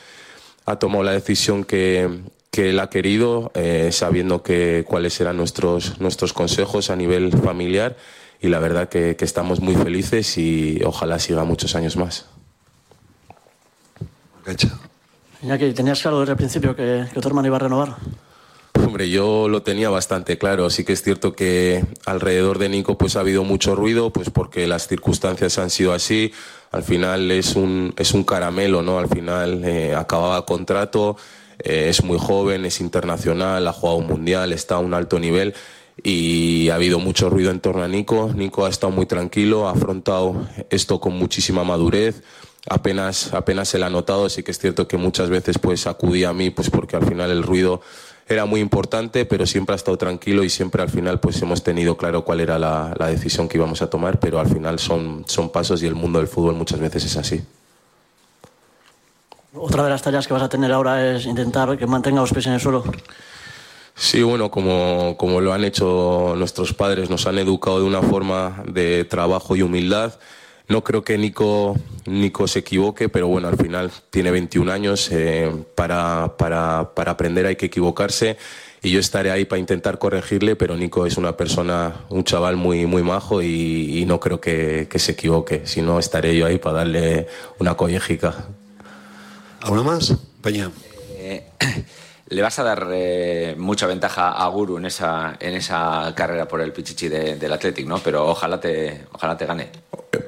ha 0.64 0.76
tomado 0.76 1.04
la 1.04 1.12
decisión 1.12 1.64
que, 1.64 2.08
él 2.54 2.80
ha 2.80 2.90
querido, 2.90 3.50
eh, 3.54 3.90
sabiendo 3.92 4.42
que, 4.42 4.84
cuáles 4.86 5.20
eran 5.20 5.36
nuestros, 5.36 6.00
nuestros 6.00 6.32
consejos 6.32 6.90
a 6.90 6.96
nivel 6.96 7.32
familiar 7.32 7.96
y 8.40 8.48
la 8.48 8.58
verdad 8.58 8.88
que, 8.88 9.16
estamos 9.20 9.60
muy 9.60 9.74
felices 9.74 10.36
y 10.36 10.80
ojalá 10.84 11.18
siga 11.18 11.44
muchos 11.44 11.74
años 11.74 11.96
más. 11.96 12.26
Ya 15.40 15.56
que 15.56 15.72
tenías 15.72 16.02
claro 16.02 16.20
desde 16.20 16.32
el 16.32 16.36
principio 16.36 16.76
que, 16.76 17.06
que 17.12 17.20
tu 17.20 17.28
hermano 17.28 17.46
iba 17.46 17.56
a 17.56 17.60
renovar. 17.60 17.96
Hombre, 18.74 19.08
yo 19.10 19.48
lo 19.48 19.62
tenía 19.62 19.90
bastante 19.90 20.38
claro. 20.38 20.68
Sí 20.70 20.84
que 20.84 20.92
es 20.92 21.02
cierto 21.02 21.34
que 21.34 21.84
alrededor 22.04 22.58
de 22.58 22.68
Nico 22.68 22.98
pues 22.98 23.16
ha 23.16 23.20
habido 23.20 23.44
mucho 23.44 23.74
ruido, 23.74 24.10
pues 24.10 24.30
porque 24.30 24.66
las 24.66 24.88
circunstancias 24.88 25.58
han 25.58 25.70
sido 25.70 25.92
así. 25.92 26.32
Al 26.72 26.82
final 26.82 27.30
es 27.30 27.54
un, 27.54 27.94
es 27.96 28.12
un 28.12 28.24
caramelo, 28.24 28.82
¿no? 28.82 28.98
Al 28.98 29.08
final 29.08 29.62
eh, 29.64 29.94
acababa 29.94 30.44
contrato, 30.44 31.16
eh, 31.64 31.88
es 31.88 32.02
muy 32.04 32.18
joven, 32.18 32.64
es 32.64 32.80
internacional, 32.80 33.66
ha 33.66 33.72
jugado 33.72 33.98
un 33.98 34.06
mundial, 34.06 34.52
está 34.52 34.76
a 34.76 34.78
un 34.78 34.94
alto 34.94 35.18
nivel 35.18 35.54
y 36.02 36.68
ha 36.70 36.76
habido 36.76 36.98
mucho 36.98 37.30
ruido 37.30 37.50
en 37.50 37.60
torno 37.60 37.82
a 37.82 37.88
Nico. 37.88 38.30
Nico 38.34 38.64
ha 38.64 38.70
estado 38.70 38.92
muy 38.92 39.06
tranquilo, 39.06 39.68
ha 39.68 39.72
afrontado 39.72 40.46
esto 40.70 41.00
con 41.00 41.14
muchísima 41.14 41.64
madurez. 41.64 42.22
Apenas, 42.68 43.34
apenas 43.34 43.68
se 43.68 43.78
le 43.78 43.86
ha 43.86 43.90
notado, 43.90 44.28
sí 44.28 44.42
que 44.42 44.52
es 44.52 44.58
cierto 44.58 44.86
que 44.86 44.96
muchas 44.96 45.30
veces 45.30 45.58
pues 45.58 45.86
acudía 45.88 46.28
a 46.28 46.32
mí 46.32 46.50
pues 46.50 46.70
porque 46.70 46.94
al 46.94 47.04
final 47.04 47.30
el 47.30 47.42
ruido 47.42 47.80
era 48.28 48.46
muy 48.46 48.60
importante, 48.60 49.24
pero 49.24 49.46
siempre 49.46 49.72
ha 49.74 49.76
estado 49.76 49.98
tranquilo 49.98 50.44
y 50.44 50.48
siempre 50.48 50.80
al 50.80 50.88
final 50.88 51.18
pues 51.18 51.42
hemos 51.42 51.64
tenido 51.64 51.96
claro 51.96 52.24
cuál 52.24 52.40
era 52.40 52.58
la, 52.58 52.94
decisión 53.08 53.48
que 53.48 53.58
íbamos 53.58 53.82
a 53.82 53.90
tomar, 53.90 54.20
pero 54.20 54.38
al 54.38 54.46
final 54.46 54.78
son, 54.78 55.24
son 55.26 55.50
pasos 55.50 55.82
y 55.82 55.86
el 55.86 55.96
mundo 55.96 56.20
del 56.20 56.28
fútbol 56.28 56.54
muchas 56.54 56.78
veces 56.78 57.04
es 57.04 57.16
así. 57.16 57.42
Otra 59.54 59.84
de 59.84 59.90
las 59.90 60.02
tareas 60.02 60.26
que 60.26 60.32
vas 60.32 60.42
a 60.42 60.48
tener 60.48 60.72
ahora 60.72 61.14
es 61.14 61.26
intentar 61.26 61.76
que 61.76 61.86
mantenga 61.86 62.20
los 62.20 62.32
pies 62.32 62.46
en 62.46 62.54
el 62.54 62.60
suelo. 62.60 62.84
Sí, 63.94 64.22
bueno, 64.22 64.50
como, 64.50 65.16
como 65.18 65.40
lo 65.40 65.52
han 65.52 65.64
hecho 65.64 66.34
nuestros 66.36 66.72
padres, 66.72 67.10
nos 67.10 67.26
han 67.26 67.38
educado 67.38 67.80
de 67.80 67.86
una 67.86 68.02
forma 68.02 68.62
de 68.66 69.04
trabajo 69.04 69.54
y 69.54 69.62
humildad 69.62 70.14
no 70.72 70.82
creo 70.82 71.04
que 71.04 71.18
Nico, 71.18 71.76
Nico 72.06 72.48
se 72.48 72.60
equivoque, 72.60 73.08
pero 73.08 73.28
bueno, 73.28 73.48
al 73.48 73.56
final 73.56 73.90
tiene 74.10 74.30
21 74.30 74.72
años. 74.72 75.10
Eh, 75.12 75.52
para, 75.74 76.34
para, 76.38 76.94
para 76.94 77.12
aprender 77.12 77.46
hay 77.46 77.56
que 77.56 77.66
equivocarse 77.66 78.38
y 78.82 78.90
yo 78.90 78.98
estaré 78.98 79.30
ahí 79.30 79.44
para 79.44 79.60
intentar 79.60 79.98
corregirle, 79.98 80.56
pero 80.56 80.76
Nico 80.76 81.04
es 81.04 81.16
una 81.16 81.36
persona, 81.36 82.06
un 82.08 82.24
chaval 82.24 82.56
muy, 82.56 82.86
muy 82.86 83.02
majo 83.02 83.42
y, 83.42 84.04
no 84.06 84.18
creo 84.18 84.40
que, 84.40 84.88
que, 84.90 84.98
se 84.98 85.12
equivoque. 85.12 85.66
Si 85.66 85.82
no, 85.82 85.98
estaré 85.98 86.36
yo 86.36 86.46
ahí 86.46 86.58
para 86.58 86.78
darle 86.78 87.26
una 87.58 87.76
collejica. 87.76 88.46
¿Alguna 89.62 89.84
más, 89.84 90.14
Peña? 90.42 90.72
Eh, 91.16 91.44
le 92.28 92.42
vas 92.42 92.58
a 92.58 92.64
dar 92.64 92.88
eh, 92.92 93.54
mucha 93.56 93.86
ventaja 93.86 94.32
a 94.32 94.48
Guru 94.48 94.78
en 94.78 94.86
esa, 94.86 95.36
en 95.38 95.54
esa 95.54 96.12
carrera 96.16 96.48
por 96.48 96.60
el 96.60 96.72
Pichichi 96.72 97.08
del 97.08 97.52
Athletic, 97.52 97.86
¿no? 97.86 97.98
Pero 97.98 98.26
ojalá 98.26 98.58
te, 98.58 99.02
ojalá 99.12 99.36
te 99.36 99.46
gane. 99.46 99.70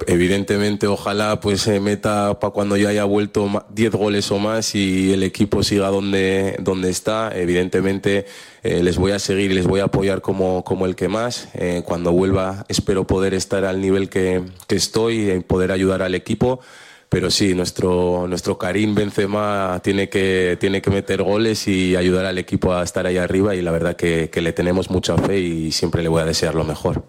Evidentemente, 0.07 0.87
ojalá 0.87 1.39
pues 1.41 1.61
se 1.61 1.81
meta 1.81 2.39
para 2.39 2.53
cuando 2.53 2.77
yo 2.77 2.87
haya 2.87 3.03
vuelto 3.03 3.65
10 3.69 3.91
goles 3.91 4.31
o 4.31 4.39
más 4.39 4.73
y 4.73 5.11
el 5.11 5.21
equipo 5.21 5.63
siga 5.63 5.89
donde, 5.89 6.55
donde 6.59 6.89
está. 6.89 7.31
Evidentemente 7.35 8.25
eh, 8.63 8.83
les 8.83 8.97
voy 8.97 9.11
a 9.11 9.19
seguir 9.19 9.51
y 9.51 9.55
les 9.55 9.67
voy 9.67 9.81
a 9.81 9.85
apoyar 9.85 10.21
como, 10.21 10.63
como 10.63 10.85
el 10.85 10.95
que 10.95 11.09
más. 11.09 11.49
Eh, 11.55 11.83
cuando 11.85 12.13
vuelva 12.13 12.65
espero 12.69 13.05
poder 13.05 13.33
estar 13.33 13.65
al 13.65 13.81
nivel 13.81 14.09
que, 14.09 14.43
que 14.67 14.75
estoy 14.75 15.29
y 15.29 15.39
poder 15.41 15.73
ayudar 15.73 16.01
al 16.01 16.15
equipo 16.15 16.61
pero 17.09 17.29
sí, 17.29 17.53
nuestro, 17.53 18.27
nuestro 18.27 18.57
Karim 18.57 18.95
Benzema 18.95 19.79
tiene 19.83 20.09
que, 20.09 20.57
tiene 20.59 20.81
que 20.81 20.89
meter 20.89 21.23
goles 21.23 21.67
y 21.67 21.95
ayudar 21.95 22.25
al 22.25 22.37
equipo 22.37 22.73
a 22.73 22.83
estar 22.83 23.05
ahí 23.05 23.17
arriba 23.17 23.55
y 23.55 23.61
la 23.61 23.71
verdad 23.71 23.95
que, 23.95 24.29
le 24.33 24.53
tenemos 24.53 24.89
mucha 24.89 25.17
fe 25.17 25.39
y 25.39 25.71
siempre 25.71 26.03
le 26.03 26.09
voy 26.09 26.21
a 26.21 26.25
desear 26.25 26.55
lo 26.55 26.63
mejor. 26.63 27.03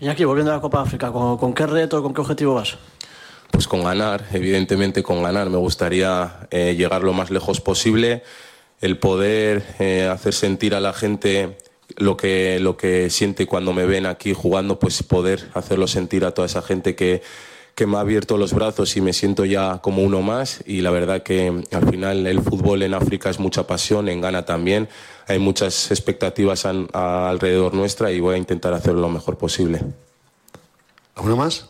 Y 0.00 0.08
aquí, 0.08 0.24
volviendo 0.24 0.52
a 0.52 0.56
la 0.56 0.60
Copa 0.60 0.82
África, 0.82 1.10
¿con, 1.10 1.52
qué 1.54 1.66
reto, 1.66 2.02
con 2.02 2.14
qué 2.14 2.20
objetivo 2.20 2.54
vas? 2.54 2.76
Pues 3.50 3.66
con 3.66 3.82
ganar, 3.82 4.24
evidentemente 4.32 5.02
con 5.02 5.22
ganar. 5.22 5.50
Me 5.50 5.56
gustaría 5.56 6.46
eh, 6.50 6.76
llegar 6.76 7.02
lo 7.02 7.12
más 7.14 7.30
lejos 7.30 7.60
posible, 7.60 8.22
el 8.80 8.98
poder 8.98 9.64
eh, 9.80 10.06
hacer 10.06 10.34
sentir 10.34 10.74
a 10.74 10.80
la 10.80 10.92
gente 10.92 11.58
lo 11.96 12.16
que, 12.16 12.60
lo 12.60 12.76
que 12.76 13.10
siente 13.10 13.46
cuando 13.46 13.72
me 13.72 13.86
ven 13.86 14.06
aquí 14.06 14.34
jugando, 14.34 14.78
pues 14.78 15.02
poder 15.02 15.48
hacerlo 15.54 15.88
sentir 15.88 16.24
a 16.24 16.32
toda 16.32 16.46
esa 16.46 16.62
gente 16.62 16.94
que, 16.94 17.22
que 17.78 17.86
me 17.86 17.96
ha 17.96 18.00
abierto 18.00 18.36
los 18.38 18.54
brazos 18.54 18.96
y 18.96 19.00
me 19.00 19.12
siento 19.12 19.44
ya 19.44 19.78
como 19.78 20.02
uno 20.02 20.20
más 20.20 20.64
y 20.66 20.80
la 20.80 20.90
verdad 20.90 21.22
que 21.22 21.62
al 21.70 21.88
final 21.88 22.26
el 22.26 22.42
fútbol 22.42 22.82
en 22.82 22.92
África 22.92 23.30
es 23.30 23.38
mucha 23.38 23.68
pasión, 23.68 24.08
en 24.08 24.20
Ghana 24.20 24.44
también, 24.44 24.88
hay 25.28 25.38
muchas 25.38 25.92
expectativas 25.92 26.66
alrededor 26.66 27.74
nuestra 27.74 28.10
y 28.10 28.18
voy 28.18 28.34
a 28.34 28.38
intentar 28.38 28.72
hacerlo 28.72 29.02
lo 29.02 29.08
mejor 29.08 29.38
posible. 29.38 29.80
¿Alguna 31.14 31.36
más? 31.36 31.68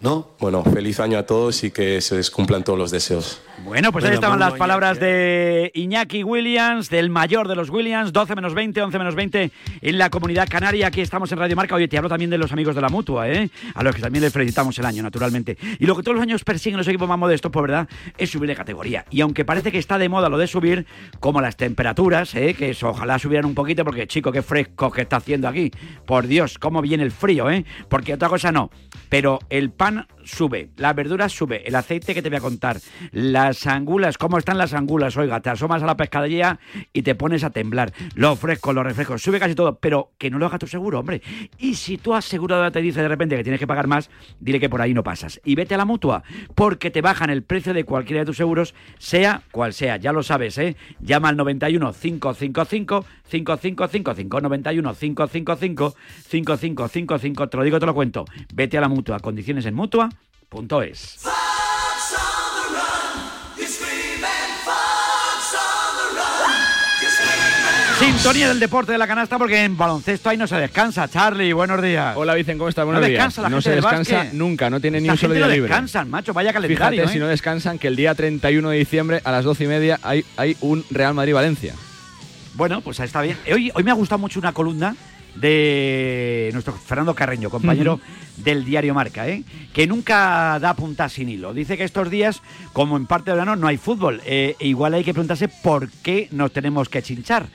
¿No? 0.00 0.28
Bueno, 0.38 0.62
feliz 0.62 1.00
año 1.00 1.16
a 1.16 1.24
todos 1.24 1.64
y 1.64 1.70
que 1.70 2.02
se 2.02 2.16
les 2.16 2.30
cumplan 2.30 2.62
todos 2.62 2.78
los 2.78 2.90
deseos. 2.90 3.40
Bueno, 3.62 3.92
pues 3.92 4.04
ahí 4.04 4.14
estaban 4.14 4.38
las 4.38 4.54
palabras 4.54 4.98
de 4.98 5.70
Iñaki 5.74 6.22
Williams, 6.24 6.90
del 6.90 7.08
mayor 7.08 7.48
de 7.48 7.54
los 7.54 7.70
Williams, 7.70 8.12
12 8.12 8.34
menos 8.34 8.52
20, 8.52 8.82
11 8.82 8.98
menos 8.98 9.14
20 9.14 9.50
en 9.80 9.98
la 9.98 10.10
comunidad 10.10 10.48
canaria. 10.48 10.88
Aquí 10.88 11.00
estamos 11.00 11.30
en 11.32 11.38
Radio 11.38 11.56
Marca. 11.56 11.74
Oye, 11.74 11.88
te 11.88 11.96
hablo 11.96 12.08
también 12.08 12.30
de 12.30 12.38
los 12.38 12.52
amigos 12.52 12.74
de 12.74 12.80
la 12.80 12.88
mutua, 12.88 13.28
¿eh? 13.28 13.48
A 13.74 13.82
los 13.82 13.94
que 13.94 14.02
también 14.02 14.22
les 14.22 14.32
felicitamos 14.32 14.78
el 14.78 14.84
año, 14.84 15.02
naturalmente. 15.02 15.56
Y 15.78 15.86
lo 15.86 15.96
que 15.96 16.02
todos 16.02 16.16
los 16.16 16.22
años 16.22 16.44
persiguen 16.44 16.78
los 16.78 16.88
equipos 16.88 17.08
más 17.08 17.18
modestos, 17.18 17.50
por 17.50 17.62
verdad, 17.62 17.88
es 18.18 18.30
subir 18.30 18.48
de 18.48 18.56
categoría. 18.56 19.04
Y 19.10 19.20
aunque 19.20 19.44
parece 19.44 19.70
que 19.70 19.78
está 19.78 19.98
de 19.98 20.08
moda 20.08 20.28
lo 20.28 20.36
de 20.36 20.46
subir, 20.46 20.86
como 21.20 21.40
las 21.40 21.56
temperaturas, 21.56 22.34
¿eh? 22.34 22.54
que 22.54 22.70
eso, 22.70 22.90
ojalá 22.90 23.18
subieran 23.18 23.46
un 23.46 23.54
poquito, 23.54 23.84
porque 23.84 24.06
chico, 24.06 24.32
qué 24.32 24.42
fresco 24.42 24.90
que 24.90 25.02
está 25.02 25.16
haciendo 25.16 25.48
aquí. 25.48 25.70
Por 26.06 26.26
Dios, 26.26 26.58
cómo 26.58 26.82
viene 26.82 27.04
el 27.04 27.12
frío, 27.12 27.50
¿eh? 27.50 27.64
Porque 27.88 28.14
otra 28.14 28.28
cosa 28.28 28.52
no. 28.52 28.70
Pero 29.08 29.38
el 29.48 29.70
pan 29.70 30.06
sube, 30.24 30.70
la 30.76 30.92
verdura 30.92 31.28
sube, 31.28 31.66
el 31.66 31.74
aceite 31.74 32.14
que 32.14 32.22
te 32.22 32.28
voy 32.28 32.38
a 32.38 32.40
contar, 32.40 32.78
las 33.12 33.66
angulas, 33.66 34.18
¿cómo 34.18 34.38
están 34.38 34.58
las 34.58 34.74
angulas? 34.74 35.16
Oiga, 35.16 35.40
te 35.40 35.50
asomas 35.50 35.82
a 35.82 35.86
la 35.86 35.96
pescadería 35.96 36.58
y 36.92 37.02
te 37.02 37.14
pones 37.14 37.44
a 37.44 37.50
temblar. 37.50 37.92
Lo 38.14 38.36
fresco, 38.36 38.72
los 38.72 38.84
refrescos, 38.84 39.22
sube 39.22 39.38
casi 39.38 39.54
todo, 39.54 39.78
pero 39.78 40.12
que 40.18 40.30
no 40.30 40.38
lo 40.38 40.46
haga 40.46 40.58
tu 40.58 40.66
seguro, 40.66 41.00
hombre. 41.00 41.22
Y 41.58 41.74
si 41.74 41.98
tu 41.98 42.14
asegurado 42.14 42.70
te 42.70 42.80
dice 42.80 43.02
de 43.02 43.08
repente 43.08 43.36
que 43.36 43.42
tienes 43.42 43.60
que 43.60 43.66
pagar 43.66 43.86
más, 43.86 44.10
dile 44.40 44.60
que 44.60 44.68
por 44.68 44.80
ahí 44.80 44.94
no 44.94 45.02
pasas. 45.02 45.40
Y 45.44 45.54
vete 45.54 45.74
a 45.74 45.78
la 45.78 45.84
mutua, 45.84 46.22
porque 46.54 46.90
te 46.90 47.00
bajan 47.02 47.30
el 47.30 47.42
precio 47.42 47.74
de 47.74 47.84
cualquiera 47.84 48.20
de 48.20 48.26
tus 48.26 48.36
seguros, 48.36 48.74
sea 48.98 49.42
cual 49.50 49.72
sea. 49.72 49.96
Ya 49.96 50.12
lo 50.12 50.22
sabes, 50.22 50.58
¿eh? 50.58 50.76
Llama 51.00 51.28
al 51.28 51.36
91 51.36 51.92
555 51.92 53.04
5555 53.24 54.40
91 54.40 54.94
555 54.94 55.94
5555. 56.28 57.48
Te 57.48 57.56
lo 57.56 57.62
digo, 57.62 57.80
te 57.80 57.86
lo 57.86 57.94
cuento. 57.94 58.24
Vete 58.54 58.78
a 58.78 58.80
la 58.80 58.88
mutua. 58.88 59.20
Condiciones 59.20 59.66
en 59.66 59.74
mutua 59.74 60.08
es. 60.82 61.18
Sintonía 67.98 68.48
del 68.48 68.60
deporte 68.60 68.92
de 68.92 68.98
la 68.98 69.06
canasta 69.06 69.38
porque 69.38 69.64
en 69.64 69.76
baloncesto 69.76 70.28
ahí 70.28 70.36
no 70.36 70.46
se 70.46 70.56
descansa. 70.56 71.08
Charlie, 71.08 71.52
buenos 71.52 71.80
días. 71.80 72.16
Hola 72.16 72.34
Vicen, 72.34 72.58
¿cómo 72.58 72.68
estás? 72.68 72.84
Buenos 72.84 73.00
no 73.00 73.06
días. 73.06 73.18
descansa 73.18 73.42
la 73.42 73.48
no 73.48 73.56
gente 73.56 73.70
se 73.70 73.74
descansa 73.76 74.16
básquet. 74.16 74.34
nunca, 74.34 74.70
no 74.70 74.80
tiene 74.80 75.00
ni 75.00 75.08
un 75.08 75.16
solo 75.16 75.34
día 75.34 75.46
no 75.46 75.52
libre. 75.52 75.68
descansan, 75.68 76.10
macho, 76.10 76.32
vaya 76.32 76.52
calendario. 76.52 76.90
Fíjate, 76.90 77.10
¿eh? 77.10 77.12
si 77.12 77.18
no 77.18 77.28
descansan, 77.28 77.78
que 77.78 77.88
el 77.88 77.96
día 77.96 78.14
31 78.14 78.68
de 78.68 78.76
diciembre 78.76 79.20
a 79.24 79.30
las 79.32 79.44
12 79.44 79.64
y 79.64 79.66
media 79.66 80.00
hay, 80.02 80.24
hay 80.36 80.56
un 80.60 80.84
Real 80.90 81.14
Madrid-Valencia. 81.14 81.74
Bueno, 82.54 82.80
pues 82.80 83.00
está 83.00 83.22
bien. 83.22 83.38
Hoy, 83.52 83.70
hoy 83.74 83.82
me 83.82 83.90
ha 83.90 83.94
gustado 83.94 84.18
mucho 84.18 84.38
una 84.38 84.52
columna 84.52 84.96
de 85.34 86.50
nuestro 86.52 86.72
Fernando 86.74 87.14
Carreño, 87.14 87.50
compañero 87.50 88.00
del 88.36 88.64
diario 88.64 88.94
Marca, 88.94 89.28
¿eh? 89.28 89.44
que 89.72 89.86
nunca 89.86 90.58
da 90.60 90.74
punta 90.74 91.08
sin 91.08 91.28
hilo. 91.28 91.54
Dice 91.54 91.76
que 91.76 91.84
estos 91.84 92.10
días, 92.10 92.42
como 92.72 92.96
en 92.96 93.06
parte 93.06 93.30
de 93.30 93.36
verano, 93.36 93.56
no 93.56 93.66
hay 93.66 93.76
fútbol. 93.76 94.20
Eh, 94.24 94.56
e 94.58 94.68
igual 94.68 94.94
hay 94.94 95.04
que 95.04 95.12
preguntarse 95.12 95.48
por 95.48 95.90
qué 95.90 96.28
nos 96.30 96.52
tenemos 96.52 96.88
que 96.88 97.02
chinchar. 97.02 97.46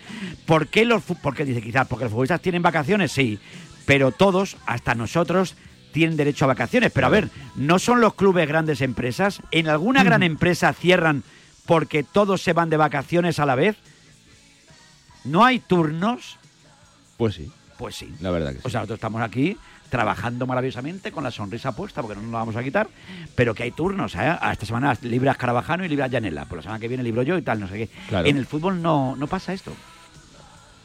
¿Por 0.45 0.67
qué 0.67 0.85
los 0.85 1.03
Porque 1.21 1.45
dice 1.45 1.61
quizás 1.61 1.87
porque 1.87 2.05
los 2.05 2.11
futbolistas 2.11 2.41
tienen 2.41 2.61
vacaciones, 2.61 3.11
sí, 3.11 3.39
pero 3.85 4.11
todos, 4.11 4.57
hasta 4.65 4.95
nosotros, 4.95 5.55
tienen 5.91 6.17
derecho 6.17 6.45
a 6.45 6.49
vacaciones. 6.49 6.91
Pero 6.91 7.07
a 7.07 7.11
ver, 7.11 7.29
¿no 7.55 7.79
son 7.79 8.01
los 8.01 8.13
clubes 8.13 8.47
grandes 8.47 8.81
empresas? 8.81 9.41
¿En 9.51 9.67
alguna 9.67 10.03
gran 10.03 10.23
empresa 10.23 10.73
cierran 10.73 11.23
porque 11.65 12.03
todos 12.03 12.41
se 12.41 12.53
van 12.53 12.69
de 12.69 12.77
vacaciones 12.77 13.39
a 13.39 13.45
la 13.45 13.55
vez? 13.55 13.77
¿No 15.23 15.43
hay 15.45 15.59
turnos? 15.59 16.37
Pues 17.17 17.35
sí. 17.35 17.51
Pues 17.79 17.95
sí. 17.95 18.13
La 18.19 18.29
verdad 18.29 18.49
que 18.49 18.57
sí. 18.57 18.63
O 18.65 18.69
sea, 18.69 18.81
nosotros 18.81 18.97
estamos 18.97 19.21
aquí 19.21 19.57
trabajando 19.89 20.45
maravillosamente 20.45 21.13
con 21.13 21.23
la 21.23 21.31
sonrisa 21.31 21.71
puesta, 21.71 22.01
porque 22.01 22.17
no 22.17 22.23
nos 22.23 22.31
la 22.33 22.39
vamos 22.39 22.55
a 22.57 22.61
quitar, 22.61 22.89
pero 23.35 23.55
que 23.55 23.63
hay 23.63 23.71
turnos, 23.71 24.15
¿eh? 24.15 24.37
A 24.39 24.51
esta 24.51 24.65
semana 24.65 24.95
libras 25.01 25.37
Carabajano 25.37 25.85
y 25.85 25.87
libras 25.87 26.11
Llanela. 26.11 26.43
Por 26.43 26.57
la 26.57 26.61
semana 26.61 26.77
que 26.77 26.89
viene 26.89 27.03
libro 27.03 27.23
yo 27.23 27.37
y 27.37 27.41
tal, 27.41 27.61
no 27.61 27.69
sé 27.69 27.75
qué. 27.75 27.89
Claro. 28.09 28.27
En 28.27 28.35
el 28.35 28.45
fútbol 28.45 28.81
no, 28.81 29.15
no 29.15 29.27
pasa 29.27 29.53
esto. 29.53 29.71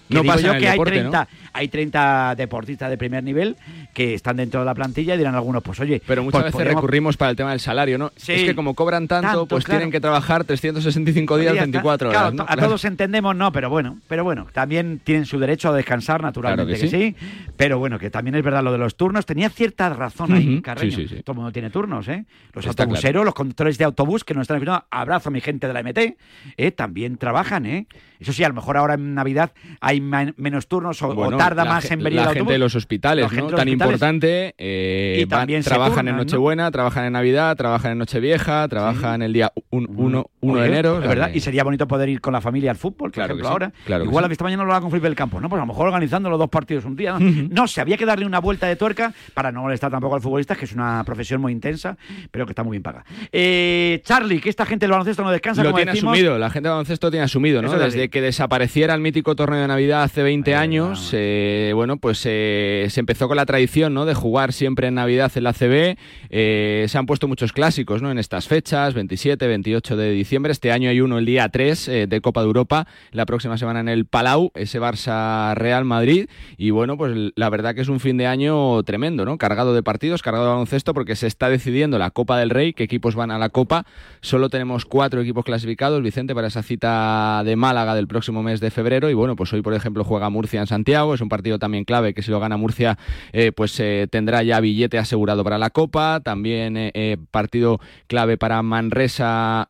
Que 0.08 0.14
No 0.16 0.20
digo 0.22 0.34
pasa 0.34 0.46
yo 0.46 0.52
que 0.60 0.70
deporte, 0.70 0.98
hay, 0.98 1.04
¿no? 1.04 1.10
30, 1.10 1.28
hay 1.54 1.68
30 1.68 2.34
deportistas 2.36 2.90
de 2.90 2.98
primer 2.98 3.24
nivel 3.24 3.56
que 3.94 4.12
están 4.14 4.36
dentro 4.36 4.60
de 4.60 4.66
la 4.66 4.74
plantilla 4.74 5.14
y 5.14 5.18
dirán 5.18 5.34
algunos, 5.34 5.62
pues 5.62 5.80
oye, 5.80 6.02
Pero 6.06 6.22
muchas 6.22 6.42
pues 6.42 6.54
veces 6.54 6.74
recurrimos 6.74 7.16
para 7.16 7.30
el 7.30 7.36
tema 7.36 7.50
del 7.52 7.60
salario, 7.60 7.96
¿no? 7.96 8.12
Sí. 8.16 8.32
Es 8.32 8.44
que 8.44 8.54
como 8.54 8.74
cobran 8.74 9.08
tanto, 9.08 9.28
Tanto, 9.28 9.46
pues 9.46 9.64
claro. 9.64 9.78
tienen 9.80 9.92
que 9.92 10.00
trabajar 10.00 10.44
365 10.44 11.38
días, 11.38 11.54
Ya 11.54 11.60
está. 11.60 11.64
24 11.64 12.08
horas. 12.10 12.20
Claro, 12.20 12.36
¿no? 12.36 12.42
a 12.42 12.46
Claro. 12.46 12.62
todos 12.68 12.84
entendemos, 12.84 13.34
no, 13.34 13.50
pero 13.52 13.70
bueno, 13.70 13.98
pero 14.06 14.24
bueno, 14.24 14.46
también 14.52 15.00
tienen 15.02 15.24
su 15.24 15.38
derecho 15.38 15.70
a 15.70 15.72
descansar, 15.76 16.22
naturalmente 16.22 16.74
que, 16.74 16.80
que 16.80 16.88
sí. 16.88 17.16
Pero 17.56 17.78
bueno, 17.78 17.98
que 17.98 18.10
también 18.10 18.34
es 18.34 18.42
verdad 18.42 18.62
lo 18.62 18.72
de 18.72 18.78
los 18.78 18.96
turnos. 18.96 19.24
Tenía 19.24 19.48
cierta 19.48 19.88
razón 19.88 20.32
ahí, 20.32 20.54
Ujú, 20.54 20.62
Carreño. 20.62 20.94
sí, 20.96 21.08
sí, 21.08 21.16
sí. 21.16 21.22
Todo 21.22 21.32
el 21.32 21.36
mundo 21.36 21.52
tiene 21.52 21.70
turnos, 21.70 22.08
¿eh? 22.08 22.24
Los 22.52 22.66
Está 22.66 22.82
autobuseros, 22.82 23.24
los 23.24 23.34
conductores 23.34 23.78
de 23.78 23.84
autobús 23.84 24.22
que 24.24 24.34
nos 24.34 24.42
están 24.42 24.56
escuchando, 24.58 24.84
abrazo 24.90 25.30
a 25.30 25.32
mi 25.32 25.40
gente 25.40 25.66
de 25.66 25.72
la 25.72 25.82
MT, 25.82 26.16
¿eh? 26.58 26.70
también 26.72 27.16
trabajan, 27.16 27.64
¿eh? 27.66 27.86
Eso 28.20 28.32
sí, 28.32 28.42
a 28.44 28.48
lo 28.48 28.54
mejor 28.54 28.76
ahora 28.76 28.94
en 28.94 29.14
Navidad 29.14 29.52
hay 29.80 29.93
ma- 30.00 30.32
menos 30.36 30.66
turnos 30.68 31.00
o, 31.02 31.36
tarda 31.36 31.64
más 31.64 31.90
en 31.90 31.98
venir 32.02 32.20
La 32.20 32.30
el 32.30 32.36
gente 32.36 32.52
de 32.52 32.58
los 32.58 32.74
hospitales, 32.74 33.24
¿no? 33.24 33.28
de 33.30 33.36
Tan 33.36 33.44
hospitales. 33.68 33.72
importante. 33.72 34.54
eh, 34.58 35.18
Y 35.20 35.24
van- 35.24 35.46
trabajan 35.62 35.94
turnan, 35.94 36.08
en 36.08 36.16
¿no? 36.16 36.22
Nochebuena, 36.22 36.70
trabajan 36.70 37.04
en 37.04 37.12
Navidad, 37.12 37.56
trabajan 37.56 37.92
en 37.92 37.98
Nochevieja, 37.98 38.66
trabajan 38.68 39.22
el 39.22 39.32
día 39.32 39.52
1 39.70 40.26
de 40.42 40.48
Oye, 40.50 40.66
enero. 40.66 40.96
o 40.96 41.02
es 41.02 41.08
verdad, 41.08 41.30
que- 41.32 41.38
y 41.38 41.40
sería 41.40 41.64
bonito 41.64 41.86
poder 41.88 42.08
ir 42.08 42.20
con 42.20 42.32
la 42.32 42.40
familia 42.40 42.70
al 42.70 42.76
fútbol, 42.76 43.10
por 43.10 43.12
Claro 43.12 43.34
ejemplo, 43.34 43.48
sí, 43.48 43.52
ahora. 43.52 43.72
claro 43.84 44.04
Igual 44.04 44.26
sí. 44.26 44.32
esta 44.32 44.44
mañana 44.44 44.64
lo 44.64 44.70
haga 44.72 44.80
con 44.82 44.90
Felipe 44.90 45.08
del 45.08 45.16
Campo, 45.16 45.40
¿no? 45.40 45.48
Pues 45.48 45.58
a 45.60 45.62
lo 45.64 45.66
mejor 45.72 45.86
organizando 45.86 46.30
los 46.30 46.38
dos 46.38 46.48
partidos 46.50 46.84
un 46.84 46.96
día. 46.96 47.18
¿no? 47.18 47.48
No 47.50 47.66
sé, 47.68 47.80
había 47.80 47.96
que 47.96 48.06
darle 48.06 48.26
una 48.26 48.40
vuelta 48.40 48.66
de 48.66 48.76
tuerca 48.76 49.12
para 49.34 49.50
no 49.52 49.62
molestar 49.62 49.90
tampoco 49.90 50.14
al 50.16 50.20
futbolista, 50.20 50.54
que 50.54 50.64
es 50.64 50.72
una 50.72 51.02
profesión 51.04 51.40
muy 51.40 51.52
intensa, 51.52 51.96
pero 52.30 52.46
que 52.46 52.52
está 52.52 52.62
muy 52.62 52.72
bien 52.76 52.82
paga. 52.82 53.04
Eh, 53.32 54.00
Charlie, 54.04 54.40
que 54.40 54.48
esta 54.50 54.66
gente 54.66 54.84
del 54.84 54.90
baloncesto 54.92 55.22
no 55.22 55.30
descansa, 55.30 55.62
Lo 55.62 55.70
como 55.70 55.76
tiene 55.78 55.92
decimos. 55.92 56.12
asumido, 56.14 56.38
la 56.38 56.50
gente 56.50 56.68
de 56.68 56.72
baloncesto 56.72 57.10
tiene 57.10 57.24
asumido, 57.24 57.62
¿no? 57.62 57.72
Desde 57.78 58.08
que 58.08 58.20
desapareciera 58.20 58.94
el 58.94 59.00
mítico 59.00 59.34
torneo 59.36 59.60
de 59.60 59.68
Navidad 59.68 59.83
hace 59.92 60.22
20 60.22 60.54
años, 60.54 61.10
eh, 61.12 61.72
bueno, 61.74 61.96
pues 61.98 62.22
eh, 62.24 62.86
se 62.90 63.00
empezó 63.00 63.28
con 63.28 63.36
la 63.36 63.46
tradición, 63.46 63.92
¿no? 63.94 64.04
De 64.06 64.14
jugar 64.14 64.52
siempre 64.52 64.88
en 64.88 64.94
Navidad 64.94 65.30
en 65.34 65.44
la 65.44 65.52
CB. 65.52 65.96
Eh, 66.30 66.86
se 66.88 66.98
han 66.98 67.06
puesto 67.06 67.28
muchos 67.28 67.52
clásicos, 67.52 68.02
¿no? 68.02 68.10
En 68.10 68.18
estas 68.18 68.48
fechas, 68.48 68.94
27, 68.94 69.46
28 69.46 69.96
de 69.96 70.10
diciembre. 70.10 70.52
Este 70.52 70.72
año 70.72 70.88
hay 70.88 71.00
uno 71.00 71.18
el 71.18 71.26
día 71.26 71.48
3 71.48 71.88
eh, 71.88 72.06
de 72.06 72.20
Copa 72.20 72.40
de 72.40 72.46
Europa, 72.46 72.86
la 73.12 73.26
próxima 73.26 73.58
semana 73.58 73.80
en 73.80 73.88
el 73.88 74.06
Palau, 74.06 74.50
ese 74.54 74.80
Barça 74.80 75.54
Real 75.54 75.84
Madrid. 75.84 76.28
Y 76.56 76.70
bueno, 76.70 76.96
pues 76.96 77.32
la 77.36 77.50
verdad 77.50 77.74
que 77.74 77.82
es 77.82 77.88
un 77.88 78.00
fin 78.00 78.16
de 78.16 78.26
año 78.26 78.82
tremendo, 78.84 79.24
¿no? 79.24 79.38
Cargado 79.38 79.74
de 79.74 79.82
partidos, 79.82 80.22
cargado 80.22 80.46
de 80.46 80.50
baloncesto, 80.52 80.94
porque 80.94 81.16
se 81.16 81.26
está 81.26 81.48
decidiendo 81.48 81.98
la 81.98 82.10
Copa 82.10 82.38
del 82.38 82.50
Rey, 82.50 82.72
qué 82.72 82.84
equipos 82.84 83.14
van 83.14 83.30
a 83.30 83.38
la 83.38 83.50
Copa. 83.50 83.84
Solo 84.20 84.48
tenemos 84.48 84.84
cuatro 84.84 85.20
equipos 85.20 85.44
clasificados, 85.44 86.02
Vicente, 86.02 86.34
para 86.34 86.48
esa 86.48 86.62
cita 86.62 87.42
de 87.44 87.56
Málaga 87.56 87.94
del 87.94 88.08
próximo 88.08 88.42
mes 88.42 88.60
de 88.60 88.70
febrero. 88.70 89.10
Y 89.10 89.14
bueno, 89.14 89.36
pues 89.36 89.52
hoy, 89.52 89.62
por 89.62 89.73
ejemplo, 89.76 90.04
juega 90.04 90.30
Murcia 90.30 90.60
en 90.60 90.66
Santiago. 90.66 91.14
Es 91.14 91.20
un 91.20 91.28
partido 91.28 91.58
también 91.58 91.84
clave 91.84 92.14
que 92.14 92.22
si 92.22 92.30
lo 92.30 92.40
gana 92.40 92.56
Murcia, 92.56 92.98
eh, 93.32 93.52
pues 93.52 93.78
eh, 93.80 94.06
tendrá 94.10 94.42
ya 94.42 94.60
billete 94.60 94.98
asegurado 94.98 95.44
para 95.44 95.58
la 95.58 95.70
Copa. 95.70 96.20
También 96.24 96.76
eh, 96.76 96.90
eh, 96.94 97.16
partido 97.30 97.80
clave 98.06 98.36
para 98.36 98.62
Manresa 98.62 99.66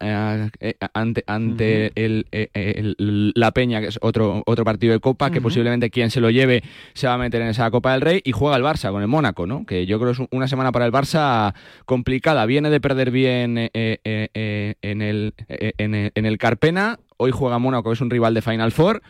ante, 0.94 1.24
ante 1.26 1.92
el- 1.94 3.32
la 3.36 3.50
Peña, 3.52 3.80
que 3.80 3.88
es 3.88 3.98
otro, 4.02 4.42
otro 4.46 4.64
partido 4.64 4.92
de 4.92 5.00
Copa, 5.00 5.30
que 5.30 5.40
posiblemente 5.40 5.90
quien 5.90 6.10
se 6.10 6.20
lo 6.20 6.30
lleve 6.30 6.62
se 6.94 7.06
va 7.06 7.14
a 7.14 7.18
meter 7.18 7.42
en 7.42 7.48
esa 7.48 7.70
Copa 7.70 7.92
del 7.92 8.00
Rey. 8.00 8.20
Y 8.24 8.32
juega 8.32 8.56
el 8.56 8.62
Barça 8.62 8.90
con 8.90 9.02
el 9.02 9.08
Mónaco, 9.08 9.46
¿no? 9.46 9.64
Que 9.66 9.86
yo 9.86 9.98
creo 9.98 10.12
que 10.14 10.22
es 10.22 10.28
una 10.30 10.48
semana 10.48 10.72
para 10.72 10.86
el 10.86 10.92
Barça 10.92 11.54
complicada. 11.84 12.46
Viene 12.46 12.70
de 12.70 12.80
perder 12.80 13.10
bien 13.10 13.58
en, 13.58 13.70
el, 13.72 15.34
en, 15.48 15.94
el, 15.94 16.12
en 16.14 16.26
el 16.26 16.38
Carpena. 16.38 16.98
Hoy 17.16 17.30
juega 17.30 17.58
Mónaco, 17.58 17.90
que 17.90 17.94
es 17.94 18.00
un 18.00 18.10
rival 18.10 18.34
de 18.34 18.42
Final 18.42 18.72
Four. 18.72 19.02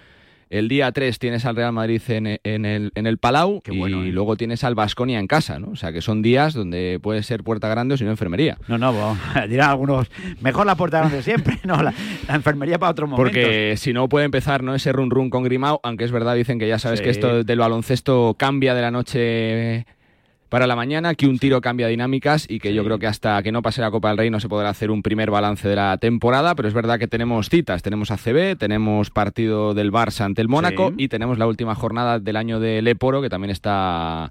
El 0.58 0.68
día 0.68 0.92
3 0.92 1.18
tienes 1.18 1.44
al 1.46 1.56
Real 1.56 1.72
Madrid 1.72 2.00
en, 2.08 2.38
en 2.44 2.64
el, 2.64 2.92
en 2.94 3.06
el 3.06 3.18
Palau 3.18 3.60
y 3.66 4.10
luego 4.12 4.36
tienes 4.36 4.62
al 4.62 4.74
Basconia 4.76 5.18
en 5.18 5.26
casa, 5.26 5.58
¿no? 5.58 5.68
O 5.70 5.76
sea 5.76 5.92
que 5.92 6.00
son 6.00 6.22
días 6.22 6.54
donde 6.54 7.00
puede 7.02 7.22
ser 7.24 7.42
puerta 7.42 7.66
grande 7.68 7.94
o 7.94 7.96
si 7.96 8.04
no 8.04 8.10
enfermería. 8.10 8.56
No, 8.68 8.78
no, 8.78 9.18
dirán 9.48 9.70
algunos, 9.70 10.08
mejor 10.40 10.66
la 10.66 10.76
puerta 10.76 10.98
grande 10.98 11.22
siempre, 11.22 11.58
no, 11.64 11.82
la, 11.82 11.92
la 12.28 12.34
enfermería 12.36 12.78
para 12.78 12.92
otro 12.92 13.06
momento. 13.08 13.22
Porque 13.24 13.74
si 13.76 13.92
no 13.92 14.08
puede 14.08 14.26
empezar 14.26 14.62
no 14.62 14.74
ese 14.74 14.92
run 14.92 15.10
run 15.10 15.28
con 15.28 15.42
Grimao, 15.42 15.80
aunque 15.82 16.04
es 16.04 16.12
verdad, 16.12 16.34
dicen 16.36 16.58
que 16.58 16.68
ya 16.68 16.78
sabes 16.78 17.00
Sí. 17.00 17.04
que 17.04 17.10
esto 17.10 17.42
del 17.42 17.58
baloncesto 17.58 18.36
cambia 18.38 18.74
de 18.74 18.82
la 18.82 18.90
noche 18.92 19.86
para 20.54 20.68
la 20.68 20.76
mañana, 20.76 21.16
que 21.16 21.26
un 21.26 21.40
tiro 21.40 21.60
cambia 21.60 21.88
dinámicas 21.88 22.46
y 22.48 22.60
que 22.60 22.72
yo 22.72 22.84
creo 22.84 23.00
que 23.00 23.08
hasta 23.08 23.42
que 23.42 23.50
no 23.50 23.60
pase 23.60 23.80
la 23.80 23.90
Copa 23.90 24.10
del 24.10 24.18
Rey 24.18 24.30
no 24.30 24.38
se 24.38 24.48
podrá 24.48 24.68
hacer 24.68 24.92
un 24.92 25.02
primer 25.02 25.28
balance 25.28 25.66
de 25.66 25.74
la 25.74 25.98
temporada, 25.98 26.54
pero 26.54 26.68
es 26.68 26.74
verdad 26.74 26.96
que 27.00 27.08
tenemos 27.08 27.48
citas, 27.48 27.82
tenemos 27.82 28.12
ACB, 28.12 28.56
tenemos 28.56 29.10
partido 29.10 29.74
del 29.74 29.90
Barça 29.90 30.20
ante 30.20 30.42
el 30.42 30.48
Mónaco 30.48 30.90
Sí. 30.90 30.94
y 30.98 31.08
tenemos 31.08 31.38
la 31.38 31.48
última 31.48 31.74
jornada 31.74 32.20
del 32.20 32.36
año 32.36 32.60
de 32.60 32.82
Leporo, 32.82 33.20
que 33.20 33.28
también 33.28 33.50
está 33.50 34.30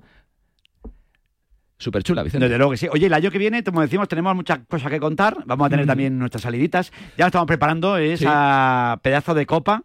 súper 1.77 2.03
chula, 2.03 2.23
Vicente. 2.23 2.45
Desde 2.45 2.57
luego 2.57 2.71
que 2.71 2.77
sí. 2.77 2.87
Oye, 2.89 3.07
el 3.07 3.13
año 3.13 3.29
que 3.29 3.37
viene, 3.37 3.61
como 3.61 3.81
decimos, 3.81 4.07
tenemos 4.07 4.33
muchas 4.33 4.59
cosas 4.69 4.89
que 4.89 5.01
contar. 5.01 5.35
Vamos 5.45 5.67
a 5.67 5.69
tener 5.71 5.85
también 5.85 6.17
nuestras 6.17 6.43
saliditas. 6.43 6.93
Ya 7.17 7.25
estamos 7.25 7.47
preparando 7.47 7.97
esa 7.97 8.97
pedazo 9.03 9.33
de 9.33 9.45
copa 9.45 9.83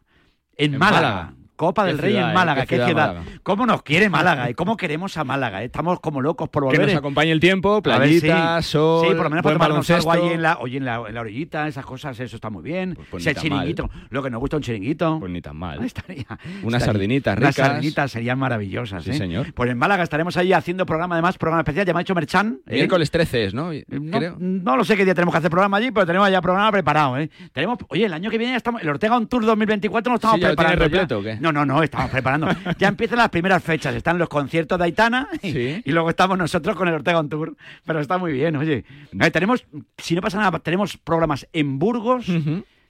en, 0.57 0.75
En 0.75 0.79
Málaga. 0.79 1.01
Málaga. 1.01 1.35
Copa 1.59 1.85
del 1.85 1.99
Rey 1.99 2.13
ciudad, 2.13 2.27
en 2.27 2.31
eh, 2.31 2.35
Málaga, 2.35 2.67
qué 2.67 2.77
qué 2.79 2.85
ciudad. 2.87 3.09
Málaga. 3.15 3.27
¿Cómo 3.43 3.67
nos 3.67 3.83
quiere 3.83 4.09
Málaga? 4.09 4.49
¿eh? 4.49 4.55
¿Cómo 4.55 4.77
queremos 4.77 5.17
a 5.17 5.25
Málaga? 5.25 5.65
Estamos 5.65 5.99
como 5.99 6.21
locos 6.21 6.49
por 6.49 6.63
volver. 6.63 6.81
Que 6.81 6.87
nos 6.87 6.95
acompañe 6.95 7.33
el 7.33 7.41
tiempo, 7.41 7.83
A 7.85 7.99
ver, 7.99 8.09
sí. 8.09 8.21
playita, 8.21 8.63
sol, 8.63 9.09
Sí, 9.09 9.15
por 9.17 9.25
lo 9.25 9.31
menos 9.31 9.43
para 9.43 9.55
tomarnos 9.57 9.91
algo 9.91 10.13
ahí 10.13 10.29
en 10.35 10.41
la, 10.43 10.59
oye, 10.61 10.77
en 10.77 10.85
la, 10.85 11.03
en 11.09 11.15
la 11.17 11.21
orillita, 11.21 11.67
esas 11.67 11.85
cosas, 11.85 12.19
eso 12.21 12.37
está 12.37 12.49
muy 12.49 12.63
bien. 12.63 12.97
pues 13.11 13.27
mal. 13.27 13.35
chiringuito, 13.35 13.91
lo 14.11 14.23
que 14.23 14.31
nos 14.31 14.39
gusta 14.41 14.57
un 14.57 14.63
chiringuito. 14.63 15.19
Pues 15.19 15.33
ni 15.33 15.41
tan 15.43 15.57
mal. 15.57 15.85
Estaría, 15.85 16.25
Unas 16.63 16.85
sardinitas 16.85 17.37
Unas 17.37 17.57
ricas. 17.57 17.67
sardinitas 17.67 18.11
serían 18.13 18.39
maravillosas, 18.39 19.03
Sí, 19.03 19.11
¿eh? 19.11 19.15
señor. 19.15 19.53
Pues 19.53 19.69
en 19.69 19.79
Málaga 19.79 20.05
estaremos 20.05 20.37
ahí 20.37 20.53
haciendo 20.53 20.87
programa, 20.87 21.17
además, 21.17 21.39
programa 21.39 21.63
especial, 21.63 21.85
ya 21.87 21.93
me 21.93 21.99
ha 21.99 22.03
dicho 22.03 22.15
Merchan. 22.15 22.61
¿eh? 22.69 22.75
Miércoles 22.75 23.11
13 23.11 23.45
es, 23.47 23.55
¿no? 23.55 23.73
No, 23.89 24.19
Creo. 24.19 24.37
no 24.39 24.77
lo 24.77 24.85
sé 24.85 24.97
qué 24.97 25.05
día 25.05 25.15
tenemos 25.15 25.33
que 25.33 25.39
hacer 25.39 25.51
programa 25.51 25.79
allí, 25.79 25.91
pero 25.91 26.07
tenemos 26.07 26.31
ya 26.31 26.41
programa 26.41 26.71
preparado, 26.71 27.19
¿eh? 27.19 27.29
Tenemos, 27.53 27.79
oye, 27.89 28.05
el 28.07 28.13
año 28.13 28.31
que 28.31 28.39
viene 28.39 28.53
ya 28.53 28.59
estamos, 28.59 28.81
el 28.81 28.89
Ortega 28.89 29.17
On 29.17 29.27
Tour 29.27 29.45
2024 29.45 30.13
lo 30.13 30.15
estamos 30.17 30.37
Sí, 30.37 30.43
ya 30.43 30.51
lo 30.51 30.57
tiene 30.57 30.77
repleto, 30.77 31.19
¿o 31.19 31.23
qué? 31.23 31.37
No, 31.41 31.48
no, 31.53 31.65
no, 31.67 31.83
estamos 31.83 32.11
preparando. 32.11 32.49
ya 32.79 32.89
empiezan 32.89 33.19
las 33.19 33.29
primeras 33.31 33.63
fechas, 33.63 33.95
están 33.95 34.19
los 34.19 34.29
conciertos 34.29 34.79
de 34.79 34.85
Aitana 34.85 35.29
y, 35.43 35.53
Sí. 35.53 35.83
y 35.85 35.93
luego 35.93 36.11
estamos 36.11 36.37
nosotros 36.39 36.77
con 36.77 36.89
el 36.89 36.95
Ortega 36.95 37.19
On 37.19 37.29
Tour, 37.29 37.57
pero 37.85 38.01
está 38.01 38.19
muy 38.19 38.33
bien, 38.33 38.57
oye. 38.57 38.85
Eh, 39.21 39.31
tenemos, 39.31 39.65
si 39.99 40.15
no 40.15 40.21
pasa 40.21 40.39
nada, 40.39 40.59
tenemos 40.61 40.97
programas 40.97 41.47
en 41.53 41.79
Burgos, 41.79 42.27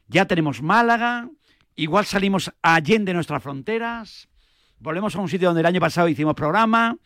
ya 0.09 0.25
tenemos 0.27 0.63
Málaga, 0.63 1.29
igual 1.77 2.05
salimos 2.07 2.53
allende 2.63 3.13
nuestras 3.15 3.43
fronteras, 3.43 4.29
volvemos 4.79 5.15
a 5.17 5.21
un 5.21 5.29
sitio 5.29 5.49
donde 5.49 5.61
el 5.61 5.67
año 5.67 5.81
pasado 5.81 6.09
hicimos 6.09 6.35
programa, 6.35 6.97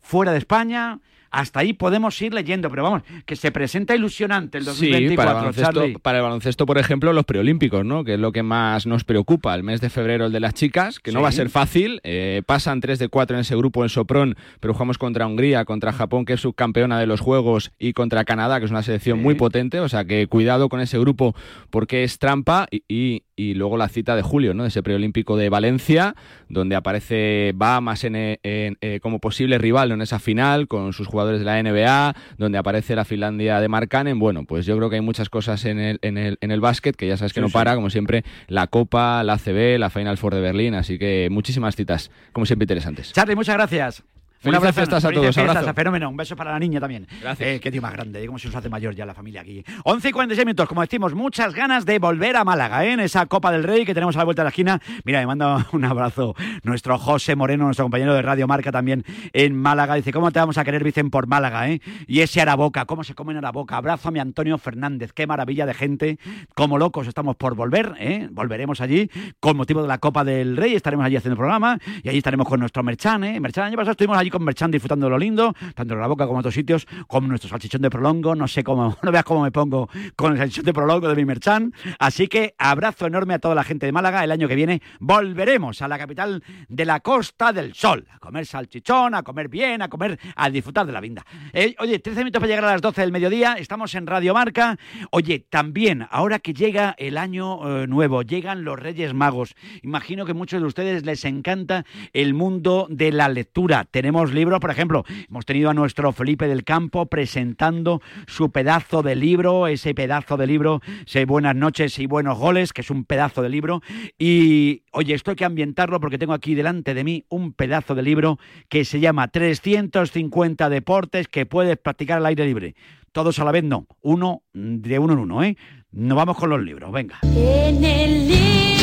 fuera 0.00 0.32
de 0.32 0.38
España. 0.38 1.00
Hasta 1.30 1.60
ahí 1.60 1.72
podemos 1.72 2.20
ir 2.22 2.34
leyendo, 2.34 2.70
pero 2.70 2.82
vamos, 2.82 3.02
que 3.26 3.36
se 3.36 3.50
presenta 3.50 3.94
ilusionante 3.94 4.58
el 4.58 4.64
2024. 4.64 5.08
Sí, 5.08 5.16
para 5.16 5.30
el, 5.30 5.36
baloncesto, 5.36 6.00
para 6.00 6.18
el 6.18 6.24
baloncesto, 6.24 6.66
por 6.66 6.78
ejemplo, 6.78 7.12
los 7.12 7.24
preolímpicos, 7.24 7.84
¿no? 7.84 8.04
Que 8.04 8.14
es 8.14 8.20
lo 8.20 8.32
que 8.32 8.42
más 8.42 8.86
nos 8.86 9.04
preocupa. 9.04 9.54
El 9.54 9.62
mes 9.62 9.80
de 9.80 9.90
febrero, 9.90 10.26
el 10.26 10.32
de 10.32 10.40
las 10.40 10.54
chicas, 10.54 10.98
que 10.98 11.12
no 11.12 11.22
va 11.22 11.28
a 11.28 11.32
ser 11.32 11.50
fácil. 11.50 12.00
Eh, 12.04 12.42
pasan 12.46 12.80
3 12.80 12.98
de 12.98 13.08
4 13.08 13.36
en 13.36 13.40
ese 13.40 13.56
grupo 13.56 13.82
en 13.82 13.88
Sopron, 13.88 14.36
pero 14.60 14.74
jugamos 14.74 14.98
contra 14.98 15.26
Hungría, 15.26 15.64
contra 15.64 15.92
Japón, 15.92 16.24
que 16.24 16.34
es 16.34 16.40
subcampeona 16.40 16.98
de 16.98 17.06
los 17.06 17.20
Juegos, 17.20 17.72
y 17.78 17.92
contra 17.92 18.24
Canadá, 18.24 18.58
que 18.58 18.66
es 18.66 18.70
una 18.70 18.82
selección 18.82 19.20
muy 19.20 19.34
potente. 19.34 19.80
O 19.80 19.88
sea 19.88 20.04
que 20.04 20.26
cuidado 20.26 20.68
con 20.68 20.80
ese 20.80 20.98
grupo 20.98 21.34
porque 21.70 22.04
es 22.04 22.18
trampa 22.18 22.66
y, 22.70 22.82
y 22.88 23.22
luego 23.54 23.76
la 23.76 23.88
cita 23.88 24.16
de 24.16 24.22
julio, 24.22 24.54
¿no? 24.54 24.66
Ese 24.66 24.82
preolímpico 24.82 25.36
de 25.36 25.48
Valencia, 25.48 26.14
donde 26.48 26.76
aparece 26.76 27.52
Bahamas 27.54 28.04
en, 28.04 28.14
eh, 28.16 28.98
como 29.02 29.20
posible 29.20 29.58
rival 29.58 29.92
en 29.92 30.02
esa 30.02 30.18
final 30.18 30.68
con 30.68 30.92
sus 30.92 31.06
jugadores 31.06 31.40
de 31.40 31.46
la 31.46 31.62
NBA, 31.62 32.14
donde 32.36 32.58
aparece 32.58 32.96
la 32.96 33.04
Finlandia 33.04 33.60
de 33.60 33.68
Markkanen. 33.68 34.18
Bueno, 34.18 34.44
pues 34.44 34.66
yo 34.66 34.76
creo 34.76 34.90
que 34.90 34.96
hay 34.96 35.02
muchas 35.02 35.30
cosas 35.30 35.64
en 35.64 35.78
el, 35.78 35.98
en 36.02 36.18
el, 36.18 36.38
en 36.40 36.50
el 36.50 36.60
básquet 36.60 36.96
que 36.96 37.06
ya 37.06 37.16
sabes 37.16 37.32
que 37.32 37.40
no 37.40 37.48
para, 37.48 37.74
como 37.74 37.90
siempre, 37.90 38.24
la 38.48 38.66
Copa, 38.66 39.22
la 39.22 39.34
ACB, 39.34 39.78
la 39.78 39.90
Final 39.90 40.18
Four 40.18 40.34
de 40.34 40.40
Berlín, 40.40 40.74
así 40.74 40.98
que 40.98 41.28
muchísimas 41.30 41.76
citas, 41.76 42.10
como 42.32 42.46
siempre, 42.46 42.64
interesantes. 42.64 43.12
Charlie, 43.12 43.36
muchas 43.36 43.56
gracias. 43.56 44.04
Un 44.44 44.54
abrazo 44.54 44.74
fiestas 44.74 45.04
a 45.04 45.10
todos. 45.10 45.34
Fiestas, 45.34 45.74
fenómeno. 45.74 46.08
Un 46.08 46.16
beso 46.16 46.36
para 46.36 46.52
la 46.52 46.58
niña 46.58 46.80
también. 46.80 47.06
Gracias. 47.20 47.48
Eh, 47.48 47.60
qué 47.60 47.70
tío 47.70 47.82
más 47.82 47.92
grande. 47.92 48.24
Como 48.26 48.38
se 48.38 48.46
nos 48.46 48.56
hace 48.56 48.68
mayor 48.68 48.94
ya 48.94 49.04
la 49.04 49.14
familia 49.14 49.40
aquí. 49.40 49.64
11 49.84 50.08
y 50.08 50.12
46 50.12 50.46
minutos. 50.46 50.68
Como 50.68 50.80
decimos, 50.80 51.14
muchas 51.14 51.54
ganas 51.54 51.84
de 51.84 51.98
volver 51.98 52.36
a 52.36 52.44
Málaga, 52.44 52.84
¿eh? 52.84 52.92
en 52.92 53.00
esa 53.00 53.26
Copa 53.26 53.50
del 53.50 53.64
Rey 53.64 53.84
que 53.84 53.94
tenemos 53.94 54.14
a 54.16 54.20
la 54.20 54.24
vuelta 54.24 54.42
de 54.42 54.44
la 54.44 54.50
esquina. 54.50 54.80
Mira, 55.04 55.20
me 55.20 55.26
manda 55.26 55.66
un 55.72 55.84
abrazo 55.84 56.34
nuestro 56.62 56.98
José 56.98 57.34
Moreno, 57.34 57.64
nuestro 57.64 57.84
compañero 57.84 58.14
de 58.14 58.22
Radio 58.22 58.46
Marca 58.46 58.70
también 58.70 59.04
en 59.32 59.56
Málaga. 59.56 59.94
Dice, 59.94 60.12
¿cómo 60.12 60.30
te 60.30 60.38
vamos 60.38 60.56
a 60.58 60.64
querer, 60.64 60.84
Vicen, 60.84 61.10
por 61.10 61.26
Málaga? 61.26 61.68
¿eh? 61.68 61.80
Y 62.06 62.20
ese 62.20 62.40
Araboca, 62.40 62.84
¿cómo 62.84 63.04
se 63.04 63.14
come 63.14 63.32
en 63.32 63.38
Araboca? 63.38 63.76
Abrazo 63.76 64.08
a 64.08 64.12
mi 64.12 64.20
Antonio 64.20 64.56
Fernández. 64.58 65.12
Qué 65.12 65.26
maravilla 65.26 65.66
de 65.66 65.74
gente. 65.74 66.18
Como 66.54 66.78
locos 66.78 67.08
estamos 67.08 67.36
por 67.36 67.54
volver. 67.54 67.94
¿eh? 67.98 68.28
Volveremos 68.30 68.80
allí 68.80 69.10
con 69.40 69.56
motivo 69.56 69.82
de 69.82 69.88
la 69.88 69.98
Copa 69.98 70.22
del 70.24 70.56
Rey. 70.56 70.74
Estaremos 70.74 71.04
allí 71.04 71.16
haciendo 71.16 71.34
el 71.34 71.38
programa 71.38 71.78
y 72.02 72.08
allí 72.08 72.18
estaremos 72.18 72.46
con 72.46 72.60
nuestro 72.60 72.82
Merchan. 72.82 73.24
¿eh? 73.24 73.40
Merchan, 73.40 73.64
el 73.64 73.68
año 73.68 73.76
pasado 73.76 73.92
estuvimos 73.92 74.16
allí 74.16 74.27
con 74.30 74.44
Merchan 74.44 74.70
disfrutando 74.70 75.08
lo 75.08 75.18
lindo, 75.18 75.54
tanto 75.74 75.94
en 75.94 76.00
la 76.00 76.06
boca 76.06 76.26
como 76.26 76.38
en 76.38 76.40
otros 76.40 76.54
sitios, 76.54 76.86
como 77.06 77.28
nuestro 77.28 77.50
salchichón 77.50 77.82
de 77.82 77.90
prolongo. 77.90 78.34
No 78.34 78.48
sé 78.48 78.64
cómo, 78.64 78.96
no 79.02 79.12
veas 79.12 79.24
cómo 79.24 79.42
me 79.42 79.50
pongo 79.50 79.88
con 80.16 80.32
el 80.32 80.38
salchichón 80.38 80.64
de 80.64 80.72
prolongo 80.72 81.08
de 81.08 81.16
mi 81.16 81.24
merchan. 81.24 81.72
Así 81.98 82.28
que 82.28 82.54
abrazo 82.58 83.06
enorme 83.06 83.34
a 83.34 83.38
toda 83.38 83.54
la 83.54 83.64
gente 83.64 83.86
de 83.86 83.92
Málaga. 83.92 84.24
El 84.24 84.32
año 84.32 84.48
que 84.48 84.54
viene 84.54 84.82
volveremos 85.00 85.82
a 85.82 85.88
la 85.88 85.98
capital 85.98 86.42
de 86.68 86.84
la 86.84 87.00
Costa 87.00 87.52
del 87.52 87.74
Sol, 87.74 88.06
a 88.10 88.18
comer 88.18 88.46
salchichón, 88.46 89.14
a 89.14 89.22
comer 89.22 89.48
bien, 89.48 89.82
a 89.82 89.88
comer, 89.88 90.18
a 90.34 90.50
disfrutar 90.50 90.86
de 90.86 90.92
la 90.92 91.00
vida. 91.00 91.24
Eh, 91.52 91.74
oye, 91.78 91.98
13 91.98 92.20
minutos 92.20 92.40
para 92.40 92.48
llegar 92.48 92.64
a 92.64 92.72
las 92.72 92.82
12 92.82 93.00
del 93.00 93.12
mediodía, 93.12 93.54
estamos 93.54 93.94
en 93.94 94.06
Radio 94.06 94.34
Marca. 94.34 94.78
Oye, 95.10 95.46
también, 95.50 96.06
ahora 96.10 96.38
que 96.38 96.54
llega 96.54 96.94
el 96.98 97.18
año 97.18 97.82
eh, 97.82 97.86
nuevo, 97.86 98.22
llegan 98.22 98.64
los 98.64 98.78
Reyes 98.78 99.14
Magos. 99.14 99.54
Imagino 99.82 100.26
que 100.26 100.34
muchos 100.34 100.60
de 100.60 100.66
ustedes 100.66 101.04
les 101.04 101.24
encanta 101.24 101.84
el 102.12 102.34
mundo 102.34 102.86
de 102.90 103.12
la 103.12 103.28
lectura. 103.28 103.84
Tenemos 103.84 104.17
libros, 104.26 104.60
por 104.60 104.70
ejemplo, 104.70 105.04
hemos 105.28 105.46
tenido 105.46 105.70
a 105.70 105.74
nuestro 105.74 106.12
Felipe 106.12 106.48
del 106.48 106.64
Campo 106.64 107.06
presentando 107.06 108.02
su 108.26 108.50
pedazo 108.50 109.02
de 109.02 109.14
libro, 109.14 109.68
ese 109.68 109.94
pedazo 109.94 110.36
de 110.36 110.46
libro, 110.46 110.80
sé 111.06 111.24
Buenas 111.24 111.54
noches 111.54 111.98
y 111.98 112.06
buenos 112.06 112.36
goles, 112.38 112.72
que 112.72 112.80
es 112.80 112.90
un 112.90 113.04
pedazo 113.04 113.42
de 113.42 113.48
libro. 113.48 113.80
Y 114.18 114.82
oye, 114.92 115.14
esto 115.14 115.30
hay 115.30 115.36
que 115.36 115.44
ambientarlo 115.44 116.00
porque 116.00 116.18
tengo 116.18 116.32
aquí 116.32 116.54
delante 116.54 116.94
de 116.94 117.04
mí 117.04 117.24
un 117.28 117.52
pedazo 117.52 117.94
de 117.94 118.02
libro 118.02 118.38
que 118.68 118.84
se 118.84 119.00
llama 119.00 119.28
350 119.28 120.68
deportes 120.68 121.28
que 121.28 121.46
puedes 121.46 121.76
practicar 121.76 122.18
al 122.18 122.26
aire 122.26 122.44
libre. 122.44 122.74
Todos 123.12 123.38
a 123.38 123.44
la 123.44 123.52
vez 123.52 123.64
no, 123.64 123.86
uno 124.02 124.42
de 124.52 124.98
uno 124.98 125.12
en 125.14 125.18
uno, 125.20 125.42
¿eh? 125.42 125.56
Nos 125.92 126.16
vamos 126.16 126.36
con 126.36 126.50
los 126.50 126.62
libros, 126.62 126.92
venga. 126.92 127.18
En 127.22 127.84
el 127.84 128.28
libro. 128.28 128.77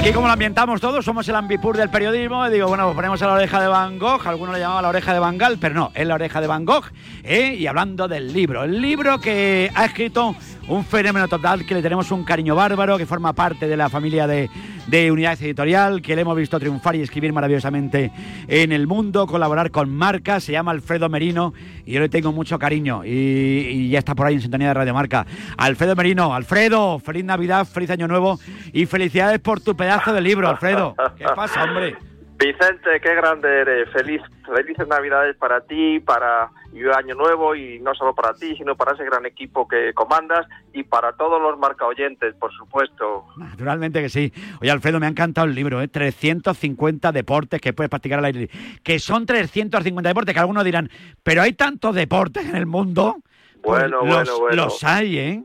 Aquí 0.00 0.14
como 0.14 0.28
lo 0.28 0.32
ambientamos 0.32 0.80
todos, 0.80 1.04
somos 1.04 1.28
el 1.28 1.34
ambipur 1.34 1.76
del 1.76 1.90
periodismo. 1.90 2.46
Y 2.46 2.52
digo, 2.52 2.68
bueno, 2.68 2.84
pues 2.84 2.96
ponemos 2.96 3.20
a 3.20 3.26
la 3.26 3.34
oreja 3.34 3.60
de 3.60 3.68
Van 3.68 3.98
Gogh, 3.98 4.26
algunos 4.26 4.54
le 4.54 4.60
llamaban 4.60 4.82
la 4.84 4.88
oreja 4.88 5.12
de 5.12 5.18
Van 5.18 5.36
Gaal, 5.36 5.58
pero 5.58 5.74
no, 5.74 5.92
es 5.94 6.06
la 6.06 6.14
oreja 6.14 6.40
de 6.40 6.46
Van 6.46 6.64
Gogh. 6.64 6.86
¿eh? 7.22 7.54
Y 7.58 7.66
hablando 7.66 8.08
del 8.08 8.32
libro, 8.32 8.64
el 8.64 8.80
libro 8.80 9.20
que 9.20 9.70
ha 9.74 9.84
escrito 9.84 10.34
un 10.68 10.84
fenómeno 10.84 11.28
total, 11.28 11.66
que 11.66 11.74
le 11.74 11.82
tenemos 11.82 12.10
un 12.10 12.24
cariño 12.24 12.54
bárbaro, 12.54 12.98
que 12.98 13.06
forma 13.06 13.32
parte 13.32 13.66
de 13.66 13.76
la 13.76 13.88
familia 13.88 14.26
de, 14.26 14.50
de 14.86 15.10
Unidades 15.10 15.42
Editorial, 15.42 16.02
que 16.02 16.14
le 16.14 16.22
hemos 16.22 16.36
visto 16.36 16.58
triunfar 16.58 16.96
y 16.96 17.02
escribir 17.02 17.32
maravillosamente 17.32 18.12
en 18.48 18.72
el 18.72 18.86
mundo, 18.86 19.26
colaborar 19.26 19.70
con 19.70 19.90
marcas, 19.90 20.44
se 20.44 20.52
llama 20.52 20.70
Alfredo 20.70 21.08
Merino 21.08 21.52
y 21.84 21.92
yo 21.92 22.00
le 22.00 22.08
tengo 22.08 22.32
mucho 22.32 22.58
cariño 22.58 23.04
y, 23.04 23.10
y 23.10 23.88
ya 23.90 23.98
está 23.98 24.14
por 24.14 24.26
ahí 24.26 24.34
en 24.34 24.42
sintonía 24.42 24.68
de 24.68 24.74
Radio 24.74 24.94
Marca. 24.94 25.26
Alfredo 25.56 25.96
Merino, 25.96 26.34
Alfredo, 26.34 26.98
feliz 26.98 27.24
Navidad, 27.24 27.66
feliz 27.66 27.90
Año 27.90 28.08
Nuevo 28.08 28.38
y 28.72 28.86
felicidades 28.86 29.40
por 29.40 29.60
tu 29.60 29.76
pedazo 29.76 30.12
de 30.12 30.20
libro, 30.20 30.48
Alfredo. 30.48 30.94
¿Qué 31.16 31.24
pasa, 31.34 31.64
hombre? 31.64 32.09
Vicente, 32.40 33.00
qué 33.02 33.14
grande 33.14 33.60
eres. 33.60 33.90
Feliz, 33.90 34.22
felices 34.46 34.88
Navidades 34.88 35.36
para 35.36 35.60
ti, 35.60 36.00
para 36.00 36.50
y 36.72 36.82
Año 36.88 37.14
Nuevo 37.14 37.54
y 37.54 37.80
no 37.80 37.94
solo 37.94 38.14
para 38.14 38.32
ti, 38.32 38.56
sino 38.56 38.76
para 38.76 38.94
ese 38.94 39.04
gran 39.04 39.26
equipo 39.26 39.66
que 39.68 39.92
comandas 39.92 40.46
y 40.72 40.84
para 40.84 41.12
todos 41.12 41.40
los 41.40 41.58
marca 41.58 41.84
oyentes, 41.84 42.34
por 42.36 42.52
supuesto. 42.52 43.26
Naturalmente 43.36 44.00
que 44.00 44.08
sí. 44.08 44.32
Oye, 44.60 44.70
Alfredo, 44.70 45.00
me 45.00 45.06
ha 45.06 45.10
encantado 45.10 45.46
el 45.46 45.54
libro, 45.54 45.82
¿eh? 45.82 45.88
350 45.88 47.12
deportes 47.12 47.60
que 47.60 47.72
puedes 47.72 47.90
practicar 47.90 48.20
al 48.20 48.24
aire. 48.24 48.48
Que 48.82 48.98
son 48.98 49.26
350 49.26 50.08
deportes, 50.08 50.32
que 50.32 50.40
algunos 50.40 50.64
dirán, 50.64 50.90
pero 51.22 51.42
hay 51.42 51.52
tantos 51.52 51.94
deportes 51.94 52.46
en 52.46 52.56
el 52.56 52.66
mundo. 52.66 53.16
Bueno, 53.62 53.98
Pues 54.00 54.14
bueno, 54.14 54.24
los, 54.24 54.40
bueno. 54.40 54.64
Los 54.64 54.84
hay, 54.84 55.18
¿eh? 55.18 55.44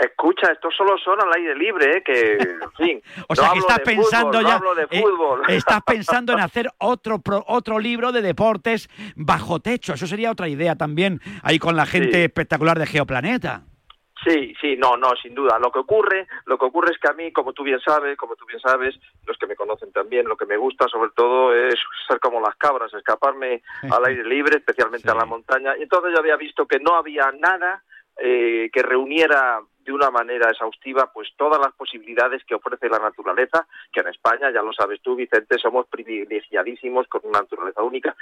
Escucha, 0.00 0.52
estos 0.52 0.74
solo 0.76 0.98
son 0.98 1.18
al 1.22 1.32
aire 1.36 1.54
libre, 1.54 1.98
¿eh? 1.98 2.02
que, 2.04 2.32
en 2.38 2.72
fin. 2.76 3.02
O 3.28 3.34
no 3.34 3.36
sea, 3.36 3.52
que 3.52 3.58
estás 3.60 3.80
pensando 3.80 4.28
fútbol, 4.38 4.42
no 4.42 4.48
ya. 4.48 4.54
hablo 4.56 4.74
de 4.74 4.82
eh, 4.90 5.04
estás 5.56 5.80
pensando 5.86 6.32
en 6.32 6.40
hacer 6.48 6.68
otro 6.78 7.18
pro- 7.20 7.44
otro 7.46 7.78
libro 7.78 8.12
de 8.12 8.22
deportes 8.22 8.88
bajo 9.16 9.60
techo. 9.60 9.94
Eso 9.94 10.06
sería 10.06 10.30
otra 10.30 10.48
idea 10.48 10.76
también, 10.76 11.20
ahí 11.42 11.58
con 11.58 11.76
la 11.76 11.86
gente 11.86 12.12
Sí. 12.18 12.22
espectacular 12.24 12.78
de 12.78 12.86
Geoplaneta. 12.86 13.62
Sí, 14.24 14.54
sí, 14.60 14.76
no, 14.76 14.96
no, 14.96 15.10
sin 15.22 15.34
duda. 15.34 15.56
Lo 15.60 15.70
que 15.70 15.78
ocurre, 15.78 16.26
lo 16.46 16.58
que 16.58 16.64
ocurre 16.64 16.90
es 16.92 16.98
que 16.98 17.08
a 17.08 17.12
mí, 17.12 17.30
como 17.32 17.52
tú 17.52 17.62
bien 17.62 17.78
sabes, 17.80 18.16
como 18.16 18.34
tú 18.34 18.44
bien 18.46 18.58
sabes, 18.58 18.98
los 19.24 19.36
que 19.38 19.46
me 19.46 19.54
conocen 19.54 19.92
también, 19.92 20.26
lo 20.26 20.36
que 20.36 20.46
me 20.46 20.56
gusta 20.56 20.88
sobre 20.88 21.10
todo 21.14 21.54
es 21.54 21.74
ser 22.08 22.18
como 22.18 22.40
las 22.40 22.56
cabras, 22.56 22.92
escaparme 22.92 23.62
al 23.82 24.04
aire 24.06 24.24
libre, 24.24 24.56
especialmente 24.56 25.08
a 25.10 25.14
la 25.14 25.26
montaña. 25.26 25.76
Y 25.78 25.82
entonces 25.82 26.10
yo 26.12 26.18
había 26.18 26.36
visto 26.36 26.66
que 26.66 26.80
no 26.80 26.96
había 26.96 27.30
nada 27.38 27.84
eh, 28.18 28.68
que 28.72 28.82
reuniera 28.82 29.60
de 29.86 29.92
una 29.92 30.10
manera 30.10 30.50
exhaustiva 30.50 31.10
pues 31.14 31.28
todas 31.36 31.60
las 31.60 31.72
posibilidades 31.74 32.44
que 32.44 32.56
ofrece 32.56 32.88
la 32.88 32.98
naturaleza, 32.98 33.66
que 33.92 34.00
en 34.00 34.08
España, 34.08 34.50
ya 34.50 34.60
lo 34.60 34.72
sabes 34.72 35.00
tú, 35.00 35.14
Vicente, 35.14 35.56
somos 35.58 35.86
privilegiadísimos 35.86 37.06
con 37.06 37.22
una 37.24 37.40
naturaleza 37.40 37.82
única. 37.82 38.16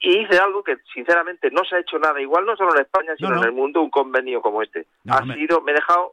Y 0.00 0.20
hice 0.20 0.38
algo 0.38 0.62
que 0.62 0.76
sinceramente 0.94 1.50
no 1.50 1.64
se 1.64 1.76
ha 1.76 1.80
hecho 1.80 1.98
nada 1.98 2.20
igual, 2.20 2.44
no 2.44 2.56
solo 2.56 2.74
en 2.74 2.82
España, 2.82 3.14
sino 3.16 3.36
en 3.36 3.44
el 3.44 3.52
mundo, 3.52 3.80
un 3.80 3.90
convenio 3.90 4.40
como 4.42 4.62
este. 4.62 4.86
ha 5.08 5.24
sido, 5.34 5.60
me 5.62 5.72
he 5.72 5.74
dejado, 5.74 6.12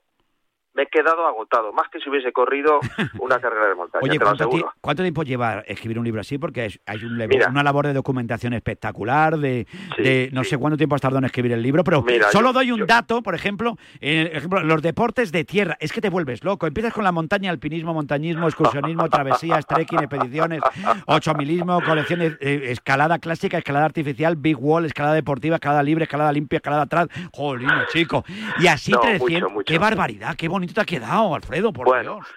me 0.75 0.83
he 0.83 0.87
quedado 0.87 1.25
agotado, 1.25 1.71
más 1.73 1.89
que 1.89 1.99
si 1.99 2.09
hubiese 2.09 2.31
corrido 2.31 2.79
una 3.19 3.39
carrera 3.39 3.67
de 3.69 3.75
montaña, 3.75 4.01
Oye, 4.03 4.19
¿cuánto, 4.19 4.49
ti- 4.49 4.55
aseguro. 4.57 4.73
cuánto 4.81 5.03
tiempo 5.03 5.23
lleva 5.23 5.59
escribir 5.65 5.97
un 5.99 6.05
libro 6.05 6.21
así? 6.21 6.37
Porque 6.37 6.65
es- 6.65 6.79
hay 6.85 7.03
un 7.03 7.17
Mira. 7.17 7.49
una 7.49 7.63
labor 7.63 7.87
de 7.87 7.93
documentación 7.93 8.53
espectacular, 8.53 9.37
de, 9.37 9.65
Sí, 9.95 10.03
de 10.03 10.29
no 10.33 10.43
sé 10.43 10.57
cuánto 10.57 10.77
tiempo 10.77 10.95
has 10.95 11.01
tardado 11.01 11.19
en 11.19 11.25
escribir 11.25 11.53
el 11.53 11.61
libro, 11.61 11.83
pero 11.83 12.01
Mira, 12.03 12.29
solo 12.31 12.49
yo- 12.49 12.53
doy 12.53 12.71
un 12.71 12.85
dato, 12.85 13.21
por 13.23 13.35
ejemplo, 13.35 13.77
ejemplo, 14.01 14.61
los 14.63 14.81
deportes 14.81 15.31
de 15.31 15.45
tierra. 15.45 15.77
Es 15.79 15.91
que 15.93 16.01
te 16.01 16.09
vuelves 16.09 16.43
loco. 16.43 16.67
Empiezas 16.67 16.93
con 16.93 17.03
la 17.03 17.11
montaña, 17.11 17.49
alpinismo, 17.51 17.93
montañismo, 17.93 18.47
excursionismo, 18.47 19.07
travesías, 19.09 19.65
trekking, 19.65 19.99
expediciones, 19.99 20.61
ochomilismo, 21.07 21.81
colecciones, 21.81 22.37
eh, 22.41 22.65
escalada 22.71 23.19
clásica, 23.19 23.57
escalada 23.57 23.85
artificial, 23.85 24.35
big 24.35 24.57
wall, 24.59 24.85
escalada 24.85 25.15
deportiva, 25.15 25.55
escalada 25.55 25.83
libre, 25.83 26.03
escalada 26.03 26.31
limpia, 26.31 26.57
escalada 26.57 26.83
atrás. 26.83 27.07
Jolino, 27.31 27.85
chico. 27.91 28.23
Y 28.59 28.67
así 28.67 28.91
No, 28.91 28.99
300. 28.99 29.29
mucho, 29.41 29.49
mucho. 29.49 29.65
Qué 29.65 29.77
barbaridad, 29.79 30.35
qué 30.35 30.47
bonito 30.47 30.64
te 30.73 30.81
ha 30.81 30.85
quedado, 30.85 31.35
Alfredo, 31.35 31.71
por 31.71 31.87
Bueno, 31.87 32.15
Dios. 32.15 32.27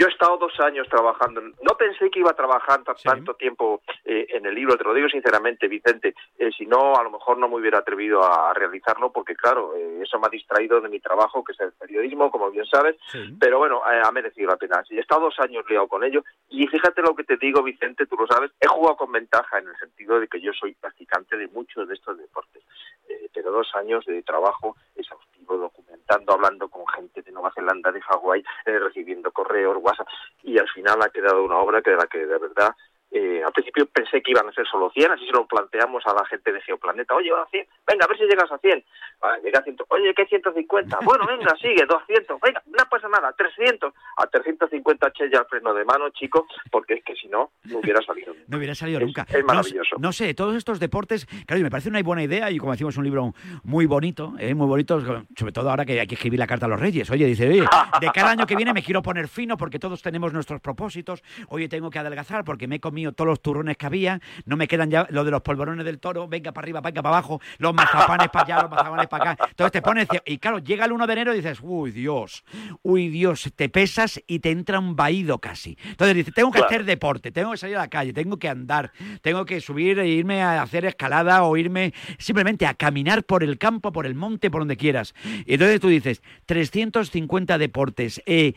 Yo 0.00 0.06
he 0.06 0.10
estado 0.10 0.38
dos 0.38 0.58
años 0.60 0.88
trabajando. 0.88 1.42
No 1.42 1.76
pensé 1.76 2.10
que 2.10 2.20
iba 2.20 2.30
a 2.30 2.34
trabajar 2.34 2.82
ta- 2.84 2.94
tanto 2.94 3.34
tiempo 3.34 3.82
eh, 4.06 4.26
en 4.30 4.46
el 4.46 4.54
libro, 4.54 4.78
te 4.78 4.84
lo 4.84 4.94
digo 4.94 5.08
sinceramente, 5.10 5.68
Vicente. 5.68 6.14
Eh, 6.38 6.50
si 6.56 6.64
no, 6.64 6.94
a 6.96 7.02
lo 7.02 7.10
mejor 7.10 7.36
no 7.36 7.48
me 7.48 7.56
hubiera 7.56 7.80
atrevido 7.80 8.22
a 8.24 8.54
realizarlo 8.54 9.12
porque, 9.12 9.36
claro, 9.36 9.76
eh, 9.76 10.00
eso 10.02 10.18
me 10.18 10.26
ha 10.26 10.30
distraído 10.30 10.80
de 10.80 10.88
mi 10.88 11.00
trabajo, 11.00 11.44
que 11.44 11.52
es 11.52 11.60
el 11.60 11.72
periodismo, 11.72 12.30
como 12.30 12.50
bien 12.50 12.64
sabes. 12.64 12.96
Pero 13.38 13.58
bueno, 13.58 13.82
eh, 13.92 14.00
ha 14.02 14.10
merecido 14.10 14.48
la 14.48 14.56
pena. 14.56 14.82
He 14.88 15.00
estado 15.00 15.20
dos 15.26 15.38
años 15.40 15.64
liado 15.68 15.86
con 15.86 16.02
ello. 16.02 16.24
Y 16.48 16.66
fíjate 16.66 17.02
lo 17.02 17.14
que 17.14 17.24
te 17.24 17.36
digo, 17.36 17.62
Vicente, 17.62 18.06
tú 18.06 18.16
lo 18.16 18.26
sabes. 18.26 18.50
He 18.58 18.68
jugado 18.68 18.96
con 18.96 19.12
ventaja 19.12 19.58
en 19.58 19.68
el 19.68 19.76
sentido 19.76 20.18
de 20.18 20.28
que 20.28 20.40
yo 20.40 20.52
soy 20.54 20.72
practicante 20.74 21.36
de 21.36 21.48
muchos 21.48 21.86
de 21.86 21.92
estos 21.94 22.16
deportes. 22.16 22.62
Eh, 23.06 23.28
pero 23.34 23.50
dos 23.52 23.68
años 23.74 24.06
de 24.06 24.22
trabajo 24.22 24.76
exhaustivo, 24.96 25.56
documentando, 25.58 26.32
hablando 26.32 26.68
con 26.68 26.86
gente 26.88 27.22
de 27.22 27.32
Nueva 27.32 27.52
Zelanda, 27.52 27.92
de 27.92 28.00
Hawái, 28.00 28.42
eh, 28.66 28.78
recibiendo 28.78 29.30
correos, 29.32 29.82
pasa. 29.90 30.04
Y 30.42 30.58
al 30.58 30.68
final 30.68 31.02
ha 31.02 31.10
quedado 31.10 31.44
una 31.44 31.58
obra 31.58 31.82
que 31.82 31.90
de 31.90 31.96
la 31.96 32.06
que 32.06 32.18
de 32.18 32.38
verdad 32.38 32.74
eh, 33.10 33.42
al 33.44 33.52
principio 33.52 33.86
pensé 33.86 34.22
que 34.22 34.30
iban 34.30 34.48
a 34.48 34.52
ser 34.52 34.66
solo 34.66 34.90
100, 34.90 35.10
así 35.10 35.26
se 35.26 35.32
lo 35.32 35.46
planteamos 35.46 36.06
a 36.06 36.14
la 36.14 36.24
gente 36.26 36.52
de 36.52 36.60
Geoplaneta. 36.60 37.14
Oye, 37.14 37.30
a 37.32 37.44
100, 37.50 37.66
venga, 37.86 38.04
a 38.04 38.08
ver 38.08 38.16
si 38.16 38.24
llegas 38.24 38.50
a 38.52 38.58
100. 38.58 38.84
Vale, 39.20 39.42
llega 39.42 39.58
a 39.58 39.62
100. 39.62 39.76
Oye, 39.88 40.14
¿qué 40.14 40.26
150? 40.26 40.98
Bueno, 41.10 41.26
venga, 41.26 41.56
sigue, 41.56 41.84
200. 41.86 42.40
Venga, 42.40 42.62
no 42.66 42.84
pasa 42.88 43.08
nada, 43.08 43.32
300. 43.36 43.92
A 44.16 44.26
350 44.26 45.08
eché 45.08 45.28
ya 45.30 45.40
el 45.40 45.46
freno 45.46 45.74
de 45.74 45.84
mano, 45.84 46.10
chico, 46.10 46.46
porque 46.70 46.94
es 46.94 47.04
que 47.04 47.14
si 47.16 47.26
no, 47.26 47.50
no 47.64 47.78
hubiera 47.78 48.00
salido. 48.02 48.34
No 48.50 48.58
hubiera 48.58 48.74
salido 48.74 48.98
nunca. 48.98 49.24
Es 49.28 49.44
maravilloso. 49.44 49.96
No, 49.98 50.12
sé, 50.12 50.34
todos 50.34 50.56
estos 50.56 50.80
deportes, 50.80 51.26
claro, 51.46 51.60
y 51.60 51.62
me 51.62 51.70
parece 51.70 51.88
una 51.88 52.02
buena 52.02 52.24
idea 52.24 52.50
y 52.50 52.58
como 52.58 52.72
decimos, 52.72 52.96
un 52.96 53.04
libro 53.04 53.32
muy 53.62 53.86
bonito, 53.86 54.34
¿eh? 54.40 54.54
muy 54.54 54.66
bonito, 54.66 55.00
sobre 55.36 55.52
todo 55.52 55.70
ahora 55.70 55.84
que 55.84 56.00
hay 56.00 56.06
que 56.08 56.16
escribir 56.16 56.40
la 56.40 56.48
carta 56.48 56.66
a 56.66 56.68
los 56.68 56.80
reyes. 56.80 57.08
Oye, 57.10 57.26
dice, 57.26 57.48
oye, 57.48 57.64
de 58.00 58.10
cada 58.12 58.30
año 58.30 58.46
que 58.46 58.56
viene 58.56 58.72
me 58.72 58.82
quiero 58.82 59.02
poner 59.02 59.28
fino 59.28 59.56
porque 59.56 59.78
todos 59.78 60.02
tenemos 60.02 60.32
nuestros 60.32 60.60
propósitos. 60.60 61.22
Oye, 61.48 61.68
tengo 61.68 61.90
que 61.90 62.00
adelgazar 62.00 62.44
porque 62.44 62.66
me 62.66 62.76
he 62.76 62.80
comido 62.80 62.99
todos 63.12 63.26
los 63.28 63.40
turrones 63.42 63.76
que 63.76 63.86
había, 63.86 64.20
no 64.44 64.56
me 64.56 64.68
quedan 64.68 64.90
ya 64.90 65.06
lo 65.10 65.24
de 65.24 65.30
los 65.30 65.42
polvorones 65.42 65.84
del 65.84 65.98
toro, 65.98 66.28
venga 66.28 66.52
para 66.52 66.64
arriba, 66.64 66.80
venga 66.80 67.02
para 67.02 67.16
abajo, 67.16 67.40
los 67.58 67.74
mazapanes 67.74 68.28
para 68.28 68.44
allá, 68.44 68.62
los 68.62 68.70
mazapanes 68.70 69.06
para 69.08 69.32
acá. 69.32 69.44
Entonces 69.50 69.72
te 69.72 69.82
pones, 69.82 70.08
y 70.26 70.38
claro, 70.38 70.58
llega 70.58 70.84
el 70.84 70.92
1 70.92 71.06
de 71.06 71.12
enero 71.12 71.32
y 71.34 71.36
dices, 71.38 71.58
uy 71.62 71.90
Dios, 71.90 72.44
uy 72.82 73.08
Dios, 73.08 73.50
te 73.56 73.68
pesas 73.68 74.20
y 74.26 74.38
te 74.40 74.50
entra 74.50 74.78
un 74.78 74.94
vaído 74.96 75.38
casi. 75.38 75.76
Entonces 75.84 76.14
dices, 76.16 76.34
tengo 76.34 76.50
que 76.50 76.58
Claro. 76.60 76.66
hacer 76.74 76.84
deporte, 76.84 77.32
tengo 77.32 77.50
que 77.52 77.56
salir 77.56 77.76
a 77.76 77.80
la 77.80 77.88
calle, 77.88 78.12
tengo 78.12 78.36
que 78.38 78.48
andar, 78.48 78.92
tengo 79.22 79.44
que 79.44 79.60
subir 79.60 79.98
e 79.98 80.06
irme 80.08 80.42
a 80.42 80.60
hacer 80.62 80.84
escalada 80.84 81.42
o 81.44 81.56
irme 81.56 81.94
simplemente 82.18 82.66
a 82.66 82.74
caminar 82.74 83.24
por 83.24 83.42
el 83.42 83.56
campo, 83.58 83.92
por 83.92 84.04
el 84.06 84.14
monte, 84.14 84.50
por 84.50 84.60
donde 84.62 84.76
quieras. 84.76 85.14
Y 85.46 85.54
entonces 85.54 85.80
tú 85.80 85.88
dices, 85.88 86.22
350 86.46 87.56
deportes, 87.58 88.22
eh, 88.26 88.54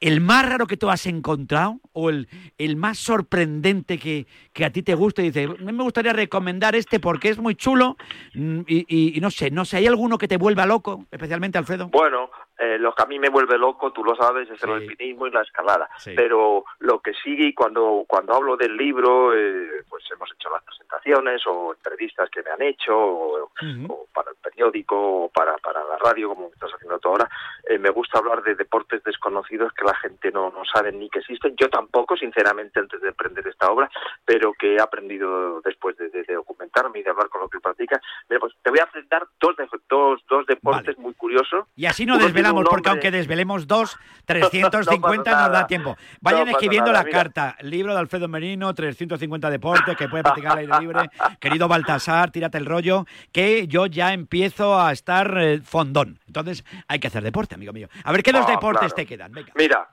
¿El 0.00 0.20
más 0.20 0.46
raro 0.48 0.66
que 0.66 0.76
tú 0.76 0.90
has 0.90 1.06
encontrado 1.06 1.80
o 1.92 2.10
el, 2.10 2.28
el 2.58 2.76
más 2.76 2.98
sorprendente 2.98 3.98
que, 3.98 4.26
que 4.52 4.64
a 4.64 4.70
ti 4.70 4.82
te 4.82 4.94
gusta? 4.94 5.22
Y 5.22 5.30
dices, 5.30 5.58
me 5.60 5.82
gustaría 5.82 6.12
recomendar 6.12 6.74
este 6.76 7.00
porque 7.00 7.30
es 7.30 7.38
muy 7.38 7.54
chulo 7.54 7.96
mm, 8.34 8.60
y, 8.66 8.84
y- 8.88 9.16
y 9.16 9.20
no 9.20 9.30
sé, 9.30 9.50
no 9.50 9.64
sé, 9.64 9.78
¿hay 9.78 9.86
alguno 9.86 10.18
que 10.18 10.28
te 10.28 10.36
vuelva 10.36 10.66
loco, 10.66 11.06
especialmente 11.10 11.56
Alfredo? 11.58 11.88
Bueno, 11.88 12.28
eh, 12.58 12.78
lo 12.78 12.94
que 12.94 13.02
a 13.02 13.06
mí 13.06 13.18
me 13.18 13.28
vuelve 13.28 13.58
loco, 13.58 13.92
tú 13.92 14.04
lo 14.04 14.14
sabes, 14.16 14.48
es 14.50 14.62
el 14.62 14.70
alpinismo 14.76 15.26
y 15.26 15.30
la 15.30 15.42
escalada. 15.42 15.88
Pero 16.14 16.64
lo 16.80 17.00
que 17.00 17.12
sigue, 17.14 17.54
cuando, 17.54 18.04
cuando 18.06 18.34
hablo 18.34 18.56
del 18.56 18.76
libro, 18.76 19.34
eh, 19.34 19.84
pues 19.88 20.04
hemos 20.12 20.30
hecho 20.32 20.48
las 20.50 20.62
presentaciones 20.62 21.42
o 21.46 21.72
entrevistas 21.74 22.30
que 22.30 22.42
me 22.42 22.50
han 22.50 22.62
hecho, 22.62 22.96
o, 22.96 23.50
o 23.88 24.06
para 24.12 24.30
el 24.30 24.36
periódico, 24.36 24.96
o 25.24 25.28
para, 25.30 25.56
para 25.58 25.82
la 25.84 25.98
radio, 25.98 26.28
como 26.28 26.48
estás 26.52 26.70
haciendo 26.74 26.98
tú 26.98 27.08
ahora, 27.08 27.28
eh, 27.68 27.78
me 27.78 27.90
gusta 27.90 28.18
hablar 28.18 28.42
de 28.42 28.54
deportes 28.54 29.02
desconocidos 29.04 29.72
que 29.72 29.84
la 29.84 29.94
gente 29.96 30.30
no, 30.30 30.50
no 30.50 30.64
sabe 30.64 30.92
ni 30.92 31.08
que 31.10 31.18
existen. 31.20 31.54
Yo 31.56 31.68
tampoco, 31.68 32.16
sinceramente, 32.16 32.78
antes 32.80 33.00
de 33.00 33.08
emprender 33.08 33.46
esta 33.48 33.68
obra, 33.70 33.90
pero 34.24 34.52
que 34.52 34.74
he 34.76 34.80
aprendido 34.80 35.60
después 35.62 35.96
de, 35.96 36.08
de- 36.10 36.22
de 36.24 36.34
documentarme 36.34 37.00
y 37.00 37.02
de 37.02 37.10
hablar 37.10 37.28
con 37.28 37.40
lo 37.42 37.48
que 37.48 37.60
practica. 37.60 38.00
Mira, 38.28 38.40
pues 38.40 38.54
te 38.62 38.70
voy 38.70 38.78
a 38.78 38.86
presentar 38.86 39.26
dos, 39.40 39.56
de- 39.56 39.68
dos, 39.88 40.20
dos 40.28 40.46
deportes 40.46 40.96
muy 40.98 41.14
curiosos. 41.14 41.66
Y 41.76 41.86
así 41.86 42.06
no 42.06 42.14
desvelamos, 42.48 42.70
porque 42.70 42.88
aunque 42.90 43.10
desvelemos 43.10 43.66
dos, 43.66 43.96
350 44.26 45.30
No 45.34 45.40
nos 45.42 45.52
da 45.52 45.66
tiempo. 45.66 45.96
Vayan 46.20 46.44
No 46.46 46.50
escribiendo 46.52 46.90
nada, 46.92 47.00
la 47.00 47.04
mira. 47.06 47.18
carta. 47.18 47.56
Libro 47.60 47.92
de 47.94 48.00
Alfredo 48.00 48.28
Merino, 48.28 48.74
350 48.74 49.50
deportes 49.50 49.96
que 49.96 50.08
puede 50.08 50.22
practicar 50.22 50.52
al 50.52 50.58
aire 50.58 50.72
libre. 50.80 51.10
Querido 51.40 51.68
Baltasar, 51.68 52.30
tírate 52.30 52.58
el 52.58 52.66
rollo, 52.66 53.06
que 53.32 53.66
yo 53.68 53.86
ya 53.86 54.12
empiezo 54.12 54.80
a 54.80 54.92
estar 54.92 55.36
eh, 55.38 55.60
fondón. 55.64 56.18
Entonces 56.26 56.64
hay 56.88 56.98
que 56.98 57.08
hacer 57.08 57.22
deporte, 57.22 57.54
amigo 57.54 57.72
mío. 57.72 57.88
A 58.04 58.12
ver, 58.12 58.22
¿qué 58.22 58.32
dos 58.32 58.44
Ah, 58.46 58.50
deportes 58.52 58.80
claro. 58.92 58.94
te 58.94 59.06
quedan? 59.06 59.32
Venga. 59.32 59.52
Mira, 59.54 59.88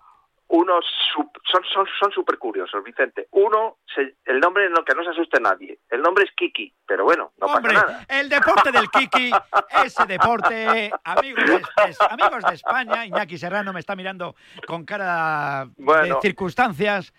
unos 0.54 0.86
son 1.14 1.64
son 1.74 1.86
son 2.00 2.12
súper 2.12 2.38
curiosos, 2.38 2.84
Vicente. 2.84 3.28
Uno, 3.32 3.78
se- 3.94 4.16
el 4.26 4.40
nombre 4.40 4.70
no 4.70 4.84
que 4.84 4.94
no 4.96 5.04
se 5.04 5.10
asuste 5.12 5.40
nadie. 5.42 5.80
El 5.90 6.02
nombre 6.02 6.26
es 6.26 6.32
Kiki, 6.36 6.74
pero 6.86 7.04
bueno, 7.06 7.32
no 7.40 7.48
Hombre, 7.48 7.74
pasa 7.74 7.86
nada. 7.88 8.06
el 8.10 8.30
deporte 8.30 8.72
del 8.72 8.90
Kiki, 8.90 9.32
ese 9.86 10.06
deporte, 10.06 10.92
amigos 11.04 11.46
de, 11.46 11.52
de- 11.58 11.96
amigos 12.10 12.44
de 12.44 12.54
España, 12.56 13.06
Iñaki 13.06 13.38
Serrano 13.38 13.72
me 13.74 13.80
está 13.80 13.96
mirando 13.96 14.36
con 14.68 14.86
cara 14.86 15.68
Bueno. 15.78 16.16
de 16.16 16.22
circunstancias. 16.22 17.14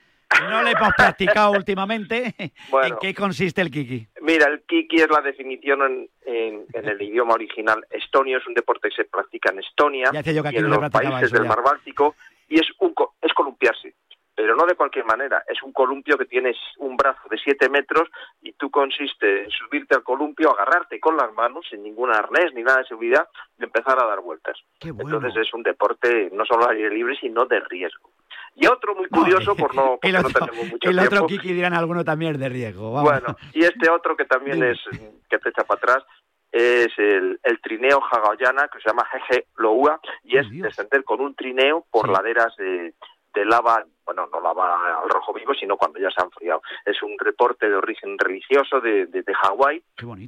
No 0.48 0.62
le 0.62 0.70
hemos 0.70 0.94
practicado 0.96 1.50
últimamente. 1.60 2.34
Bueno. 2.70 2.94
¿En 2.94 3.00
qué 3.00 3.14
consiste 3.14 3.60
el 3.60 3.70
Kiki? 3.70 4.08
Mira, 4.22 4.46
el 4.48 4.62
Kiki 4.62 4.96
es 4.96 5.08
la 5.10 5.20
definición 5.20 5.82
en, 5.82 6.08
en- 6.24 6.66
en 6.72 6.88
el 6.88 7.02
idioma 7.02 7.34
original 7.34 7.84
estonio, 7.90 8.38
es 8.38 8.46
un 8.46 8.54
deporte 8.54 8.88
que 8.88 8.94
se 8.96 9.04
practica 9.04 9.50
en 9.52 9.58
Estonia 9.58 10.10
Ya 10.12 10.22
yo 10.22 10.42
que 10.42 10.48
aquí 10.48 10.56
y 10.56 10.60
en 10.60 10.64
no 10.64 10.70
los 10.70 10.78
practicaba 10.78 11.10
países 11.16 11.32
eso 11.32 11.38
del 11.42 11.48
mar 11.48 11.62
Báltico 11.62 12.14
y 12.52 12.60
es 12.60 12.68
un 12.80 12.92
co- 12.94 13.14
es 13.20 13.32
columpiarse. 13.32 13.94
Pero 14.34 14.56
no 14.56 14.64
de 14.64 14.74
cualquier 14.74 15.04
manera, 15.04 15.44
es 15.46 15.62
un 15.62 15.72
columpio 15.72 16.16
que 16.16 16.24
tienes 16.24 16.56
un 16.78 16.96
brazo 16.96 17.20
de 17.30 17.36
7 17.38 17.68
metros 17.68 18.08
y 18.40 18.52
tú 18.52 18.70
consiste 18.70 19.44
en 19.44 19.50
subirte 19.50 19.94
al 19.94 20.02
columpio, 20.02 20.50
agarrarte 20.50 20.98
con 21.00 21.16
las 21.18 21.32
manos, 21.34 21.66
sin 21.70 21.82
ningún 21.82 22.10
arnés 22.10 22.52
ni 22.54 22.62
nada 22.62 22.78
de 22.78 22.86
seguridad, 22.86 23.28
y 23.58 23.64
empezar 23.64 24.02
a 24.02 24.06
dar 24.06 24.20
vueltas. 24.20 24.56
Entonces 24.80 25.36
es 25.36 25.52
un 25.52 25.62
deporte 25.62 26.30
no 26.32 26.44
solo 26.46 26.64
al 26.66 26.76
aire 26.76 26.90
libre, 26.90 27.14
sino 27.20 27.44
de 27.44 27.60
riesgo. 27.60 28.10
Y 28.54 28.66
otro 28.66 28.94
muy 28.94 29.08
curioso, 29.08 29.54
por 29.54 29.74
no, 29.74 29.92
porque 30.00 30.08
El 30.08 30.14
no 30.14 30.20
otro, 30.28 30.46
tenemos 30.46 30.66
mucho 30.70 30.88
el 30.90 30.98
otro 30.98 31.08
tiempo, 31.10 31.26
Kiki 31.26 31.52
dirán 31.52 31.74
alguno 31.74 32.02
también 32.02 32.32
es 32.32 32.38
de 32.40 32.48
riesgo. 32.48 32.90
vamos. 32.92 33.10
bueno, 33.10 33.36
y 33.52 33.64
este 33.64 33.90
otro 33.90 34.16
que 34.16 34.24
también 34.24 34.62
es 34.62 34.78
que 35.28 35.38
te 35.38 35.50
echa 35.50 35.64
para 35.64 35.78
atrás 35.78 36.04
es 36.52 36.92
el, 36.98 37.40
el 37.42 37.60
trineo 37.60 38.00
hawaiana 38.00 38.68
que 38.68 38.78
se 38.80 38.88
llama 38.88 39.06
Jeje 39.06 39.46
Loua 39.56 40.00
y 40.22 40.36
es 40.36 40.48
descender 40.50 41.02
con 41.02 41.20
un 41.20 41.34
trineo 41.34 41.86
por 41.90 42.08
laderas 42.08 42.54
de, 42.56 42.94
de 43.34 43.44
lava, 43.44 43.84
bueno, 44.04 44.26
no 44.30 44.40
lava 44.40 45.00
al 45.00 45.08
rojo 45.08 45.32
vivo, 45.32 45.54
sino 45.54 45.76
cuando 45.76 45.98
ya 45.98 46.10
se 46.10 46.20
ha 46.20 46.24
enfriado. 46.24 46.62
Es 46.84 47.02
un 47.02 47.16
reporte 47.18 47.68
de 47.68 47.76
origen 47.76 48.18
religioso 48.18 48.80
de, 48.80 49.06
de, 49.06 49.22
de 49.22 49.34
Hawái 49.34 49.82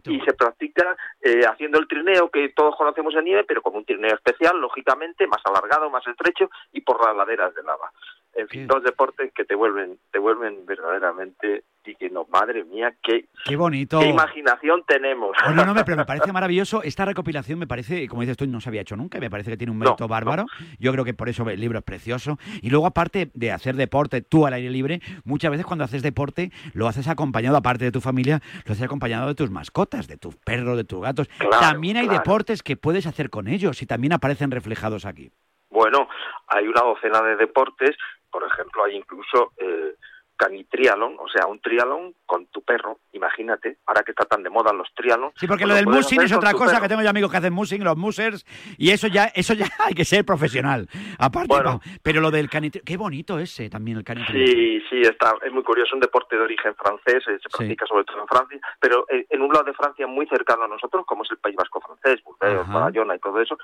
y 0.07 0.21
se 0.21 0.33
practica 0.33 0.97
eh, 1.21 1.43
haciendo 1.47 1.79
el 1.79 1.89
trineo 1.89 2.31
que 2.31 2.49
todos 2.51 2.75
conocemos 2.77 3.15
en 3.15 3.25
nieve, 3.25 3.45
pero 3.47 3.63
con 3.63 3.77
un 3.77 3.85
trineo 3.85 4.15
especial, 4.15 4.59
lógicamente, 4.59 5.27
más 5.27 5.43
alargado, 5.45 5.91
más 5.91 6.07
estrecho 6.07 6.49
y 6.73 6.81
por 6.81 7.05
las 7.05 7.15
laderas 7.15 7.55
de 7.55 7.63
lava. 7.63 7.93
En 8.37 8.49
fin, 8.49 8.67
dos 8.67 8.83
deportes 8.83 9.33
que 9.33 9.45
te 9.45 9.55
vuelven, 9.55 9.99
te 10.13 10.19
vuelven 10.19 10.67
verdaderamente 10.67 11.63
y 11.87 11.95
que 11.97 12.09
no, 12.11 12.27
madre 12.33 12.65
mía, 12.65 12.95
qué, 13.03 13.27
Qué 13.45 13.57
bonito. 13.57 14.01
qué 14.01 14.07
imaginación 14.07 14.83
tenemos. 14.87 15.37
No, 15.55 15.65
no, 15.67 15.75
me- 15.75 15.85
pero 15.85 15.97
me 15.99 16.05
parece 16.07 16.33
maravilloso. 16.33 16.83
Esta 16.83 17.05
recopilación 17.05 17.59
me 17.59 17.67
parece, 17.67 18.09
como 18.09 18.23
dices 18.23 18.37
tú, 18.37 18.47
no 18.47 18.61
se 18.61 18.71
había 18.71 18.81
hecho 18.81 18.97
nunca. 18.97 19.19
y 19.19 19.21
Me 19.21 19.31
parece 19.31 19.51
que 19.51 19.57
tiene 19.57 19.71
un 19.71 19.79
mérito 19.79 20.09
bárbaro. 20.09 20.47
Yo 20.79 20.93
creo 20.93 21.05
que 21.05 21.15
por 21.15 21.29
eso 21.29 21.49
el 21.49 21.61
libro 21.61 21.79
es 21.79 21.85
precioso. 21.85 22.39
Y 22.63 22.71
luego, 22.71 22.87
aparte 22.87 23.31
de 23.35 23.53
hacer 23.53 23.77
deporte 23.77 24.23
tú 24.23 24.47
al 24.47 24.55
aire 24.55 24.71
libre, 24.71 25.01
muchas 25.25 25.51
veces 25.51 25.67
cuando 25.67 25.85
haces 25.85 26.03
deporte 26.03 26.51
lo 26.73 26.89
haces 26.89 27.07
acompañado, 27.07 27.57
aparte 27.57 27.85
de 27.85 27.93
tu 27.93 28.01
familia, 28.01 28.41
lo 28.65 28.73
haces 28.73 28.85
acompañado 28.85 29.29
de 29.29 29.35
tus 29.35 29.51
mascotas, 29.51 30.09
de 30.09 30.17
tus 30.17 30.37
perros, 30.37 30.77
de 30.77 30.85
tus 30.85 31.03
gatos. 31.03 31.29
Claro, 31.39 31.59
también 31.61 31.99
hay 31.99 32.05
claro. 32.07 32.19
deportes 32.21 32.63
que 32.63 32.77
puedes 32.77 33.07
hacer 33.07 33.29
con 33.31 33.47
ellos 33.47 33.83
y 33.83 33.87
también 33.87 34.13
aparecen 34.15 34.51
reflejados 34.51 35.05
aquí. 35.05 35.31
Bueno, 35.71 36.09
hay 36.47 36.67
una 36.69 36.83
docena 36.83 37.21
de 37.23 37.35
deportes, 37.37 37.97
por 38.35 38.43
ejemplo, 38.43 38.83
hay 38.83 38.97
incluso 38.97 39.53
eh, 39.59 39.95
canitrialon, 40.37 41.17
o 41.19 41.29
sea, 41.29 41.47
un 41.47 41.61
trialón 41.61 42.15
con 42.27 42.47
tu 42.47 42.63
perro, 42.63 42.99
imagínate, 43.13 43.79
ahora 43.87 44.03
que 44.03 44.11
está 44.13 44.25
tan 44.25 44.43
de 44.43 44.51
moda 44.51 44.73
los 44.73 44.93
trialon. 44.95 45.33
Sí, 45.37 45.47
porque 45.47 45.63
pues 45.65 45.69
lo 45.71 45.75
del 45.77 45.87
musing 45.87 46.21
es 46.23 46.33
otra 46.33 46.53
cosa 46.53 46.73
perro. 46.73 46.83
que 46.83 46.89
tengo 46.89 47.03
yo 47.03 47.11
amigos 47.11 47.31
que 47.31 47.37
hacen 47.37 47.53
musing, 47.53 47.85
los 47.85 47.97
musers, 47.97 48.45
y 48.79 48.91
eso 48.91 49.07
ya, 49.07 49.27
eso 49.35 49.55
ya 49.55 49.67
hay 49.85 49.95
que 49.95 50.05
ser 50.05 50.25
profesional. 50.25 50.89
Aparte, 51.19 51.49
Bueno. 51.49 51.73
no, 51.75 51.81
pero 52.03 52.21
lo 52.21 52.31
del 52.31 52.49
canitrio, 52.51 52.83
qué 52.85 52.97
bonito 52.97 53.39
ese 53.39 53.69
también 53.71 53.99
el 53.99 54.05
canitrio. 54.05 54.47
Sí, 54.47 54.81
sí, 54.91 55.01
está, 55.01 55.35
es 55.45 55.53
muy 55.53 55.63
curioso, 55.63 55.95
un 55.95 56.01
deporte 56.01 56.37
de 56.37 56.43
origen 56.43 56.75
francés, 56.75 57.23
eh, 57.29 57.39
se 57.43 57.49
practica 57.57 57.87
sobre 57.87 58.05
todo 58.05 58.21
en 58.21 58.29
Francia, 58.29 58.61
pero 58.81 59.07
en 59.09 59.43
un 59.43 59.53
lado 59.53 59.65
de 59.65 59.75
Francia 59.75 60.07
muy 60.07 60.27
cercano 60.27 60.65
a 60.65 60.69
nosotros, 60.69 61.05
como 61.07 61.23
es 61.23 61.31
el 61.31 61.39
País 61.39 61.57
Vasco 61.57 61.81
francés, 61.81 62.23
Burdeos, 62.25 62.67
Ajá. 62.69 62.79
Bayona 62.81 63.17
y 63.17 63.19
todo 63.19 63.41
eso, 63.41 63.57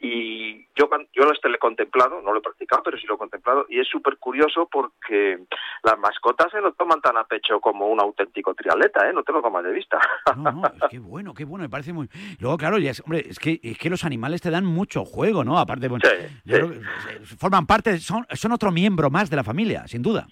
y 0.00 0.66
yo, 0.76 0.88
yo 1.14 1.30
este 1.32 1.48
lo 1.48 1.56
he 1.56 1.58
contemplado, 1.58 2.20
no 2.22 2.32
lo 2.32 2.38
he 2.38 2.42
practicado, 2.42 2.82
pero 2.82 2.98
sí 2.98 3.06
lo 3.06 3.14
he 3.14 3.18
contemplado, 3.18 3.66
y 3.68 3.80
es 3.80 3.88
súper 3.88 4.18
curioso 4.18 4.68
porque 4.70 5.38
las 5.82 5.98
mascotas 6.18 6.50
se 6.50 6.60
lo 6.60 6.72
toman 6.72 7.00
tan 7.00 7.16
a 7.16 7.24
pecho 7.24 7.60
como 7.60 7.86
un 7.86 8.00
auténtico 8.00 8.54
triatleta, 8.54 9.08
¿eh? 9.08 9.12
no 9.12 9.22
te 9.22 9.32
lo 9.32 9.40
tomas 9.40 9.64
de 9.64 9.72
vista. 9.72 9.98
No, 10.36 10.52
no, 10.52 10.66
es 10.66 10.90
que 10.90 10.98
bueno, 10.98 11.32
qué 11.34 11.44
bueno, 11.44 11.62
me 11.62 11.68
parece 11.68 11.92
muy. 11.92 12.08
Luego, 12.38 12.56
claro, 12.56 12.78
ya 12.78 12.90
es, 12.90 13.00
hombre, 13.00 13.24
es 13.28 13.38
que, 13.38 13.60
es 13.62 13.78
que 13.78 13.90
los 13.90 14.04
animales 14.04 14.40
te 14.40 14.50
dan 14.50 14.64
mucho 14.64 15.04
juego, 15.04 15.44
¿no? 15.44 15.58
Aparte, 15.58 15.88
bueno, 15.88 16.04
yo 16.44 16.56
creo 16.56 16.70
que, 16.70 16.76
eh, 16.76 17.20
forman 17.38 17.66
parte, 17.66 17.98
son, 17.98 18.26
son 18.32 18.52
otro 18.52 18.70
miembro 18.70 19.10
más 19.10 19.30
de 19.30 19.36
la 19.36 19.44
familia, 19.44 19.86
sin 19.86 20.02
duda. 20.02 20.26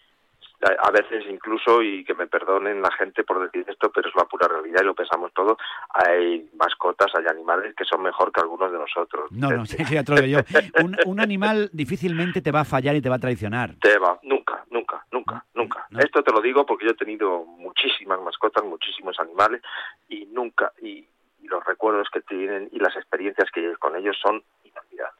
A 0.62 0.90
veces 0.90 1.24
incluso, 1.28 1.82
y 1.82 2.04
que 2.04 2.14
me 2.14 2.26
perdonen 2.26 2.80
la 2.80 2.90
gente 2.92 3.24
por 3.24 3.42
decir 3.42 3.64
esto, 3.68 3.90
pero 3.92 4.08
es 4.08 4.14
la 4.14 4.24
pura 4.24 4.48
realidad 4.48 4.80
y 4.82 4.86
lo 4.86 4.94
pensamos 4.94 5.32
todo, 5.34 5.56
hay 5.90 6.48
mascotas, 6.58 7.08
hay 7.14 7.26
animales 7.26 7.74
que 7.74 7.84
son 7.84 8.02
mejor 8.02 8.32
que 8.32 8.40
algunos 8.40 8.72
de 8.72 8.78
nosotros. 8.78 9.30
No, 9.32 9.50
no, 9.50 9.66
sí, 9.66 9.84
sí, 9.84 9.94
lo 9.94 10.20
digo 10.20 10.40
yo. 10.40 10.60
Un, 10.82 10.96
un 11.04 11.20
animal 11.20 11.68
difícilmente 11.72 12.40
te 12.40 12.52
va 12.52 12.60
a 12.60 12.64
fallar 12.64 12.96
y 12.96 13.02
te 13.02 13.08
va 13.08 13.16
a 13.16 13.20
traicionar. 13.20 13.74
Te 13.80 13.98
va, 13.98 14.18
nunca, 14.22 14.64
nunca, 14.70 15.04
nunca, 15.10 15.44
nunca. 15.54 15.86
Esto 15.98 16.22
te 16.22 16.32
lo 16.32 16.40
digo 16.40 16.64
porque 16.64 16.86
yo 16.86 16.92
he 16.92 16.96
tenido 16.96 17.44
muchísimas 17.44 18.20
mascotas, 18.20 18.64
muchísimos 18.64 19.18
animales 19.20 19.62
y 20.08 20.26
nunca, 20.26 20.72
y, 20.80 21.06
y 21.42 21.48
los 21.48 21.64
recuerdos 21.64 22.08
que 22.12 22.22
tienen 22.22 22.68
y 22.72 22.78
las 22.78 22.96
experiencias 22.96 23.50
que 23.50 23.74
con 23.76 23.94
ellos 23.96 24.16
son 24.22 24.42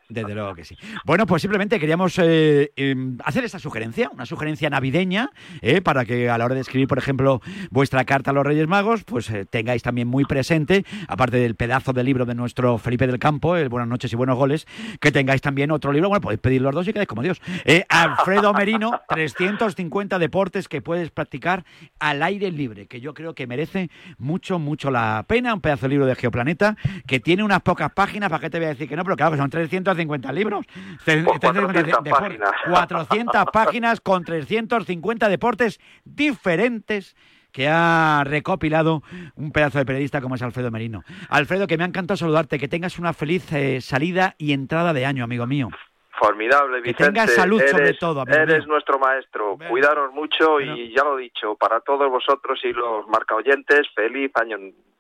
Desde 0.09 0.35
luego 0.35 0.55
que 0.55 0.65
sí. 0.65 0.77
Bueno, 1.05 1.27
pues 1.27 1.43
simplemente 1.43 1.81
queríamos 1.81 2.19
eh, 2.19 2.71
em, 2.77 3.19
hacer 3.25 3.45
esta 3.45 3.59
sugerencia, 3.59 4.09
una 4.13 4.25
sugerencia 4.25 4.71
navideña, 4.71 5.31
eh, 5.63 5.81
para 5.81 6.05
que 6.05 6.31
a 6.31 6.39
la 6.39 6.45
hora 6.45 6.55
de 6.55 6.61
escribir, 6.61 6.87
por 6.87 6.99
ejemplo, 6.99 7.41
vuestra 7.71 8.05
carta 8.05 8.31
a 8.31 8.35
los 8.35 8.47
Reyes 8.47 8.69
Magos, 8.69 9.03
pues 9.03 9.29
eh, 9.31 9.47
tengáis 9.47 9.83
también 9.83 10.07
muy 10.07 10.25
presente, 10.25 10.85
aparte 11.09 11.39
del 11.39 11.57
pedazo 11.57 11.93
de 11.93 12.05
libro 12.05 12.25
de 12.25 12.37
nuestro 12.37 12.79
Felipe 12.79 13.07
del 13.07 13.19
Campo, 13.19 13.57
el 13.57 13.69
Buenas 13.69 13.89
noches 13.89 14.13
y 14.13 14.17
buenos 14.17 14.37
goles, 14.37 14.67
que 15.01 15.11
tengáis 15.11 15.41
también 15.41 15.73
otro 15.73 15.93
libro, 15.93 16.09
bueno, 16.09 16.21
podéis 16.21 16.41
pedir 16.41 16.63
los 16.63 16.73
dos 16.73 16.87
y 16.87 16.93
quedáis 16.93 17.09
como 17.09 17.23
Dios. 17.23 17.41
Alfredo 17.89 18.53
Merino, 18.53 19.01
350 19.09 20.19
deportes 20.21 20.69
que 20.69 20.83
puedes 20.83 21.11
practicar 21.11 21.65
al 21.99 22.23
aire 22.23 22.53
libre, 22.53 22.87
que 22.87 23.01
yo 23.01 23.13
creo 23.13 23.35
que 23.35 23.47
merece 23.49 23.91
mucho, 24.19 24.61
mucho 24.61 24.91
la 24.91 25.25
pena, 25.27 25.53
un 25.53 25.61
pedazo 25.61 25.87
de 25.87 25.91
libro 25.91 26.07
de 26.07 26.15
Geoplaneta, 26.15 26.77
que 27.07 27.19
tiene 27.19 27.43
unas 27.43 27.63
pocas 27.63 27.91
páginas, 27.93 28.31
¿para 28.31 28.41
qué 28.41 28.51
te 28.51 28.59
voy 28.59 28.67
a 28.67 28.71
decir 28.71 28.89
que 28.89 28.95
no? 28.95 29.03
Pero 29.03 29.17
claro 29.17 29.33
que 29.33 29.39
son 29.39 29.46
350 29.51 30.33
libros. 30.33 30.65
Tre- 31.05 31.25
350 31.25 31.83
de- 31.83 31.93
400 31.93 32.05
de- 32.05 32.11
páginas. 32.11 32.51
400 32.69 33.45
páginas 33.53 34.01
con 34.01 34.25
350 34.25 35.29
deportes 35.29 35.81
diferentes 36.05 37.17
que 37.53 37.69
ha 37.69 38.23
recopilado 38.25 39.03
un 39.37 39.51
pedazo 39.51 39.79
de 39.79 39.87
periodista 39.87 40.21
como 40.21 40.35
es 40.35 40.43
Alfredo 40.43 40.71
Merino. 40.71 41.03
Alfredo, 41.31 41.67
que 41.67 41.79
me 41.79 41.85
ha 41.85 41.87
encantado 41.87 42.17
saludarte, 42.19 42.59
que 42.59 42.69
tengas 42.69 42.99
una 42.99 43.15
feliz 43.15 43.51
eh, 43.53 43.81
salida 43.81 44.35
y 44.37 44.53
entrada 44.53 44.93
de 44.93 45.07
año, 45.07 45.25
amigo 45.25 45.47
mío. 45.47 45.69
Formidable, 46.19 46.77
Que 46.83 46.91
Vicente. 46.93 47.05
tengas 47.13 47.35
salud 47.35 47.61
eres, 47.61 47.71
sobre 47.71 47.95
todo, 47.95 48.21
amigo 48.23 48.39
Eres 48.39 48.59
mío. 48.65 48.69
nuestro 48.69 48.99
maestro. 48.99 49.59
Cuidaros 49.69 50.13
mucho 50.15 50.61
y 50.61 50.95
ya 50.95 51.05
lo 51.05 51.19
he 51.19 51.23
dicho, 51.23 51.55
para 51.57 51.81
todos 51.81 52.11
vosotros 52.11 52.59
y 52.65 52.73
los 52.73 53.07
marca 53.09 53.35
oyentes, 53.35 53.83
feliz 53.95 54.31
año 54.35 54.57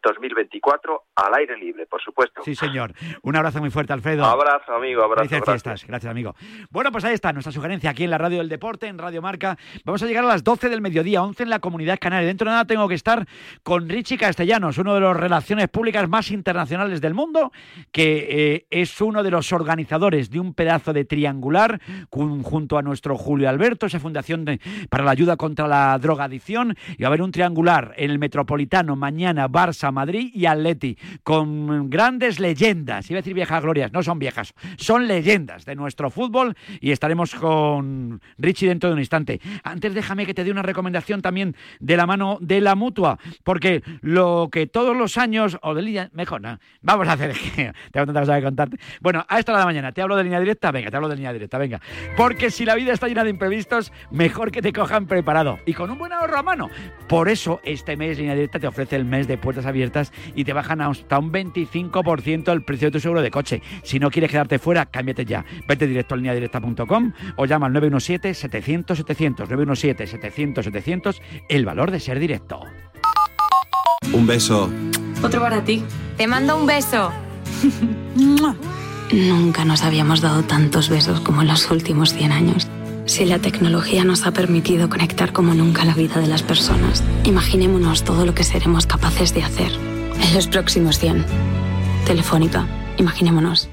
2024 0.07 1.05
al 1.17 1.35
aire 1.35 1.57
libre, 1.59 1.87
por 1.87 2.01
supuesto. 2.03 2.43
Sí, 2.45 2.55
señor. 2.55 2.93
Un 3.23 3.37
abrazo 3.37 3.61
muy 3.61 3.71
fuerte, 3.71 3.93
Alfredo. 3.93 4.25
Abrazo, 4.25 4.73
amigo, 4.75 5.03
abrazo. 5.03 5.29
Felices 5.29 5.45
fiestas. 5.45 5.87
Gracias, 5.87 6.11
amigo. 6.11 6.35
Bueno, 6.71 6.93
pues 6.93 7.05
ahí 7.05 7.15
está 7.15 7.33
nuestra 7.33 7.53
sugerencia 7.53 7.91
aquí 7.91 8.05
en 8.05 8.11
la 8.11 8.19
Radio 8.19 8.39
del 8.39 8.49
Deporte, 8.49 8.87
en 8.87 8.99
Radio 8.99 9.23
Marca. 9.23 9.57
Vamos 9.85 10.03
a 10.03 10.07
llegar 10.07 10.25
a 10.25 10.29
las 10.29 10.45
12 10.45 10.69
del 10.69 10.81
mediodía, 10.81 11.23
11 11.23 11.43
en 11.45 11.51
la 11.51 11.59
Comunidad 11.59 11.99
Canaria. 12.01 12.27
Dentro 12.27 12.47
de 12.47 12.53
nada 12.53 12.65
tengo 12.67 12.89
que 12.89 12.95
estar 12.95 13.27
con 13.63 13.89
Richie 13.89 14.19
Castellanos, 14.19 14.79
uno 14.79 14.95
de 14.95 15.01
los 15.01 15.17
relaciones 15.17 15.69
públicas 15.69 16.09
más 16.09 16.31
internacionales 16.31 17.01
del 17.01 17.15
mundo, 17.15 17.53
que 17.93 18.27
eh, 18.31 18.67
es 18.71 19.01
uno 19.01 19.23
de 19.23 19.31
los 19.31 19.53
organizadores 19.53 20.31
de 20.31 20.41
un 20.41 20.55
pedazo 20.55 20.93
de 20.93 21.05
triangular 21.05 21.81
con- 22.11 22.43
junto 22.43 22.79
a 22.79 22.83
nuestro 22.83 23.17
Julio 23.17 23.49
Alberto, 23.49 23.87
esa 23.87 24.01
fundación 24.01 24.45
de- 24.45 24.61
para 24.91 25.05
la 25.05 25.11
ayuda 25.11 25.37
contra 25.37 25.67
la 25.69 25.99
drogadicción. 25.99 26.77
Y 26.99 27.03
va 27.03 27.07
a 27.07 27.09
haber 27.09 27.23
un 27.23 27.33
triangular 27.33 27.95
en 27.97 28.11
el 28.11 28.19
Metropolitano 28.19 28.97
mañana, 28.97 29.49
Barça, 29.49 29.93
Madrid 29.97 30.31
y 30.35 30.45
Atleti, 30.47 30.97
con 31.23 31.89
grandes 31.89 32.39
leyendas. 32.39 33.11
Iba 33.11 33.19
a 33.19 33.23
decir 33.23 33.35
viejas 33.35 33.63
glorias, 33.63 33.93
no 33.93 34.03
son 34.03 34.19
viejas, 34.19 34.53
son 34.77 35.09
leyendas 35.09 35.65
de 35.65 35.75
nuestro 35.75 36.11
fútbol 36.11 36.55
y 36.81 36.93
estaremos 36.93 37.35
con 37.35 38.21
Richie 38.37 38.69
dentro 38.69 38.91
de 38.91 38.95
un 38.95 39.01
instante. 39.01 39.41
Antes 39.65 39.95
déjame 39.95 40.27
que 40.27 40.35
te 40.35 40.45
dé 40.45 40.51
una 40.51 40.63
recomendación 40.63 41.23
también 41.23 41.57
de 41.81 41.97
la 41.97 42.07
mano 42.07 42.37
de 42.41 42.61
la 42.61 42.75
mutua, 42.75 43.19
porque 43.43 43.83
lo 44.03 44.51
que 44.53 44.67
todos 44.67 44.95
los 44.95 45.17
años, 45.17 45.59
o 45.63 45.75
de 45.75 45.83
línea, 45.83 46.11
mejor, 46.13 46.43
no, 46.43 46.59
vamos 46.83 47.09
a 47.09 47.13
hacer, 47.13 47.33
tengo 47.91 48.07
tantas 48.07 48.23
cosas 48.23 48.39
que 48.39 48.45
contarte. 48.45 48.77
Bueno, 49.01 49.25
a 49.27 49.39
esta 49.39 49.53
hora 49.53 49.61
de 49.61 49.63
la 49.63 49.67
mañana, 49.67 49.93
¿te 49.93 50.03
hablo 50.03 50.17
de 50.17 50.25
línea 50.25 50.41
directa? 50.41 50.71
Venga, 50.71 50.91
te 50.91 50.97
hablo 50.97 51.09
de 51.09 51.17
línea 51.17 51.33
directa, 51.33 51.57
venga. 51.57 51.81
Porque 52.17 52.51
si 52.51 52.67
la 52.67 52.75
vida 52.75 52.93
está 52.93 53.09
llena 53.09 53.25
de 53.25 53.31
imprevistos, 53.31 53.93
mejor 54.11 54.51
que 54.51 54.61
te 54.61 54.73
cojan 54.73 55.07
preparado 55.07 55.59
y 55.65 55.73
con 55.73 55.91
un 55.91 55.99
buen 55.99 56.13
ahorro 56.13 56.39
a 56.39 56.43
mano. 56.43 56.69
Por 57.09 57.29
eso 57.31 57.61
este 57.65 57.97
mes 57.97 58.19
Línea 58.19 58.35
Directa 58.35 58.59
te 58.59 58.67
ofrece 58.67 58.97
el 58.97 59.05
mes 59.05 59.27
de 59.27 59.39
puertas 59.39 59.65
abiertas 59.65 59.86
y 60.34 60.45
te 60.45 60.53
bajan 60.53 60.80
hasta 60.80 61.18
un 61.18 61.32
25% 61.32 62.53
el 62.53 62.62
precio 62.62 62.89
de 62.89 62.93
tu 62.93 63.01
seguro 63.01 63.22
de 63.22 63.30
coche. 63.30 63.62
Si 63.82 63.99
no 63.99 64.11
quieres 64.11 64.30
quedarte 64.30 64.59
fuera, 64.59 64.87
cámbiate 64.87 65.24
ya. 65.24 65.45
Vete 65.66 65.87
directo 65.87 66.14
a 66.14 66.18
lineadirecta.com 66.18 67.12
o 67.37 67.47
llama 67.47 67.66
al 67.66 67.74
917-700-700. 67.74 69.47
917-700-700, 69.49 71.20
el 71.49 71.64
valor 71.64 71.91
de 71.91 72.01
ser 72.01 72.18
directo. 72.18 72.61
Un 74.12 74.26
beso. 74.26 74.70
Otro 75.22 75.41
para 75.41 75.62
ti. 75.64 75.82
Te 76.16 76.26
mando 76.26 76.57
un 76.57 76.66
beso. 76.66 77.12
Nunca 79.12 79.64
nos 79.64 79.82
habíamos 79.82 80.20
dado 80.20 80.43
tantos 80.43 80.89
besos 80.89 81.20
como 81.20 81.43
en 81.43 81.49
los 81.49 81.70
últimos 81.70 82.12
100 82.12 82.32
años. 82.32 82.68
Si 83.07 83.25
la 83.25 83.39
tecnología 83.39 84.05
nos 84.05 84.27
ha 84.27 84.33
permitido 84.33 84.89
conectar 84.89 85.33
como 85.33 85.55
nunca 85.55 85.85
la 85.85 85.95
vida 85.95 86.21
de 86.21 86.27
las 86.27 86.43
personas, 86.43 87.05
imaginémonos 87.25 88.03
todo 88.03 88.27
lo 88.27 88.35
que 88.35 88.43
seremos 88.43 88.87
capaces 88.87 89.33
de 89.33 89.45
hacer 89.45 89.71
en 90.21 90.35
los 90.35 90.49
próximos 90.49 90.99
100. 90.99 91.25
Telefónica, 92.05 92.67
imaginémonos. 92.99 93.69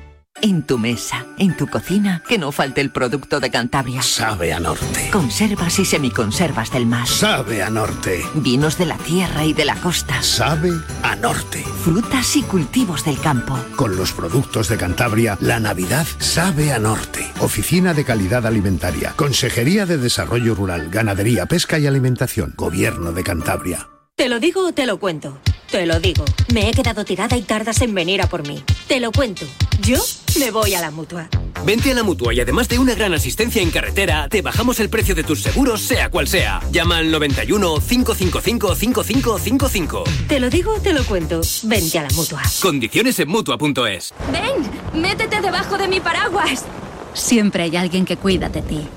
En 0.46 0.64
tu 0.64 0.78
mesa, 0.78 1.26
en 1.38 1.56
tu 1.56 1.68
cocina, 1.68 2.22
que 2.28 2.38
no 2.38 2.52
falte 2.52 2.82
el 2.82 2.92
producto 2.92 3.40
de 3.40 3.50
Cantabria. 3.50 4.02
Sabe 4.02 4.52
a 4.52 4.60
norte. 4.60 5.10
Conservas 5.10 5.80
y 5.80 5.86
semiconservas 5.86 6.70
del 6.70 6.86
mar. 6.86 7.08
Sabe 7.08 7.64
a 7.64 7.70
norte. 7.70 8.22
Vinos 8.34 8.78
de 8.78 8.86
la 8.86 8.98
tierra 8.98 9.46
y 9.46 9.54
de 9.54 9.64
la 9.64 9.76
costa. 9.78 10.22
Sabe 10.22 10.72
a 11.02 11.16
norte. 11.16 11.64
Frutas 11.86 12.36
y 12.36 12.42
cultivos 12.42 13.06
del 13.06 13.22
campo. 13.22 13.58
Con 13.78 13.96
los 13.96 14.12
productos 14.12 14.68
de 14.68 14.76
Cantabria, 14.76 15.38
la 15.40 15.62
Navidad 15.62 16.06
sabe 16.20 16.74
a 16.74 16.80
norte. 16.80 17.26
Oficina 17.40 17.94
de 17.94 18.04
Calidad 18.04 18.46
Alimentaria. 18.46 19.14
Consejería 19.16 19.86
de 19.86 19.98
Desarrollo 19.98 20.56
Rural, 20.56 20.90
Ganadería, 20.90 21.46
Pesca 21.46 21.80
y 21.80 21.88
Alimentación. 21.88 22.54
Gobierno 22.58 23.14
de 23.14 23.24
Cantabria. 23.24 23.88
¿Te 24.18 24.28
lo 24.28 24.42
digo 24.42 24.68
o 24.68 24.74
te 24.74 24.86
lo 24.86 25.00
cuento? 25.00 25.40
Te 25.72 25.86
lo 25.86 26.02
digo. 26.02 26.26
Me 26.54 26.70
he 26.70 26.74
quedado 26.74 27.06
tirada 27.06 27.38
y 27.38 27.42
tardas 27.44 27.82
en 27.82 27.96
venir 27.96 28.22
a 28.22 28.28
por 28.28 28.46
mí. 28.46 28.62
Te 28.88 29.00
lo 29.00 29.12
cuento. 29.12 29.46
Yo 29.82 29.98
me 30.40 30.52
voy 30.52 30.74
a 30.74 30.82
la 30.82 30.92
mutua. 30.92 31.28
Vente 31.66 31.92
a 31.92 31.94
la 31.94 32.04
mutua 32.04 32.34
y 32.34 32.42
además 32.42 32.68
de 32.68 32.78
una 32.80 32.94
gran 32.94 33.14
asistencia 33.14 33.62
en 33.62 33.72
carretera, 33.72 34.28
te 34.30 34.42
bajamos 34.42 34.80
el 34.80 34.90
precio 34.90 35.16
de 35.16 35.24
tus 35.24 35.42
seguros, 35.42 35.82
sea 35.82 36.10
cual 36.10 36.28
sea. 36.28 36.62
Llama 36.72 36.98
al 36.98 37.12
91 37.12 37.76
555 37.80 38.76
5555. 38.76 40.04
Te 40.28 40.40
lo 40.40 40.50
digo 40.50 40.74
o 40.74 40.80
te 40.80 40.94
lo 40.94 41.04
cuento. 41.06 41.42
Vente 41.64 42.00
a 42.00 42.04
la 42.04 42.10
mutua. 42.10 42.42
Condiciones 42.62 43.20
en 43.20 43.30
mutua.es. 43.30 44.14
Ven, 44.32 45.02
métete 45.02 45.42
debajo 45.42 45.78
de 45.78 45.88
mi 45.88 46.00
paraguas. 46.00 46.66
Siempre 47.14 47.64
hay 47.64 47.78
alguien 47.78 48.06
que 48.06 48.18
cuida 48.18 48.50
de 48.50 48.62
ti. 48.62 48.88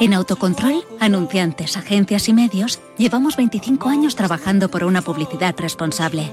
En 0.00 0.14
Autocontrol, 0.14 0.84
anunciantes, 0.98 1.76
agencias 1.76 2.28
y 2.28 2.32
medios, 2.32 2.80
llevamos 2.98 3.36
25 3.36 3.88
años 3.88 4.16
trabajando 4.16 4.70
por 4.70 4.84
una 4.84 5.02
publicidad 5.02 5.54
responsable. 5.58 6.32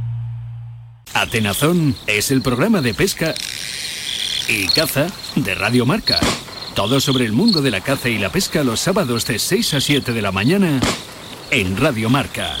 Atenazón 1.13 1.95
es 2.07 2.31
el 2.31 2.41
programa 2.41 2.81
de 2.81 2.93
pesca 2.93 3.33
y 4.47 4.67
caza 4.67 5.07
de 5.35 5.55
Radio 5.55 5.85
Marca. 5.85 6.19
Todo 6.73 7.01
sobre 7.01 7.25
el 7.25 7.33
mundo 7.33 7.61
de 7.61 7.71
la 7.71 7.81
caza 7.81 8.09
y 8.09 8.17
la 8.17 8.31
pesca 8.31 8.63
los 8.63 8.79
sábados 8.79 9.25
de 9.25 9.37
6 9.37 9.73
a 9.73 9.81
7 9.81 10.13
de 10.13 10.21
la 10.21 10.31
mañana 10.31 10.79
en 11.51 11.75
Radio 11.77 12.09
Marca. 12.09 12.57